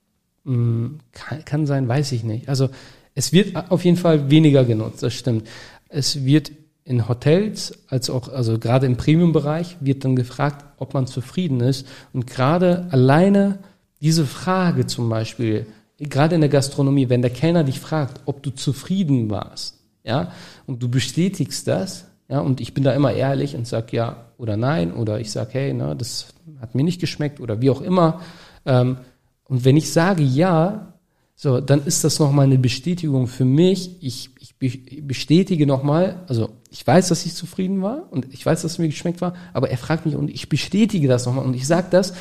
mh, 0.45 0.91
kann, 1.11 1.45
kann 1.45 1.65
sein, 1.67 1.87
weiß 1.87 2.11
ich 2.13 2.23
nicht. 2.23 2.49
Also 2.49 2.69
es 3.15 3.31
wird 3.33 3.55
auf 3.71 3.83
jeden 3.85 3.97
Fall 3.97 4.29
weniger 4.29 4.65
genutzt, 4.65 5.01
das 5.01 5.13
stimmt. 5.13 5.47
Es 5.89 6.25
wird 6.25 6.51
in 6.83 7.07
Hotels, 7.09 7.79
als 7.87 8.09
auch, 8.09 8.29
also 8.29 8.59
gerade 8.59 8.85
im 8.85 8.97
Premium-Bereich, 8.97 9.77
wird 9.79 10.05
dann 10.05 10.15
gefragt, 10.15 10.65
ob 10.77 10.93
man 10.93 11.07
zufrieden 11.07 11.61
ist. 11.61 11.87
Und 12.13 12.27
gerade 12.27 12.87
alleine 12.91 13.59
diese 14.01 14.25
Frage 14.25 14.85
zum 14.85 15.09
Beispiel, 15.09 15.65
gerade 15.97 16.35
in 16.35 16.41
der 16.41 16.49
Gastronomie, 16.49 17.09
wenn 17.09 17.21
der 17.21 17.31
Kellner 17.31 17.63
dich 17.63 17.79
fragt, 17.79 18.21
ob 18.25 18.43
du 18.43 18.51
zufrieden 18.51 19.29
warst, 19.29 19.79
ja, 20.03 20.31
und 20.67 20.83
du 20.83 20.89
bestätigst 20.89 21.67
das, 21.67 22.05
ja, 22.27 22.39
und 22.39 22.61
ich 22.61 22.73
bin 22.73 22.83
da 22.83 22.93
immer 22.93 23.13
ehrlich 23.13 23.55
und 23.55 23.65
sag 23.65 23.93
ja 23.93 24.25
oder 24.37 24.57
nein, 24.57 24.93
oder 24.93 25.19
ich 25.19 25.31
sag, 25.31 25.53
hey, 25.53 25.73
ne, 25.73 25.95
das 25.95 26.27
hat 26.59 26.75
mir 26.75 26.83
nicht 26.83 27.01
geschmeckt 27.01 27.39
oder 27.39 27.61
wie 27.61 27.69
auch 27.69 27.81
immer. 27.81 28.21
Ähm, 28.65 28.97
und 29.45 29.63
wenn 29.65 29.77
ich 29.77 29.91
sage 29.91 30.21
ja, 30.21 30.93
so, 31.35 31.59
dann 31.59 31.85
ist 31.85 32.03
das 32.03 32.19
nochmal 32.19 32.45
eine 32.45 32.57
Bestätigung 32.57 33.27
für 33.27 33.45
mich. 33.45 33.97
Ich, 34.01 34.29
ich 34.39 34.55
be- 34.55 35.01
bestätige 35.01 35.67
nochmal, 35.67 36.23
also 36.27 36.49
ich 36.71 36.85
weiß, 36.85 37.09
dass 37.09 37.25
ich 37.25 37.33
zufrieden 37.33 37.81
war 37.81 38.07
und 38.11 38.33
ich 38.33 38.45
weiß, 38.45 38.61
dass 38.61 38.73
es 38.73 38.77
mir 38.77 38.87
geschmeckt 38.87 39.21
war, 39.21 39.35
aber 39.53 39.69
er 39.69 39.77
fragt 39.77 40.05
mich 40.05 40.15
und 40.15 40.29
ich 40.29 40.47
bestätige 40.47 41.07
das 41.07 41.25
nochmal 41.25 41.45
und 41.45 41.53
ich 41.53 41.67
sage 41.67 41.87
das. 41.91 42.13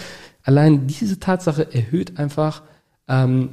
Allein 0.43 0.87
diese 0.87 1.21
Tatsache 1.21 1.73
erhöht 1.73 2.19
einfach 2.19 2.63
ähm, 3.09 3.51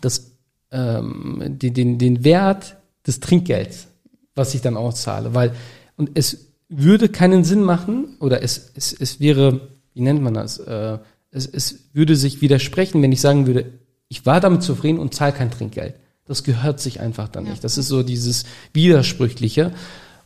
das, 0.00 0.32
ähm, 0.70 1.42
den, 1.46 1.74
den, 1.74 1.98
den 1.98 2.24
Wert 2.24 2.76
des 3.06 3.20
Trinkgelds, 3.20 3.88
was 4.34 4.54
ich 4.54 4.62
dann 4.62 4.76
auszahle. 4.76 5.34
Weil, 5.34 5.52
und 5.96 6.10
es 6.14 6.46
würde 6.68 7.08
keinen 7.08 7.44
Sinn 7.44 7.62
machen, 7.62 8.16
oder 8.20 8.42
es, 8.42 8.72
es, 8.74 8.92
es 8.92 9.20
wäre, 9.20 9.68
wie 9.94 10.00
nennt 10.00 10.22
man 10.22 10.34
das? 10.34 10.58
Äh, 10.58 10.98
es, 11.30 11.46
es 11.46 11.90
würde 11.92 12.16
sich 12.16 12.40
widersprechen, 12.40 13.00
wenn 13.02 13.12
ich 13.12 13.20
sagen 13.20 13.46
würde, 13.46 13.77
ich 14.08 14.24
war 14.26 14.40
damit 14.40 14.62
zufrieden 14.62 14.98
und 14.98 15.14
zahle 15.14 15.32
kein 15.32 15.50
Trinkgeld. 15.50 15.94
Das 16.26 16.44
gehört 16.44 16.80
sich 16.80 17.00
einfach 17.00 17.28
dann 17.28 17.44
nicht. 17.44 17.64
Das 17.64 17.78
ist 17.78 17.88
so 17.88 18.02
dieses 18.02 18.44
Widersprüchliche. 18.72 19.72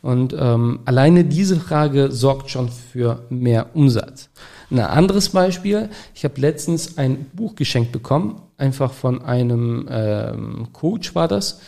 Und 0.02 0.34
ähm, 0.36 0.80
alleine 0.84 1.24
diese 1.24 1.60
Frage 1.60 2.10
sorgt 2.10 2.50
schon 2.50 2.68
für 2.68 3.24
mehr 3.30 3.70
Umsatz. 3.74 4.30
Ein 4.68 4.80
anderes 4.80 5.28
Beispiel, 5.28 5.90
ich 6.14 6.24
habe 6.24 6.40
letztens 6.40 6.98
ein 6.98 7.26
Buch 7.32 7.54
geschenkt 7.54 7.92
bekommen, 7.92 8.42
einfach 8.56 8.92
von 8.92 9.22
einem 9.22 9.86
ähm, 9.88 10.68
Coach 10.72 11.14
war 11.14 11.28
das, 11.28 11.60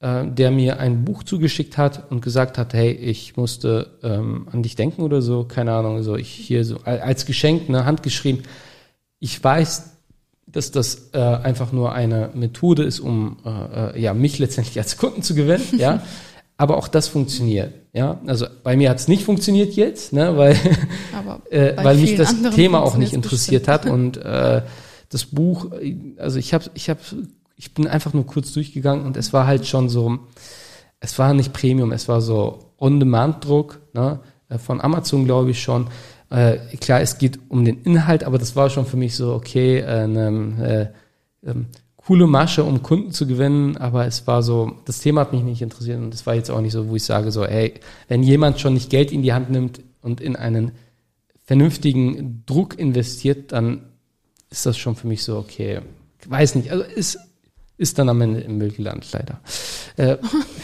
äh, 0.00 0.26
der 0.26 0.50
mir 0.50 0.80
ein 0.80 1.04
Buch 1.04 1.22
zugeschickt 1.22 1.78
hat 1.78 2.10
und 2.10 2.22
gesagt 2.22 2.58
hat, 2.58 2.74
hey, 2.74 2.90
ich 2.90 3.36
musste 3.36 3.98
ähm, 4.02 4.48
an 4.50 4.64
dich 4.64 4.74
denken 4.74 5.02
oder 5.02 5.22
so, 5.22 5.44
keine 5.44 5.72
Ahnung, 5.72 6.02
so 6.02 6.16
ich 6.16 6.30
hier 6.30 6.64
so 6.64 6.78
als 6.84 7.24
Geschenk, 7.24 7.68
eine 7.68 7.84
Hand 7.84 8.02
geschrieben. 8.02 8.42
Ich 9.20 9.42
weiß, 9.42 9.95
dass 10.46 10.70
das 10.70 11.10
äh, 11.12 11.18
einfach 11.18 11.72
nur 11.72 11.92
eine 11.92 12.30
Methode 12.34 12.84
ist, 12.84 13.00
um 13.00 13.38
äh, 13.44 13.96
äh 13.96 14.00
ja 14.00 14.14
mich 14.14 14.38
letztendlich 14.38 14.78
als 14.78 14.96
Kunden 14.96 15.22
zu 15.22 15.34
gewinnen, 15.34 15.66
ja. 15.78 16.02
Aber 16.58 16.78
auch 16.78 16.88
das 16.88 17.06
funktioniert. 17.08 17.74
Ja, 17.92 18.18
also 18.26 18.46
bei 18.62 18.76
mir 18.76 18.88
hat 18.88 18.98
es 18.98 19.08
nicht 19.08 19.24
funktioniert 19.24 19.74
jetzt, 19.74 20.12
ne, 20.12 20.36
weil, 20.38 20.52
äh, 21.50 21.76
weil 21.82 21.96
mich 21.96 22.14
das 22.16 22.34
Thema 22.54 22.82
auch 22.82 22.96
nicht 22.96 23.12
interessiert 23.12 23.66
bestimmt. 23.66 23.86
hat 23.86 23.92
und 23.92 24.16
äh, 24.18 24.62
das 25.10 25.24
Buch, 25.26 25.70
also 26.18 26.38
ich 26.38 26.54
habe, 26.54 26.64
ich 26.74 26.88
habe, 26.88 27.00
ich 27.56 27.74
bin 27.74 27.86
einfach 27.86 28.12
nur 28.14 28.26
kurz 28.26 28.52
durchgegangen 28.52 29.04
und 29.04 29.16
es 29.16 29.32
war 29.32 29.46
halt 29.46 29.66
schon 29.66 29.88
so, 29.88 30.18
es 31.00 31.18
war 31.18 31.34
nicht 31.34 31.52
Premium, 31.52 31.92
es 31.92 32.08
war 32.08 32.20
so 32.20 32.72
On-Demand-Druck 32.78 33.80
ne, 33.92 34.20
von 34.58 34.80
Amazon, 34.80 35.24
glaube 35.24 35.50
ich 35.50 35.62
schon. 35.62 35.88
Äh, 36.30 36.56
klar, 36.80 37.00
es 37.00 37.18
geht 37.18 37.38
um 37.48 37.64
den 37.64 37.82
Inhalt, 37.82 38.24
aber 38.24 38.38
das 38.38 38.56
war 38.56 38.70
schon 38.70 38.86
für 38.86 38.96
mich 38.96 39.14
so 39.14 39.32
okay. 39.34 39.78
Äh, 39.78 40.06
ne, 40.06 40.92
äh, 41.44 41.50
ähm, 41.50 41.66
coole 41.96 42.26
Masche, 42.26 42.62
um 42.62 42.82
Kunden 42.82 43.10
zu 43.10 43.26
gewinnen, 43.26 43.76
aber 43.76 44.06
es 44.06 44.26
war 44.26 44.42
so, 44.42 44.76
das 44.84 45.00
Thema 45.00 45.22
hat 45.22 45.32
mich 45.32 45.42
nicht 45.42 45.60
interessiert 45.60 45.98
und 45.98 46.14
es 46.14 46.24
war 46.24 46.34
jetzt 46.34 46.50
auch 46.50 46.60
nicht 46.60 46.72
so, 46.72 46.88
wo 46.88 46.94
ich 46.94 47.02
sage 47.04 47.32
so, 47.32 47.44
hey, 47.44 47.74
wenn 48.06 48.22
jemand 48.22 48.60
schon 48.60 48.74
nicht 48.74 48.90
Geld 48.90 49.10
in 49.10 49.22
die 49.22 49.32
Hand 49.32 49.50
nimmt 49.50 49.80
und 50.02 50.20
in 50.20 50.36
einen 50.36 50.72
vernünftigen 51.42 52.44
Druck 52.46 52.78
investiert, 52.78 53.50
dann 53.50 53.86
ist 54.50 54.66
das 54.66 54.78
schon 54.78 54.94
für 54.94 55.08
mich 55.08 55.24
so, 55.24 55.36
okay, 55.36 55.80
weiß 56.28 56.54
nicht, 56.54 56.70
also 56.70 56.84
ist, 56.84 57.18
ist 57.78 57.98
dann 57.98 58.08
am 58.08 58.20
Ende 58.20 58.40
im 58.40 58.58
Müll 58.58 58.70
gelandet, 58.70 59.06
leider. 59.12 59.40
Äh, 59.96 60.16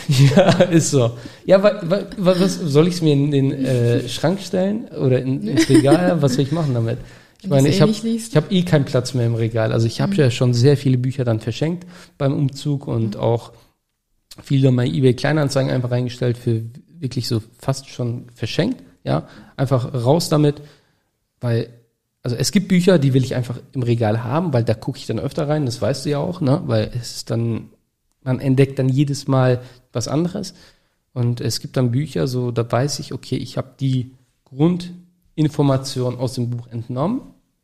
ja, 0.37 0.51
ist 0.65 0.91
so. 0.91 1.13
Ja, 1.45 1.63
wa, 1.63 1.81
wa, 1.83 2.05
was 2.17 2.55
soll 2.55 2.89
ich 2.89 2.95
es 2.95 3.03
mir 3.03 3.13
in 3.13 3.31
den 3.31 3.53
äh, 3.53 4.09
Schrank 4.09 4.41
stellen 4.41 4.89
oder 4.89 5.21
in, 5.21 5.47
ins 5.49 5.69
Regal? 5.69 6.23
Was 6.23 6.35
soll 6.35 6.45
ich 6.45 6.53
machen 6.53 6.75
damit? 6.75 6.99
Ich 7.43 7.49
meine, 7.49 7.69
ich 7.69 7.81
habe 7.81 7.91
ich 7.91 8.37
hab 8.37 8.53
eh 8.53 8.63
keinen 8.63 8.85
Platz 8.85 9.15
mehr 9.15 9.27
im 9.27 9.35
Regal. 9.35 9.73
Also 9.73 9.87
ich 9.87 10.01
habe 10.01 10.13
mhm. 10.13 10.19
ja 10.21 10.31
schon 10.31 10.55
sehr 10.55 10.77
viele 10.77 10.97
Bücher 10.97 11.25
dann 11.25 11.41
verschenkt 11.41 11.87
beim 12.17 12.33
Umzug 12.33 12.87
und 12.87 13.17
mhm. 13.17 13.21
auch 13.21 13.53
viele 14.43 14.71
mal 14.71 14.87
eBay 14.87 15.15
Kleinanzeigen 15.15 15.71
einfach 15.71 15.91
reingestellt 15.91 16.39
für 16.39 16.63
wirklich 16.99 17.27
so 17.27 17.43
fast 17.59 17.89
schon 17.89 18.27
verschenkt. 18.35 18.83
Ja, 19.05 19.27
einfach 19.57 19.93
raus 19.93 20.29
damit, 20.29 20.63
weil 21.41 21.69
also 22.23 22.37
es 22.37 22.53
gibt 22.53 22.69
Bücher, 22.69 22.99
die 22.99 23.15
will 23.15 23.25
ich 23.25 23.35
einfach 23.35 23.59
im 23.73 23.83
Regal 23.83 24.23
haben, 24.23 24.53
weil 24.53 24.65
da 24.65 24.75
gucke 24.75 24.99
ich 24.99 25.07
dann 25.07 25.19
öfter 25.19 25.49
rein. 25.49 25.67
Das 25.67 25.83
weißt 25.83 26.07
du 26.07 26.11
ja 26.11 26.19
auch, 26.19 26.41
ne? 26.41 26.63
Weil 26.67 26.91
es 26.95 27.17
ist 27.17 27.31
dann 27.31 27.71
man 28.25 28.39
entdeckt 28.39 28.79
dann 28.79 28.89
jedes 28.89 29.27
Mal 29.27 29.63
was 29.93 30.07
anderes. 30.07 30.55
Und 31.13 31.41
es 31.41 31.59
gibt 31.59 31.77
dann 31.77 31.91
Bücher, 31.91 32.29
so 32.29 32.53
da 32.53 32.71
weiß 32.71 33.01
ich, 33.01 33.13
okay, 33.13 33.37
ich 33.37 33.57
habe 33.57 33.73
die 33.81 34.13
Grundinformation 34.45 36.17
aus 36.17 36.35
dem 36.35 36.51
Buch 36.51 36.69
entnommen 36.69 37.23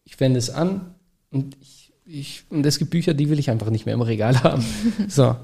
ich 0.09 0.19
wende 0.21 0.39
es 0.39 0.49
an 0.49 0.95
und 1.31 1.57
ich, 1.61 1.93
ich, 2.07 2.45
und 2.49 2.65
es 2.65 2.79
gibt 2.79 2.91
Bücher, 2.91 3.13
die 3.13 3.29
will 3.29 3.39
ich 3.39 3.51
einfach 3.51 3.69
nicht 3.69 3.85
mehr 3.85 3.95
im 3.95 4.01
Regal 4.01 4.43
haben. 4.43 4.65
so. 5.07 5.37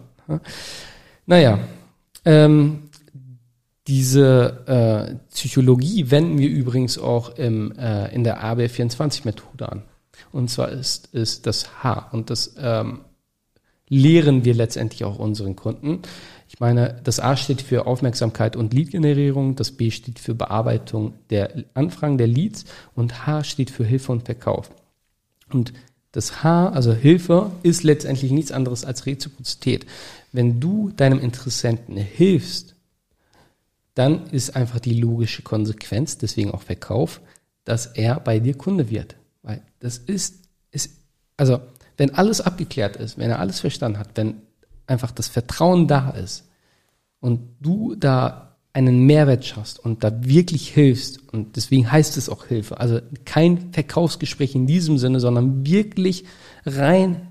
Naja. 1.27 1.59
Ähm, 2.25 2.84
diese 3.87 4.65
äh, 4.67 5.15
Psychologie 5.33 6.11
wenden 6.11 6.39
wir 6.39 6.49
übrigens 6.49 6.99
auch 6.99 7.37
im, 7.37 7.73
äh, 7.79 8.15
in 8.15 8.25
der 8.25 8.43
ABF24-Methode 8.43 9.71
an. 9.71 9.83
Und 10.33 10.51
zwar 10.51 10.71
ist, 10.71 11.15
ist 11.15 11.47
das 11.47 11.83
H. 11.83 12.09
Und 12.13 12.31
das 12.31 12.55
ähm, 12.59 13.01
lehren 13.89 14.45
wir 14.45 14.55
letztendlich 14.55 15.05
auch 15.05 15.19
unseren 15.19 15.55
Kunden. 15.55 16.01
Ich 16.49 16.61
meine, 16.61 17.01
das 17.05 17.21
A 17.21 17.37
steht 17.37 17.63
für 17.63 17.87
Aufmerksamkeit 17.87 18.57
und 18.57 18.73
Lead-Generierung, 18.73 19.57
das 19.57 19.73
B 19.73 19.91
steht 19.91 20.19
für 20.19 20.35
Bearbeitung 20.35 21.15
der 21.31 21.65
Anfragen 21.75 22.17
der 22.17 22.29
Leads 22.29 22.65
und 22.95 23.27
H 23.27 23.45
steht 23.45 23.71
für 23.71 23.85
Hilfe 23.85 24.13
und 24.13 24.25
Verkauf. 24.25 24.71
Und 25.53 25.73
das 26.13 26.45
H, 26.45 26.69
also 26.69 26.93
Hilfe, 26.93 27.51
ist 27.63 27.83
letztendlich 27.83 28.31
nichts 28.31 28.53
anderes 28.53 28.85
als 28.85 29.05
Reziprozität. 29.05 29.85
Wenn 30.33 30.61
du 30.61 30.91
deinem 30.91 31.19
Interessenten 31.19 31.97
hilfst, 31.97 32.77
dann 33.95 34.27
ist 34.27 34.57
einfach 34.57 34.81
die 34.81 34.99
logische 34.99 35.43
Konsequenz, 35.43 36.19
deswegen 36.19 36.51
auch 36.51 36.63
Verkauf, 36.63 37.21
dass 37.65 37.87
er 37.87 38.21
bei 38.21 38.41
dir 38.41 38.57
Kunde 38.57 38.91
wird. 38.91 39.17
Weil 39.43 39.63
das 39.79 39.99
ist, 39.99 40.49
ist 40.71 40.91
also 41.37 41.61
wenn 41.97 42.15
alles 42.15 42.41
abgeklärt 42.41 42.97
ist, 42.97 43.19
wenn 43.19 43.31
er 43.31 43.39
alles 43.39 43.61
verstanden 43.61 43.99
hat, 43.99 44.11
wenn 44.15 44.43
einfach 44.87 45.13
das 45.13 45.29
Vertrauen 45.29 45.87
da 45.87 46.11
ist 46.11 46.49
und 47.21 47.41
du 47.61 47.95
da 47.95 48.57
einen 48.73 49.07
Mehrwert 49.07 49.45
schaffst 49.45 49.79
und 49.79 50.03
da 50.03 50.13
wirklich 50.25 50.69
hilfst 50.69 51.33
und 51.33 51.55
deswegen 51.55 51.91
heißt 51.91 52.17
es 52.17 52.29
auch 52.29 52.47
Hilfe. 52.47 52.81
Also 52.81 53.01
kein 53.25 53.73
Verkaufsgespräch 53.73 54.57
in 54.57 54.67
diesem 54.67 54.99
Sinne, 54.99 55.21
sondern 55.21 55.65
wirklich 55.65 56.25
rein, 56.67 57.29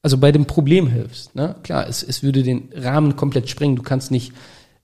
also 0.00 0.18
bei 0.18 0.30
dem 0.30 0.46
Problem 0.46 0.86
hilfst. 0.86 1.34
Ne? 1.34 1.56
Klar, 1.64 1.88
es, 1.88 2.04
es 2.04 2.22
würde 2.22 2.44
den 2.44 2.68
Rahmen 2.72 3.16
komplett 3.16 3.48
sprengen. 3.50 3.74
Du 3.74 3.82
kannst 3.82 4.12
nicht, 4.12 4.32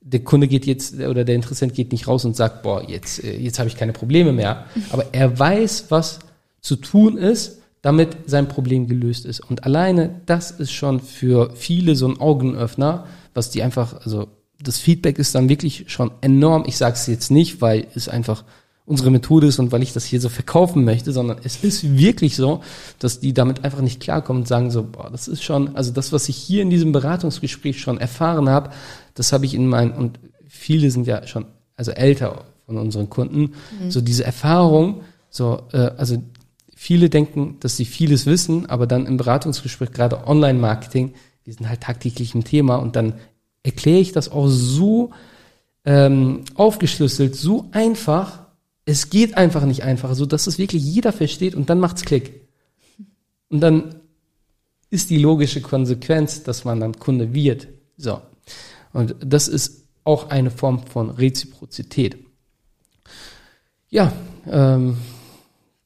der 0.03 0.21
Kunde 0.21 0.49
geht 0.49 0.67
jetzt 0.67 0.99
oder 0.99 1.25
der 1.25 1.35
Interessent 1.35 1.75
geht 1.75 1.93
nicht 1.93 2.09
raus 2.09 2.25
und 2.25 2.37
sagt, 2.37 2.63
boah, 2.63 2.83
jetzt, 2.89 3.23
äh, 3.23 3.37
jetzt 3.37 3.59
habe 3.59 3.69
ich 3.69 3.77
keine 3.77 3.93
Probleme 3.93 4.33
mehr. 4.33 4.67
Aber 4.91 5.07
er 5.13 5.39
weiß, 5.39 5.87
was 5.89 6.19
zu 6.61 6.77
tun 6.77 7.17
ist 7.17 7.59
damit 7.83 8.17
sein 8.27 8.49
Problem 8.49 8.87
gelöst 8.87 9.27
ist. 9.27 9.41
Und 9.41 9.65
alleine 9.65 10.21
das 10.27 10.53
ist 10.53 10.71
schon 10.71 11.01
für 11.01 11.51
viele 11.55 11.97
so 11.97 12.07
ein 12.07 12.21
Augenöffner, 12.21 13.07
was 13.35 13.51
die 13.51 13.63
einfach, 13.63 14.05
also 14.05 14.29
das 14.61 14.79
Feedback 14.79 15.19
ist 15.19 15.35
dann 15.35 15.49
wirklich 15.49 15.87
schon 15.89 16.13
enorm. 16.21 16.63
Ich 16.67 16.77
sage 16.77 16.95
es 16.95 17.09
jetzt 17.09 17.33
nicht, 17.33 17.61
weil 17.61 17.89
es 17.97 18.09
einfach 18.09 18.45
unsere 18.85 19.11
Methode 19.11 19.49
ist 19.49 19.59
und 19.59 19.73
weil 19.73 19.83
ich 19.83 19.93
das 19.93 20.05
hier 20.05 20.21
so 20.21 20.29
verkaufen 20.29 20.85
möchte, 20.85 21.13
sondern 21.13 21.39
es 21.43 21.63
ist 21.65 21.97
wirklich 21.97 22.37
so, 22.37 22.63
dass 22.99 23.21
die 23.21 23.33
damit 23.33 23.65
einfach 23.65 23.81
nicht 23.81 24.01
klarkommen 24.01 24.43
und 24.43 24.49
sagen 24.49 24.71
so, 24.71 24.85
boah, 24.85 25.09
das 25.11 25.29
ist 25.29 25.43
schon, 25.43 25.75
also 25.77 25.93
das, 25.93 26.13
was 26.13 26.29
ich 26.29 26.37
hier 26.37 26.63
in 26.63 26.71
diesem 26.71 26.93
Beratungsgespräch 26.93 27.81
schon 27.81 27.99
erfahren 27.99 28.49
habe, 28.49 28.71
das 29.15 29.33
habe 29.33 29.45
ich 29.47 29.55
in 29.55 29.67
meinen, 29.67 29.93
und 29.93 30.19
viele 30.47 30.91
sind 30.91 31.07
ja 31.07 31.27
schon, 31.27 31.47
also 31.77 31.93
älter 31.93 32.45
von 32.67 32.79
unseren 32.79 33.11
Kunden, 33.11 33.53
mhm. 33.81 33.91
so 33.91 34.01
diese 34.01 34.25
Erfahrung, 34.25 35.03
so, 35.31 35.63
äh, 35.73 35.91
also 35.97 36.23
viele 36.75 37.11
denken, 37.11 37.57
dass 37.61 37.77
sie 37.77 37.85
vieles 37.85 38.27
wissen, 38.27 38.67
aber 38.67 38.87
dann 38.87 39.07
im 39.07 39.17
Beratungsgespräch, 39.17 39.93
gerade 39.93 40.27
Online-Marketing, 40.27 41.15
wir 41.45 41.55
sind 41.55 41.69
halt 41.69 41.81
tagtäglich 41.81 42.35
im 42.35 42.45
Thema 42.45 42.77
und 42.77 42.97
dann 42.97 43.15
erkläre 43.63 43.99
ich 43.99 44.13
das 44.13 44.31
auch 44.31 44.49
so 44.49 45.11
ähm, 45.85 46.45
aufgeschlüsselt, 46.55 47.37
so 47.37 47.69
einfach. 47.73 48.41
Es 48.85 49.11
geht 49.11 49.37
einfach 49.37 49.65
nicht 49.65 49.85
einfach, 49.85 50.15
so 50.15 50.27
dass 50.27 50.47
es 50.47 50.59
wirklich 50.59 50.83
jeder 50.83 51.13
versteht 51.13 51.55
und 51.55 51.71
dann 51.71 51.81
macht's 51.81 52.05
Klick. 52.05 52.49
Und 53.49 53.61
dann 53.61 53.97
ist 54.91 55.11
die 55.11 55.19
logische 55.19 55.61
Konsequenz, 55.61 56.43
dass 56.43 56.65
man 56.65 56.81
dann 56.81 56.99
Kunde 56.99 57.33
wird. 57.33 57.69
So. 57.97 58.21
Und 58.93 59.17
das 59.21 59.49
ist 59.49 59.87
auch 60.05 60.31
eine 60.31 60.51
Form 60.51 60.87
von 60.87 61.11
Reziprozität. 61.11 62.19
Ja, 63.89 64.13
ähm, 64.51 64.97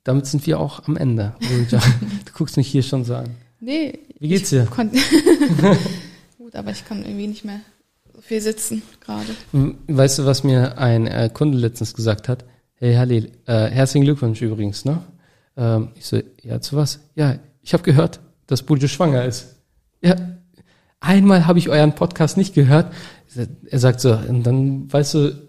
damit 0.04 0.26
sind 0.26 0.46
wir 0.46 0.60
auch 0.60 0.86
am 0.86 0.96
Ende. 0.96 1.34
du 1.40 2.32
guckst 2.32 2.56
mich 2.56 2.68
hier 2.68 2.82
schon 2.82 3.04
so 3.04 3.16
an. 3.16 3.30
Nee. 3.60 3.98
Wie 4.18 4.28
geht's 4.28 4.50
dir? 4.50 4.66
Gut, 6.38 6.54
aber 6.54 6.70
ich 6.70 6.84
kann 6.84 7.04
irgendwie 7.04 7.26
nicht 7.26 7.44
mehr 7.44 7.60
so 8.14 8.20
viel 8.20 8.40
sitzen 8.40 8.82
gerade. 9.00 9.26
Weißt 9.88 10.18
du, 10.18 10.24
was 10.24 10.44
mir 10.44 10.78
ein 10.78 11.06
äh, 11.06 11.30
Kunde 11.32 11.58
letztens 11.58 11.94
gesagt 11.94 12.28
hat? 12.28 12.44
Hey 12.74 12.94
Halil, 12.94 13.32
äh, 13.46 13.68
herzlichen 13.70 14.04
Glückwunsch 14.04 14.40
übrigens, 14.42 14.84
ne? 14.84 15.02
Ähm, 15.56 15.88
ich 15.94 16.06
so, 16.06 16.20
ja, 16.42 16.60
zu 16.60 16.76
was? 16.76 17.00
Ja, 17.14 17.38
ich 17.62 17.72
habe 17.72 17.82
gehört, 17.82 18.20
dass 18.46 18.62
Buljo 18.62 18.86
schwanger 18.86 19.24
ist. 19.24 19.56
Ja, 20.02 20.14
einmal 21.06 21.46
habe 21.46 21.58
ich 21.58 21.68
euren 21.68 21.94
Podcast 21.94 22.36
nicht 22.36 22.54
gehört. 22.54 22.92
Er 23.70 23.78
sagt 23.78 24.00
so, 24.00 24.12
und 24.12 24.44
dann 24.44 24.92
weißt 24.92 25.14
du, 25.14 25.46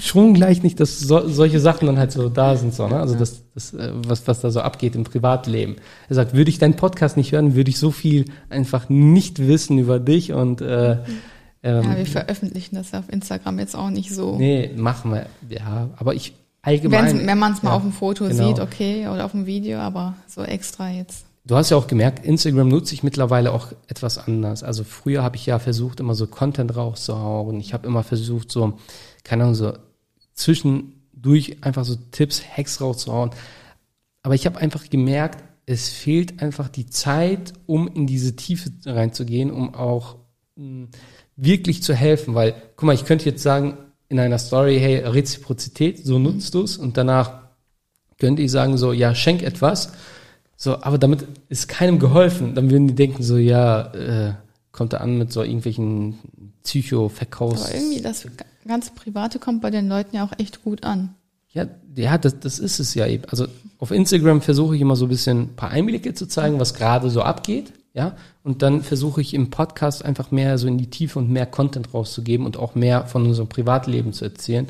schon 0.00 0.34
gleich 0.34 0.62
nicht, 0.62 0.80
dass 0.80 0.98
so, 1.00 1.28
solche 1.28 1.60
Sachen 1.60 1.86
dann 1.86 1.98
halt 1.98 2.12
so 2.12 2.28
da 2.28 2.56
sind, 2.56 2.74
so, 2.74 2.88
ne? 2.88 2.98
Also 2.98 3.14
das, 3.14 3.42
das, 3.54 3.72
äh, 3.74 3.92
was, 3.94 4.26
was 4.26 4.40
da 4.40 4.50
so 4.50 4.60
abgeht 4.60 4.96
im 4.96 5.04
Privatleben. 5.04 5.76
Er 6.08 6.16
sagt, 6.16 6.34
würde 6.34 6.50
ich 6.50 6.58
deinen 6.58 6.74
Podcast 6.74 7.16
nicht 7.16 7.32
hören, 7.32 7.54
würde 7.54 7.70
ich 7.70 7.78
so 7.78 7.90
viel 7.90 8.26
einfach 8.50 8.88
nicht 8.88 9.38
wissen 9.46 9.78
über 9.78 10.00
dich 10.00 10.32
und 10.32 10.60
äh, 10.60 10.98
ähm, 11.62 11.82
ja, 11.82 11.96
wir 11.96 12.06
veröffentlichen 12.06 12.74
das 12.74 12.92
auf 12.92 13.08
Instagram 13.08 13.58
jetzt 13.58 13.74
auch 13.76 13.90
nicht 13.90 14.12
so. 14.12 14.36
Nee, 14.36 14.70
machen 14.76 15.12
wir. 15.12 15.26
Ja, 15.48 15.88
aber 15.96 16.14
ich 16.14 16.34
allgemein. 16.60 17.06
Wenn's, 17.06 17.26
wenn 17.26 17.38
man 17.38 17.52
es 17.52 17.62
mal 17.62 17.70
ja, 17.70 17.76
auf 17.76 17.82
dem 17.82 17.92
Foto 17.92 18.26
genau. 18.28 18.48
sieht, 18.48 18.60
okay, 18.60 19.08
oder 19.08 19.24
auf 19.24 19.30
dem 19.30 19.46
Video, 19.46 19.78
aber 19.78 20.14
so 20.26 20.42
extra 20.42 20.90
jetzt. 20.90 21.24
Du 21.44 21.56
hast 21.56 21.70
ja 21.70 21.76
auch 21.76 21.86
gemerkt, 21.86 22.24
Instagram 22.24 22.68
nutze 22.68 22.94
ich 22.94 23.02
mittlerweile 23.02 23.52
auch 23.52 23.72
etwas 23.86 24.18
anders. 24.18 24.62
Also 24.62 24.84
früher 24.84 25.22
habe 25.22 25.36
ich 25.36 25.46
ja 25.46 25.58
versucht, 25.58 26.00
immer 26.00 26.14
so 26.14 26.26
Content 26.26 26.74
rauszuhauen. 26.74 27.60
Ich 27.60 27.74
habe 27.74 27.86
immer 27.86 28.02
versucht, 28.02 28.50
so, 28.50 28.78
keine 29.22 29.44
Ahnung, 29.44 29.54
so 29.54 29.72
zwischendurch 30.32 31.58
einfach 31.62 31.84
so 31.84 31.96
Tipps, 32.10 32.42
Hacks 32.56 32.80
rauszuhauen. 32.80 33.30
Aber 34.22 34.34
ich 34.34 34.46
habe 34.46 34.58
einfach 34.58 34.88
gemerkt, 34.88 35.44
es 35.66 35.88
fehlt 35.88 36.42
einfach 36.42 36.68
die 36.68 36.86
Zeit, 36.86 37.52
um 37.66 37.88
in 37.88 38.06
diese 38.06 38.36
Tiefe 38.36 38.70
reinzugehen, 38.84 39.50
um 39.50 39.74
auch 39.74 40.16
mh, 40.56 40.88
wirklich 41.36 41.82
zu 41.82 41.94
helfen. 41.94 42.34
Weil, 42.34 42.54
guck 42.76 42.86
mal, 42.86 42.94
ich 42.94 43.04
könnte 43.04 43.26
jetzt 43.26 43.42
sagen, 43.42 43.78
in 44.08 44.18
einer 44.18 44.38
Story, 44.38 44.78
hey, 44.78 44.98
Reziprozität, 44.98 46.04
so 46.04 46.18
nutzt 46.18 46.54
du 46.54 46.62
es 46.62 46.76
und 46.76 46.96
danach 46.96 47.44
könnte 48.18 48.42
ich 48.42 48.50
sagen 48.50 48.76
so, 48.76 48.92
ja, 48.92 49.14
schenk 49.14 49.42
etwas. 49.42 49.92
So, 50.56 50.82
aber 50.82 50.98
damit 50.98 51.26
ist 51.48 51.68
keinem 51.68 51.98
geholfen. 51.98 52.54
Dann 52.54 52.70
würden 52.70 52.88
die 52.88 52.94
denken 52.94 53.22
so, 53.22 53.36
ja, 53.36 53.92
äh, 53.92 54.34
kommt 54.72 54.92
er 54.92 55.00
an 55.00 55.18
mit 55.18 55.32
so 55.32 55.42
irgendwelchen 55.42 56.18
Psycho-Verkaufs. 56.64 57.66
Aber 57.66 57.74
irgendwie 57.74 58.00
das 58.00 58.26
ganz 58.66 58.94
Private 58.94 59.38
kommt 59.38 59.62
bei 59.62 59.70
den 59.70 59.88
Leuten 59.88 60.16
ja 60.16 60.24
auch 60.24 60.32
echt 60.38 60.64
gut 60.64 60.84
an. 60.84 61.14
Ja, 61.50 61.66
ja, 61.94 62.18
das, 62.18 62.40
das 62.40 62.58
ist 62.58 62.80
es 62.80 62.94
ja 62.94 63.06
eben. 63.06 63.24
Also 63.26 63.46
auf 63.78 63.92
Instagram 63.92 64.40
versuche 64.40 64.74
ich 64.74 64.80
immer 64.80 64.96
so 64.96 65.06
ein 65.06 65.10
bisschen 65.10 65.42
ein 65.42 65.56
paar 65.56 65.70
Einblicke 65.70 66.12
zu 66.14 66.26
zeigen, 66.26 66.58
was 66.58 66.74
gerade 66.74 67.10
so 67.10 67.22
abgeht. 67.22 67.72
Ja, 67.92 68.16
und 68.42 68.62
dann 68.62 68.82
versuche 68.82 69.20
ich 69.20 69.34
im 69.34 69.50
Podcast 69.50 70.04
einfach 70.04 70.32
mehr 70.32 70.58
so 70.58 70.66
in 70.66 70.78
die 70.78 70.90
Tiefe 70.90 71.20
und 71.20 71.30
mehr 71.30 71.46
Content 71.46 71.94
rauszugeben 71.94 72.44
und 72.44 72.56
auch 72.56 72.74
mehr 72.74 73.06
von 73.06 73.24
unserem 73.24 73.48
Privatleben 73.48 74.12
zu 74.12 74.24
erzählen. 74.24 74.66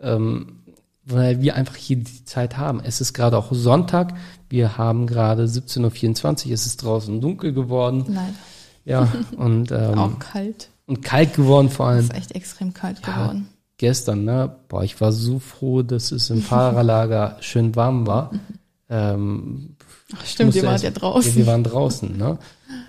Ähm, 0.00 0.60
weil 1.06 1.42
wir 1.42 1.54
einfach 1.54 1.76
hier 1.76 1.96
die 1.96 2.24
Zeit 2.24 2.56
haben. 2.56 2.80
Es 2.82 3.00
ist 3.00 3.12
gerade 3.12 3.36
auch 3.36 3.52
Sonntag. 3.52 4.14
Wir 4.48 4.78
haben 4.78 5.06
gerade 5.06 5.44
17.24 5.44 6.46
Uhr. 6.46 6.52
Es 6.52 6.66
ist 6.66 6.82
draußen 6.82 7.20
dunkel 7.20 7.52
geworden. 7.52 8.04
Nein. 8.08 8.34
Ja, 8.84 9.08
und, 9.36 9.70
ähm, 9.70 9.98
auch 9.98 10.18
kalt. 10.18 10.68
Und 10.86 11.02
kalt 11.02 11.34
geworden 11.34 11.70
vor 11.70 11.88
allem. 11.88 12.00
Es 12.00 12.04
ist 12.06 12.14
echt 12.14 12.32
extrem 12.32 12.74
kalt 12.74 13.00
ja, 13.06 13.12
geworden. 13.12 13.48
Gestern, 13.76 14.24
ne? 14.24 14.54
Boah, 14.68 14.84
ich 14.84 15.00
war 15.00 15.12
so 15.12 15.38
froh, 15.38 15.82
dass 15.82 16.12
es 16.12 16.30
im 16.30 16.42
Fahrerlager 16.42 17.36
schön 17.40 17.74
warm 17.74 18.06
war. 18.06 18.30
Ähm, 18.88 19.76
Ach, 20.14 20.24
stimmt, 20.24 20.54
ihr 20.54 20.62
wart 20.62 20.82
ja 20.82 20.90
draußen. 20.90 21.32
Ja, 21.32 21.36
wir 21.38 21.46
waren 21.46 21.64
draußen, 21.64 22.16
ne? 22.16 22.38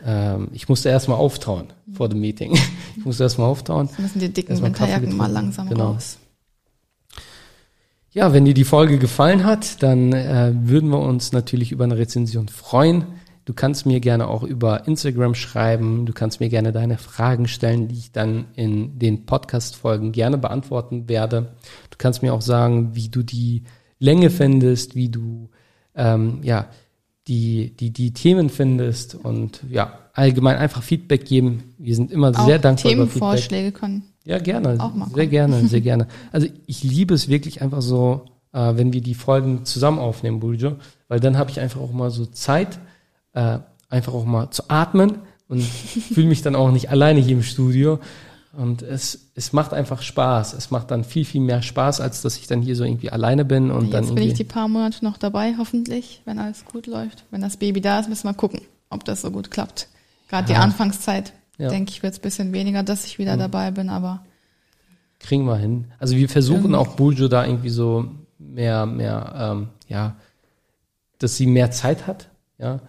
Ähm, 0.06 0.50
ich 0.52 0.70
musste 0.70 0.90
erstmal 0.90 1.18
auftauen 1.18 1.68
vor 1.94 2.10
dem 2.10 2.20
Meeting. 2.20 2.58
Ich 2.98 3.04
musste 3.04 3.24
erstmal 3.24 3.48
auftauen. 3.48 3.88
Jetzt 3.88 4.00
müssen 4.00 4.20
die 4.20 4.34
dicken 4.34 4.60
Winterjacken 4.62 5.16
mal 5.16 5.30
langsam 5.30 5.70
genau. 5.70 5.92
raus. 5.92 6.18
Ja, 8.16 8.32
wenn 8.32 8.46
dir 8.46 8.54
die 8.54 8.64
Folge 8.64 8.98
gefallen 8.98 9.44
hat, 9.44 9.84
dann 9.84 10.14
äh, 10.14 10.54
würden 10.56 10.90
wir 10.90 11.00
uns 11.00 11.34
natürlich 11.34 11.74
über 11.74 11.84
eine 11.84 11.98
Rezension 11.98 12.48
freuen. 12.48 13.04
Du 13.44 13.54
kannst 13.54 13.86
mir 13.86 14.00
gerne 14.00 14.30
auch 14.30 14.44
über 14.44 14.88
Instagram 14.88 15.36
schreiben. 15.36 16.06
Du 16.06 16.14
kannst 16.14 16.40
mir 16.40 16.48
gerne 16.48 16.72
deine 16.72 16.98
Fragen 16.98 17.46
stellen, 17.46 17.90
die 17.90 17.98
ich 17.98 18.14
dann 18.14 18.46
in 18.56 18.98
den 19.00 19.26
Podcast-Folgen 19.26 20.14
gerne 20.14 20.38
beantworten 20.38 21.10
werde. 21.10 21.56
Du 21.90 21.98
kannst 21.98 22.22
mir 22.22 22.34
auch 22.34 22.42
sagen, 22.42 22.96
wie 22.96 23.10
du 23.10 23.22
die 23.22 23.64
Länge 24.00 24.30
findest, 24.30 24.96
wie 24.96 25.10
du 25.10 25.50
ähm, 25.94 26.40
ja 26.42 26.70
die 27.28 27.76
die 27.76 27.92
die 27.92 28.14
Themen 28.14 28.50
findest 28.50 29.16
und 29.16 29.62
ja 29.70 30.00
allgemein 30.14 30.56
einfach 30.56 30.84
Feedback 30.84 31.26
geben. 31.26 31.76
Wir 31.78 31.96
sind 31.96 32.14
immer 32.14 32.30
auch 32.30 32.46
sehr 32.46 32.60
dankbar 32.60 32.94
über 32.94 33.08
Feedback. 33.08 33.20
Themenvorschläge 33.20 33.72
können 33.74 34.15
ja, 34.26 34.40
gerne. 34.40 34.76
Auch 34.80 34.94
mal 34.94 35.08
sehr 35.14 35.28
gerne, 35.28 35.68
sehr 35.68 35.82
gerne. 35.90 36.08
Also 36.32 36.48
ich 36.66 36.84
liebe 36.84 37.14
es 37.14 37.28
wirklich 37.28 37.62
einfach 37.62 37.82
so, 37.82 38.26
äh, 38.54 38.74
wenn 38.76 38.92
wir 38.94 39.02
die 39.02 39.16
Folgen 39.16 39.66
zusammen 39.66 40.00
aufnehmen, 40.00 40.40
Burjo, 40.40 40.74
weil 41.08 41.20
dann 41.20 41.38
habe 41.38 41.52
ich 41.52 41.60
einfach 41.60 41.80
auch 41.80 41.92
mal 41.94 42.10
so 42.12 42.26
Zeit, 42.26 42.80
äh, 43.34 43.60
einfach 43.90 44.14
auch 44.14 44.26
mal 44.26 44.50
zu 44.52 44.64
atmen 44.70 45.20
und 45.48 45.62
fühle 46.14 46.28
mich 46.28 46.42
dann 46.42 46.56
auch 46.56 46.72
nicht 46.72 46.90
alleine 46.90 47.20
hier 47.20 47.36
im 47.38 47.44
Studio. 47.44 48.00
Und 48.58 48.82
es, 48.84 49.32
es 49.36 49.52
macht 49.52 49.74
einfach 49.74 50.02
Spaß. 50.02 50.54
Es 50.54 50.72
macht 50.72 50.90
dann 50.90 51.04
viel, 51.04 51.26
viel 51.26 51.42
mehr 51.42 51.62
Spaß, 51.62 52.00
als 52.00 52.22
dass 52.22 52.38
ich 52.38 52.48
dann 52.48 52.62
hier 52.62 52.78
so 52.78 52.86
irgendwie 52.86 53.10
alleine 53.12 53.44
bin 53.44 53.70
und 53.70 53.92
Jetzt 53.92 54.08
dann. 54.08 54.16
bin 54.16 54.24
ich 54.30 54.34
die 54.36 54.46
paar 54.46 54.70
Monate 54.70 55.04
noch 55.04 55.18
dabei, 55.18 55.56
hoffentlich, 55.58 56.22
wenn 56.24 56.40
alles 56.40 56.64
gut 56.64 56.88
läuft. 56.88 57.26
Wenn 57.32 57.42
das 57.42 57.58
Baby 57.58 57.82
da 57.82 58.00
ist, 58.00 58.08
müssen 58.08 58.30
wir 58.30 58.34
gucken, 58.34 58.62
ob 58.90 59.04
das 59.04 59.24
so 59.24 59.30
gut 59.32 59.52
klappt. 59.52 59.90
Gerade 60.30 60.52
Ja. 60.54 60.58
die 60.60 60.64
Anfangszeit, 60.64 61.34
Ja. 61.58 61.70
denke 61.70 61.92
ich, 61.92 62.04
wird 62.04 62.14
es 62.14 62.20
bisschen 62.20 62.52
weniger, 62.54 62.84
dass 62.84 63.06
ich 63.06 63.18
wieder 63.20 63.38
dabei 63.38 63.72
bin, 63.72 63.90
aber 63.90 64.24
Kriegen 65.20 65.46
wir 65.46 65.56
hin. 65.56 65.86
Also 65.98 66.16
wir 66.18 66.28
versuchen 66.30 66.74
Irgendwie. 66.74 66.76
auch 66.76 66.96
Buljo 66.96 67.28
da 67.30 67.46
irgendwie 67.46 67.70
so 67.70 68.06
mehr, 68.38 68.86
mehr, 68.86 69.34
ähm, 69.38 69.68
ja, 69.88 70.16
dass 71.20 71.38
sie 71.38 71.48
mehr 71.48 71.72
Zeit 71.72 72.06
hat, 72.08 72.30
ja. 72.58 72.80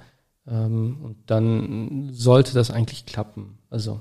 Ähm, 0.48 0.98
und 1.02 1.16
dann 1.26 2.10
sollte 2.12 2.52
das 2.54 2.70
eigentlich 2.70 3.06
klappen. 3.06 3.58
Also 3.70 4.00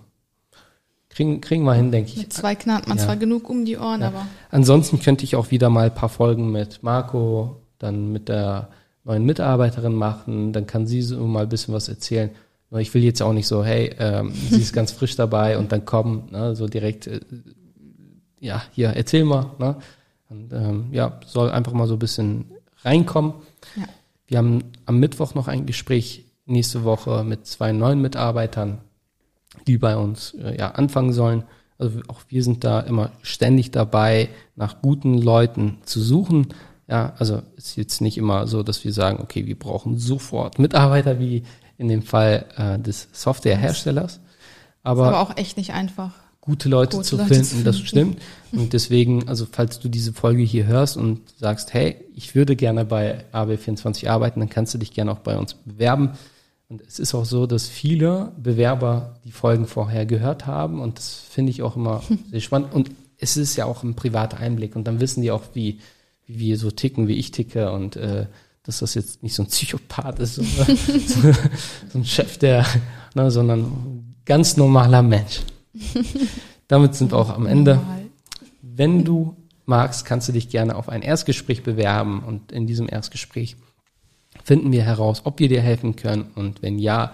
kriegen, 1.10 1.40
kriegen 1.42 1.64
wir 1.64 1.74
hin, 1.76 1.92
denke 1.92 2.10
ich. 2.12 2.18
mit 2.18 2.34
zwei 2.34 2.56
knallt 2.56 2.88
man 2.88 2.98
Ja. 2.98 3.04
zwar 3.06 3.16
genug 3.16 3.50
um 3.50 3.64
die 3.66 3.78
Ohren, 3.78 4.02
Ja. 4.02 4.08
aber 4.08 4.28
Ansonsten 4.52 5.00
könnte 5.00 5.24
ich 5.24 5.36
auch 5.36 5.52
wieder 5.52 5.70
mal 5.70 5.86
ein 5.86 5.96
paar 5.96 6.10
Folgen 6.10 6.52
mit 6.52 6.82
Marco, 6.84 7.62
dann 7.78 8.12
mit 8.12 8.28
der 8.30 8.70
neuen 9.04 9.24
Mitarbeiterin 9.26 9.94
machen, 9.94 10.52
dann 10.52 10.66
kann 10.66 10.88
sie 10.88 11.02
so 11.04 11.26
mal 11.28 11.44
ein 11.44 11.50
bisschen 11.50 11.74
was 11.74 11.88
erzählen. 11.90 12.32
Ich 12.82 12.94
will 12.94 13.04
jetzt 13.04 13.22
auch 13.22 13.34
nicht 13.34 13.48
so, 13.48 13.64
hey, 13.64 13.94
ähm, 14.00 14.32
sie 14.32 14.62
ist 14.62 14.74
ganz 14.74 14.92
frisch 14.92 15.16
dabei 15.16 15.58
und 15.58 15.72
dann 15.72 15.86
kommen, 15.86 16.30
ne, 16.32 16.56
so 16.56 16.68
direkt, 16.68 17.08
äh, 17.08 17.22
ja, 18.40 18.64
hier, 18.72 18.90
erzähl 18.90 19.26
mal, 19.26 19.52
ne? 19.60 19.78
Und 20.30 20.52
ähm, 20.54 20.88
ja, 20.92 21.20
soll 21.26 21.52
einfach 21.52 21.74
mal 21.74 21.88
so 21.88 21.94
ein 21.94 22.00
bisschen 22.00 22.46
reinkommen. 22.84 23.34
Ja. 23.76 23.84
Wir 24.28 24.38
haben 24.40 24.64
am 24.86 25.00
Mittwoch 25.00 25.36
noch 25.36 25.48
ein 25.48 25.66
Gespräch 25.66 26.26
nächste 26.46 26.84
Woche 26.84 27.24
mit 27.24 27.46
zwei 27.46 27.72
neuen 27.72 28.02
Mitarbeitern, 28.02 28.80
die 29.68 29.78
bei 29.78 29.96
uns 29.96 30.34
äh, 30.34 30.58
ja 30.58 30.72
anfangen 30.72 31.14
sollen. 31.14 31.44
Also 31.78 32.00
auch 32.08 32.22
wir 32.30 32.44
sind 32.44 32.64
da 32.64 32.80
immer 32.80 33.12
ständig 33.22 33.72
dabei, 33.72 34.30
nach 34.56 34.82
guten 34.82 35.18
Leuten 35.18 35.78
zu 35.84 36.02
suchen. 36.02 36.48
Ja, 36.88 37.14
also 37.18 37.42
ist 37.56 37.76
jetzt 37.76 38.02
nicht 38.02 38.18
immer 38.18 38.48
so, 38.48 38.64
dass 38.64 38.84
wir 38.84 38.94
sagen, 38.94 39.20
okay, 39.22 39.46
wir 39.46 39.58
brauchen 39.58 39.98
sofort 39.98 40.60
Mitarbeiter 40.60 41.20
wie 41.20 41.44
in 41.78 41.88
dem 41.88 42.02
Fall 42.04 42.46
äh, 42.58 42.80
des 42.80 43.08
Softwareherstellers. 43.12 44.20
aber 44.84 45.08
Aber, 45.08 45.20
auch 45.20 45.38
echt 45.38 45.58
nicht 45.58 45.74
einfach. 45.74 46.12
gute 46.42 46.70
Leute 46.70 46.98
gute 46.98 47.10
zu 47.10 47.18
Leute 47.18 47.30
zu 47.30 47.44
finden, 47.44 47.64
das 47.66 47.76
finden. 47.78 47.88
stimmt. 47.88 48.22
Und 48.52 48.74
deswegen, 48.74 49.28
also 49.28 49.46
falls 49.52 49.80
du 49.80 49.90
diese 49.90 50.14
Folge 50.14 50.44
hier 50.44 50.66
hörst 50.66 50.96
und 50.96 51.22
sagst, 51.38 51.74
hey, 51.74 51.96
ich 52.16 52.36
würde 52.36 52.56
gerne 52.56 52.86
bei 52.86 53.26
AB24 53.34 54.08
arbeiten, 54.10 54.40
dann 54.40 54.50
kannst 54.50 54.74
du 54.74 54.78
dich 54.78 54.94
gerne 54.94 55.12
auch 55.12 55.20
bei 55.20 55.38
uns 55.38 55.56
bewerben. 55.56 56.12
Und 56.70 56.82
es 56.88 56.98
ist 57.00 57.14
auch 57.14 57.26
so, 57.26 57.46
dass 57.48 57.68
viele 57.68 58.32
Bewerber 58.42 59.20
die 59.26 59.32
Folgen 59.32 59.68
vorher 59.68 60.06
gehört 60.06 60.48
haben 60.48 60.80
und 60.82 60.98
das 60.98 61.16
finde 61.30 61.52
ich 61.52 61.62
auch 61.62 61.76
immer 61.76 62.02
sehr 62.32 62.40
spannend. 62.42 62.74
Und 62.74 62.92
es 63.18 63.38
ist 63.38 63.56
ja 63.56 63.66
auch 63.66 63.84
ein 63.84 63.96
privater 63.96 64.38
Einblick 64.38 64.76
und 64.76 64.86
dann 64.86 65.00
wissen 65.00 65.22
die 65.22 65.32
auch, 65.32 65.44
wie, 65.54 65.80
wie 66.26 66.40
wir 66.40 66.58
so 66.58 66.72
ticken, 66.72 67.08
wie 67.08 67.16
ich 67.16 67.32
ticke 67.32 67.72
und 67.72 67.96
äh, 67.98 68.28
dass 68.66 68.80
das 68.80 68.96
jetzt 68.96 69.24
nicht 69.24 69.36
so 69.36 69.44
ein 69.44 69.48
Psychopath 69.48 70.20
ist, 70.20 70.36
so, 70.36 70.44
so, 70.44 71.34
so 71.90 72.00
ein 72.00 72.06
Chef, 72.06 72.38
der, 72.38 72.66
ne, 73.14 73.30
sondern 73.32 73.62
ein 73.62 74.16
ganz 74.26 74.58
normaler 74.58 75.02
Mensch. 75.02 75.42
Damit 76.68 76.96
sind 76.96 77.12
wir 77.12 77.18
auch 77.18 77.30
am 77.30 77.46
Ende. 77.46 77.80
Wenn 78.62 79.04
du 79.04 79.36
magst, 79.66 80.06
kannst 80.06 80.28
du 80.28 80.32
dich 80.32 80.50
gerne 80.50 80.76
auf 80.76 80.90
ein 80.90 81.02
Erstgespräch 81.02 81.64
bewerben 81.64 82.24
und 82.24 82.52
in 82.52 82.68
diesem 82.68 82.90
Erstgespräch 82.90 83.56
finden 84.44 84.72
wir 84.72 84.84
heraus, 84.84 85.22
ob 85.26 85.40
wir 85.40 85.48
dir 85.48 85.62
helfen 85.62 85.96
können 85.96 86.32
und 86.36 86.62
wenn 86.62 86.80
ja, 86.80 87.14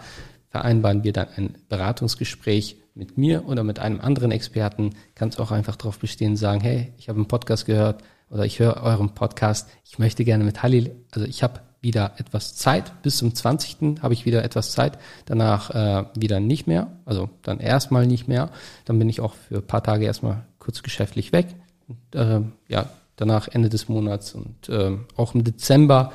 vereinbaren 0.50 1.04
wir 1.04 1.14
dann 1.14 1.28
ein 1.36 1.56
Beratungsgespräch 1.70 2.78
mit 2.94 3.18
mir 3.18 3.48
oder 3.48 3.64
mit 3.64 3.80
einem 3.80 4.02
anderen 4.02 4.32
Experten. 4.32 4.96
Kannst 5.16 5.40
auch 5.40 5.52
einfach 5.52 5.78
darauf 5.78 6.00
bestehen, 6.00 6.36
sagen, 6.36 6.60
hey, 6.60 6.92
ich 6.98 7.08
habe 7.08 7.18
einen 7.18 7.28
Podcast 7.28 7.66
gehört 7.66 8.04
oder 8.32 8.46
ich 8.46 8.60
höre 8.60 8.82
euren 8.82 9.10
Podcast, 9.14 9.70
ich 9.86 10.00
möchte 10.00 10.24
gerne 10.24 10.44
mit 10.44 10.64
Halil, 10.64 10.96
also 11.12 11.28
ich 11.28 11.44
habe 11.44 11.60
wieder 11.82 12.14
etwas 12.18 12.56
Zeit, 12.56 13.02
bis 13.02 13.18
zum 13.18 13.34
20. 13.34 14.02
habe 14.02 14.14
ich 14.14 14.26
wieder 14.26 14.44
etwas 14.44 14.72
Zeit, 14.72 14.98
danach 15.26 15.72
äh, 15.72 16.06
wieder 16.16 16.40
nicht 16.40 16.68
mehr, 16.68 16.88
also 17.06 17.30
dann 17.42 17.60
erstmal 17.60 18.08
nicht 18.08 18.28
mehr, 18.28 18.50
dann 18.86 19.00
bin 19.00 19.10
ich 19.10 19.20
auch 19.20 19.34
für 19.34 19.58
ein 19.58 19.68
paar 19.68 19.84
Tage 19.84 20.06
erstmal 20.06 20.46
kurz 20.60 20.84
geschäftlich 20.84 21.32
weg, 21.32 21.48
und, 21.88 22.16
äh, 22.16 22.42
ja, 22.68 22.90
danach 23.16 23.48
Ende 23.48 23.70
des 23.70 23.90
Monats 23.90 24.34
und 24.34 24.70
äh, 24.70 24.98
auch 25.16 25.36
im 25.36 25.44
Dezember 25.44 26.12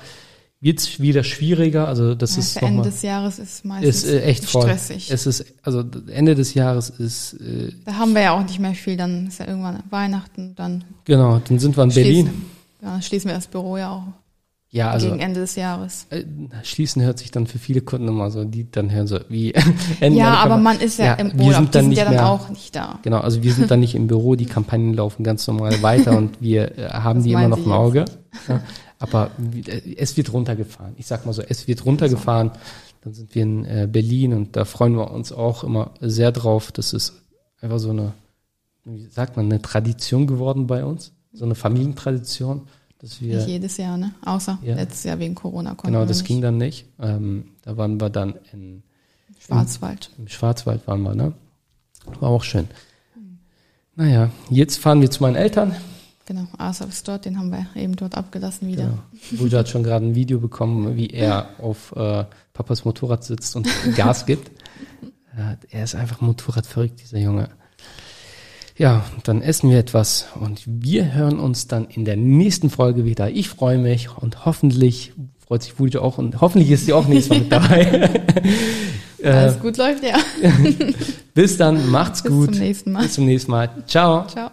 wird 0.60 0.78
es 0.80 1.00
wieder 1.00 1.22
schwieriger, 1.22 1.86
also 1.86 2.14
das 2.14 2.32
Ja, 2.34 2.38
ist 2.40 2.56
noch 2.56 2.62
Ende 2.68 2.76
mal, 2.78 2.82
des 2.90 3.02
Jahres 3.02 3.38
ist 3.38 3.64
meistens 3.64 4.04
ist 4.04 4.10
äh, 4.10 4.22
echt 4.22 4.44
voll. 4.44 4.62
stressig. 4.62 5.10
Es 5.10 5.26
ist, 5.26 5.44
also 5.62 5.84
Ende 6.08 6.34
des 6.34 6.54
Jahres 6.54 6.90
ist, 6.90 7.34
äh, 7.34 7.72
da 7.84 7.94
haben 7.94 8.14
wir 8.14 8.22
ja 8.22 8.32
auch 8.32 8.42
nicht 8.42 8.58
mehr 8.58 8.74
viel, 8.74 8.96
dann 8.96 9.26
ist 9.28 9.38
ja 9.38 9.46
irgendwann 9.46 9.82
Weihnachten, 9.90 10.54
dann 10.56 10.84
genau, 11.04 11.40
dann 11.46 11.58
sind 11.58 11.76
wir 11.76 11.84
in 11.84 11.90
Berlin. 11.90 12.30
ja, 12.82 12.92
dann 12.92 13.02
schließen 13.02 13.28
wir 13.28 13.34
das 13.36 13.46
Büro 13.46 13.76
ja 13.76 13.90
auch 13.90 14.02
Ja, 14.70 14.90
also 14.90 15.08
gegen 15.08 15.20
Ende 15.20 15.40
des 15.40 15.56
Jahres. 15.56 16.06
äh, 16.10 16.24
schließen 16.62 17.02
hört 17.02 17.18
sich 17.18 17.30
dann 17.30 17.46
für 17.46 17.58
viele 17.58 17.82
Kunden 17.82 18.08
immer 18.08 18.30
so, 18.30 18.44
die 18.44 18.68
dann 18.70 18.90
hören 18.90 19.06
so, 19.06 19.18
wie 19.28 19.52
Ende 20.00 20.18
Ja, 20.18 20.34
aber 20.36 20.56
man 20.56 20.80
ist 20.80 20.98
ja, 20.98 21.14
im 21.14 21.32
wir 21.38 21.44
Urlaub, 21.46 21.54
sind 21.56 21.66
die 21.68 21.72
dann 21.72 21.82
sind 21.82 21.88
nicht 21.90 21.98
ja 21.98 22.04
dann 22.06 22.14
mehr, 22.14 22.26
auch 22.26 22.48
nicht 22.48 22.74
da. 22.74 22.98
Genau, 23.02 23.18
also 23.20 23.42
wir 23.42 23.52
sind 23.52 23.70
dann 23.70 23.80
nicht 23.80 23.94
im 23.94 24.06
Büro, 24.06 24.34
die 24.36 24.46
Kampagnen 24.46 24.94
laufen 24.94 25.22
ganz 25.22 25.46
normal 25.46 25.82
weiter 25.82 26.16
und 26.16 26.40
wir 26.40 26.76
äh, 26.78 26.88
haben 26.88 27.18
Das 27.20 27.24
die 27.24 27.32
immer 27.32 27.48
noch 27.48 27.58
im 27.64 27.72
Auge. 27.72 28.06
Ja, 28.48 28.60
Aber 28.98 29.30
es 29.96 30.16
wird 30.16 30.32
runtergefahren. 30.32 30.94
Ich 30.96 31.06
sag 31.06 31.26
mal 31.26 31.32
so, 31.32 31.42
es 31.42 31.68
wird 31.68 31.84
runtergefahren. 31.84 32.50
Dann 33.02 33.12
sind 33.14 33.34
wir 33.34 33.42
in 33.42 33.64
äh, 33.64 33.88
Berlin 33.90 34.32
und 34.32 34.56
da 34.56 34.64
freuen 34.64 34.94
wir 34.96 35.10
uns 35.10 35.32
auch 35.32 35.64
immer 35.64 35.92
sehr 36.00 36.32
drauf. 36.32 36.72
Das 36.72 36.92
ist 36.92 37.12
einfach 37.60 37.78
so 37.78 37.90
eine, 37.90 38.14
wie 38.84 39.06
sagt 39.06 39.36
man, 39.36 39.46
eine 39.46 39.60
Tradition 39.60 40.26
geworden 40.26 40.66
bei 40.66 40.84
uns. 40.84 41.12
So 41.32 41.44
eine 41.44 41.54
Familientradition. 41.54 42.62
Dass 42.98 43.20
wir, 43.20 43.36
Nicht 43.36 43.48
jedes 43.48 43.76
Jahr, 43.76 43.98
ne? 43.98 44.14
Außer 44.24 44.58
Ja. 44.62 44.74
letztes 44.76 45.04
Jahr 45.04 45.18
wegen 45.18 45.34
Corona 45.34 45.74
konnten 45.74 45.92
genau, 45.92 46.06
das 46.06 46.24
ging 46.24 46.40
dann 46.40 46.56
nicht. 46.56 46.86
Ähm, 46.98 47.50
da 47.62 47.76
waren 47.76 48.00
wir 48.00 48.08
dann 48.08 48.36
in, 48.54 48.82
Schwarzwald. 49.38 50.10
im 50.16 50.28
Schwarzwald 50.28 50.86
waren 50.86 51.02
wir, 51.02 51.14
ne? 51.14 51.34
War 52.20 52.30
auch 52.30 52.42
schön. 52.42 52.68
Naja, 53.94 54.30
jetzt 54.50 54.78
fahren 54.78 55.00
wir 55.02 55.10
zu 55.10 55.22
meinen 55.22 55.36
Eltern. 55.36 55.74
Genau, 56.26 56.46
Asaf 56.58 56.88
ist 56.88 57.06
dort, 57.06 57.24
den 57.24 57.38
haben 57.38 57.50
wir 57.52 57.66
eben 57.80 57.94
dort 57.94 58.16
abgelassen 58.16 58.66
wieder. 58.66 58.86
Genau. 58.86 58.98
Bulja 59.40 59.60
hat 59.60 59.68
schon 59.68 59.84
gerade 59.84 60.04
ein 60.04 60.16
Video 60.16 60.40
bekommen, 60.40 60.96
wie 60.96 61.06
er 61.06 61.50
auf 61.60 61.94
äh, 61.96 62.24
Papas 62.52 62.84
Motorrad 62.84 63.22
sitzt 63.22 63.54
und 63.54 63.68
Gas 63.96 64.26
gibt. 64.26 64.48
Äh, 65.36 65.56
er 65.70 65.84
ist 65.84 65.94
einfach 65.94 66.20
Motorrad 66.20 66.66
verrückt, 66.66 67.00
dieser 67.00 67.18
Junge. 67.18 67.48
Ja, 68.76 69.04
dann 69.22 69.40
essen 69.40 69.70
wir 69.70 69.78
etwas 69.78 70.26
und 70.38 70.62
wir 70.66 71.14
hören 71.14 71.38
uns 71.38 71.68
dann 71.68 71.86
in 71.86 72.04
der 72.04 72.16
nächsten 72.16 72.70
Folge 72.70 73.04
wieder. 73.04 73.30
Ich 73.30 73.48
freue 73.48 73.78
mich 73.78 74.08
und 74.16 74.44
hoffentlich 74.44 75.12
freut 75.38 75.62
sich 75.62 75.76
Bulja 75.76 76.00
auch 76.00 76.18
und 76.18 76.40
hoffentlich 76.40 76.72
ist 76.72 76.86
sie 76.86 76.92
auch 76.92 77.06
nächstes 77.06 77.30
Mal 77.30 77.38
mit 77.38 77.52
dabei. 77.52 78.10
äh, 79.18 79.30
Alles 79.30 79.60
gut 79.60 79.76
läuft, 79.76 80.02
ja. 80.02 80.18
bis 81.34 81.56
dann, 81.56 81.88
macht's 81.88 82.22
Bis 82.22 82.32
gut. 82.32 82.46
zum 82.52 82.58
nächsten 82.58 82.90
Mal. 82.90 83.02
Bis 83.04 83.12
zum 83.12 83.26
nächsten 83.26 83.50
Mal. 83.52 83.70
Ciao. 83.86 84.26
Ciao. 84.26 84.50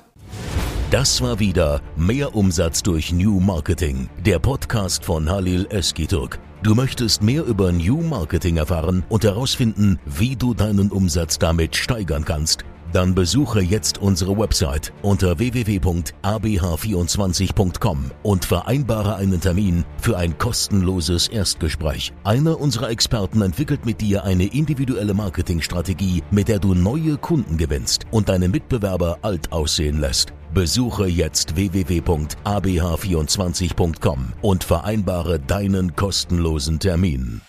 Das 0.94 1.22
war 1.24 1.40
wieder 1.40 1.82
Mehr 1.98 2.36
Umsatz 2.36 2.84
durch 2.84 3.12
New 3.12 3.40
Marketing, 3.40 4.08
der 4.24 4.38
Podcast 4.38 5.04
von 5.04 5.28
Halil 5.28 5.66
Eskiturk. 5.72 6.38
Du 6.62 6.76
möchtest 6.76 7.24
mehr 7.24 7.44
über 7.46 7.72
New 7.72 8.04
Marketing 8.04 8.58
erfahren 8.58 9.04
und 9.10 9.24
herausfinden, 9.24 9.98
wie 10.06 10.36
du 10.36 10.54
deinen 10.54 10.92
Umsatz 10.92 11.40
damit 11.40 11.76
steigern 11.76 12.26
kannst? 12.26 12.64
Dann 12.92 13.16
besuche 13.16 13.60
jetzt 13.60 13.98
unsere 13.98 14.38
Website 14.38 14.94
unter 15.02 15.40
www.abh24.com 15.40 18.12
und 18.22 18.46
vereinbare 18.46 19.16
einen 19.16 19.42
Termin 19.42 19.86
für 20.00 20.16
ein 20.16 20.38
kostenloses 20.38 21.28
Erstgespräch. 21.28 22.14
Einer 22.24 22.62
unserer 22.62 22.92
Experten 22.92 23.42
entwickelt 23.42 23.84
mit 23.84 24.00
dir 24.00 24.26
eine 24.26 24.46
individuelle 24.46 25.16
Marketingstrategie, 25.16 26.22
mit 26.30 26.50
der 26.50 26.60
du 26.60 26.76
neue 26.76 27.18
Kunden 27.18 27.58
gewinnst 27.58 28.06
und 28.12 28.30
deine 28.30 28.48
Mitbewerber 28.48 29.18
alt 29.24 29.52
aussehen 29.52 30.00
lässt. 30.00 30.34
Besuche 30.54 31.08
jetzt 31.08 31.56
www.abh24.com 31.56 34.34
und 34.42 34.64
vereinbare 34.64 35.40
deinen 35.40 35.96
kostenlosen 35.96 36.80
Termin. 36.80 37.42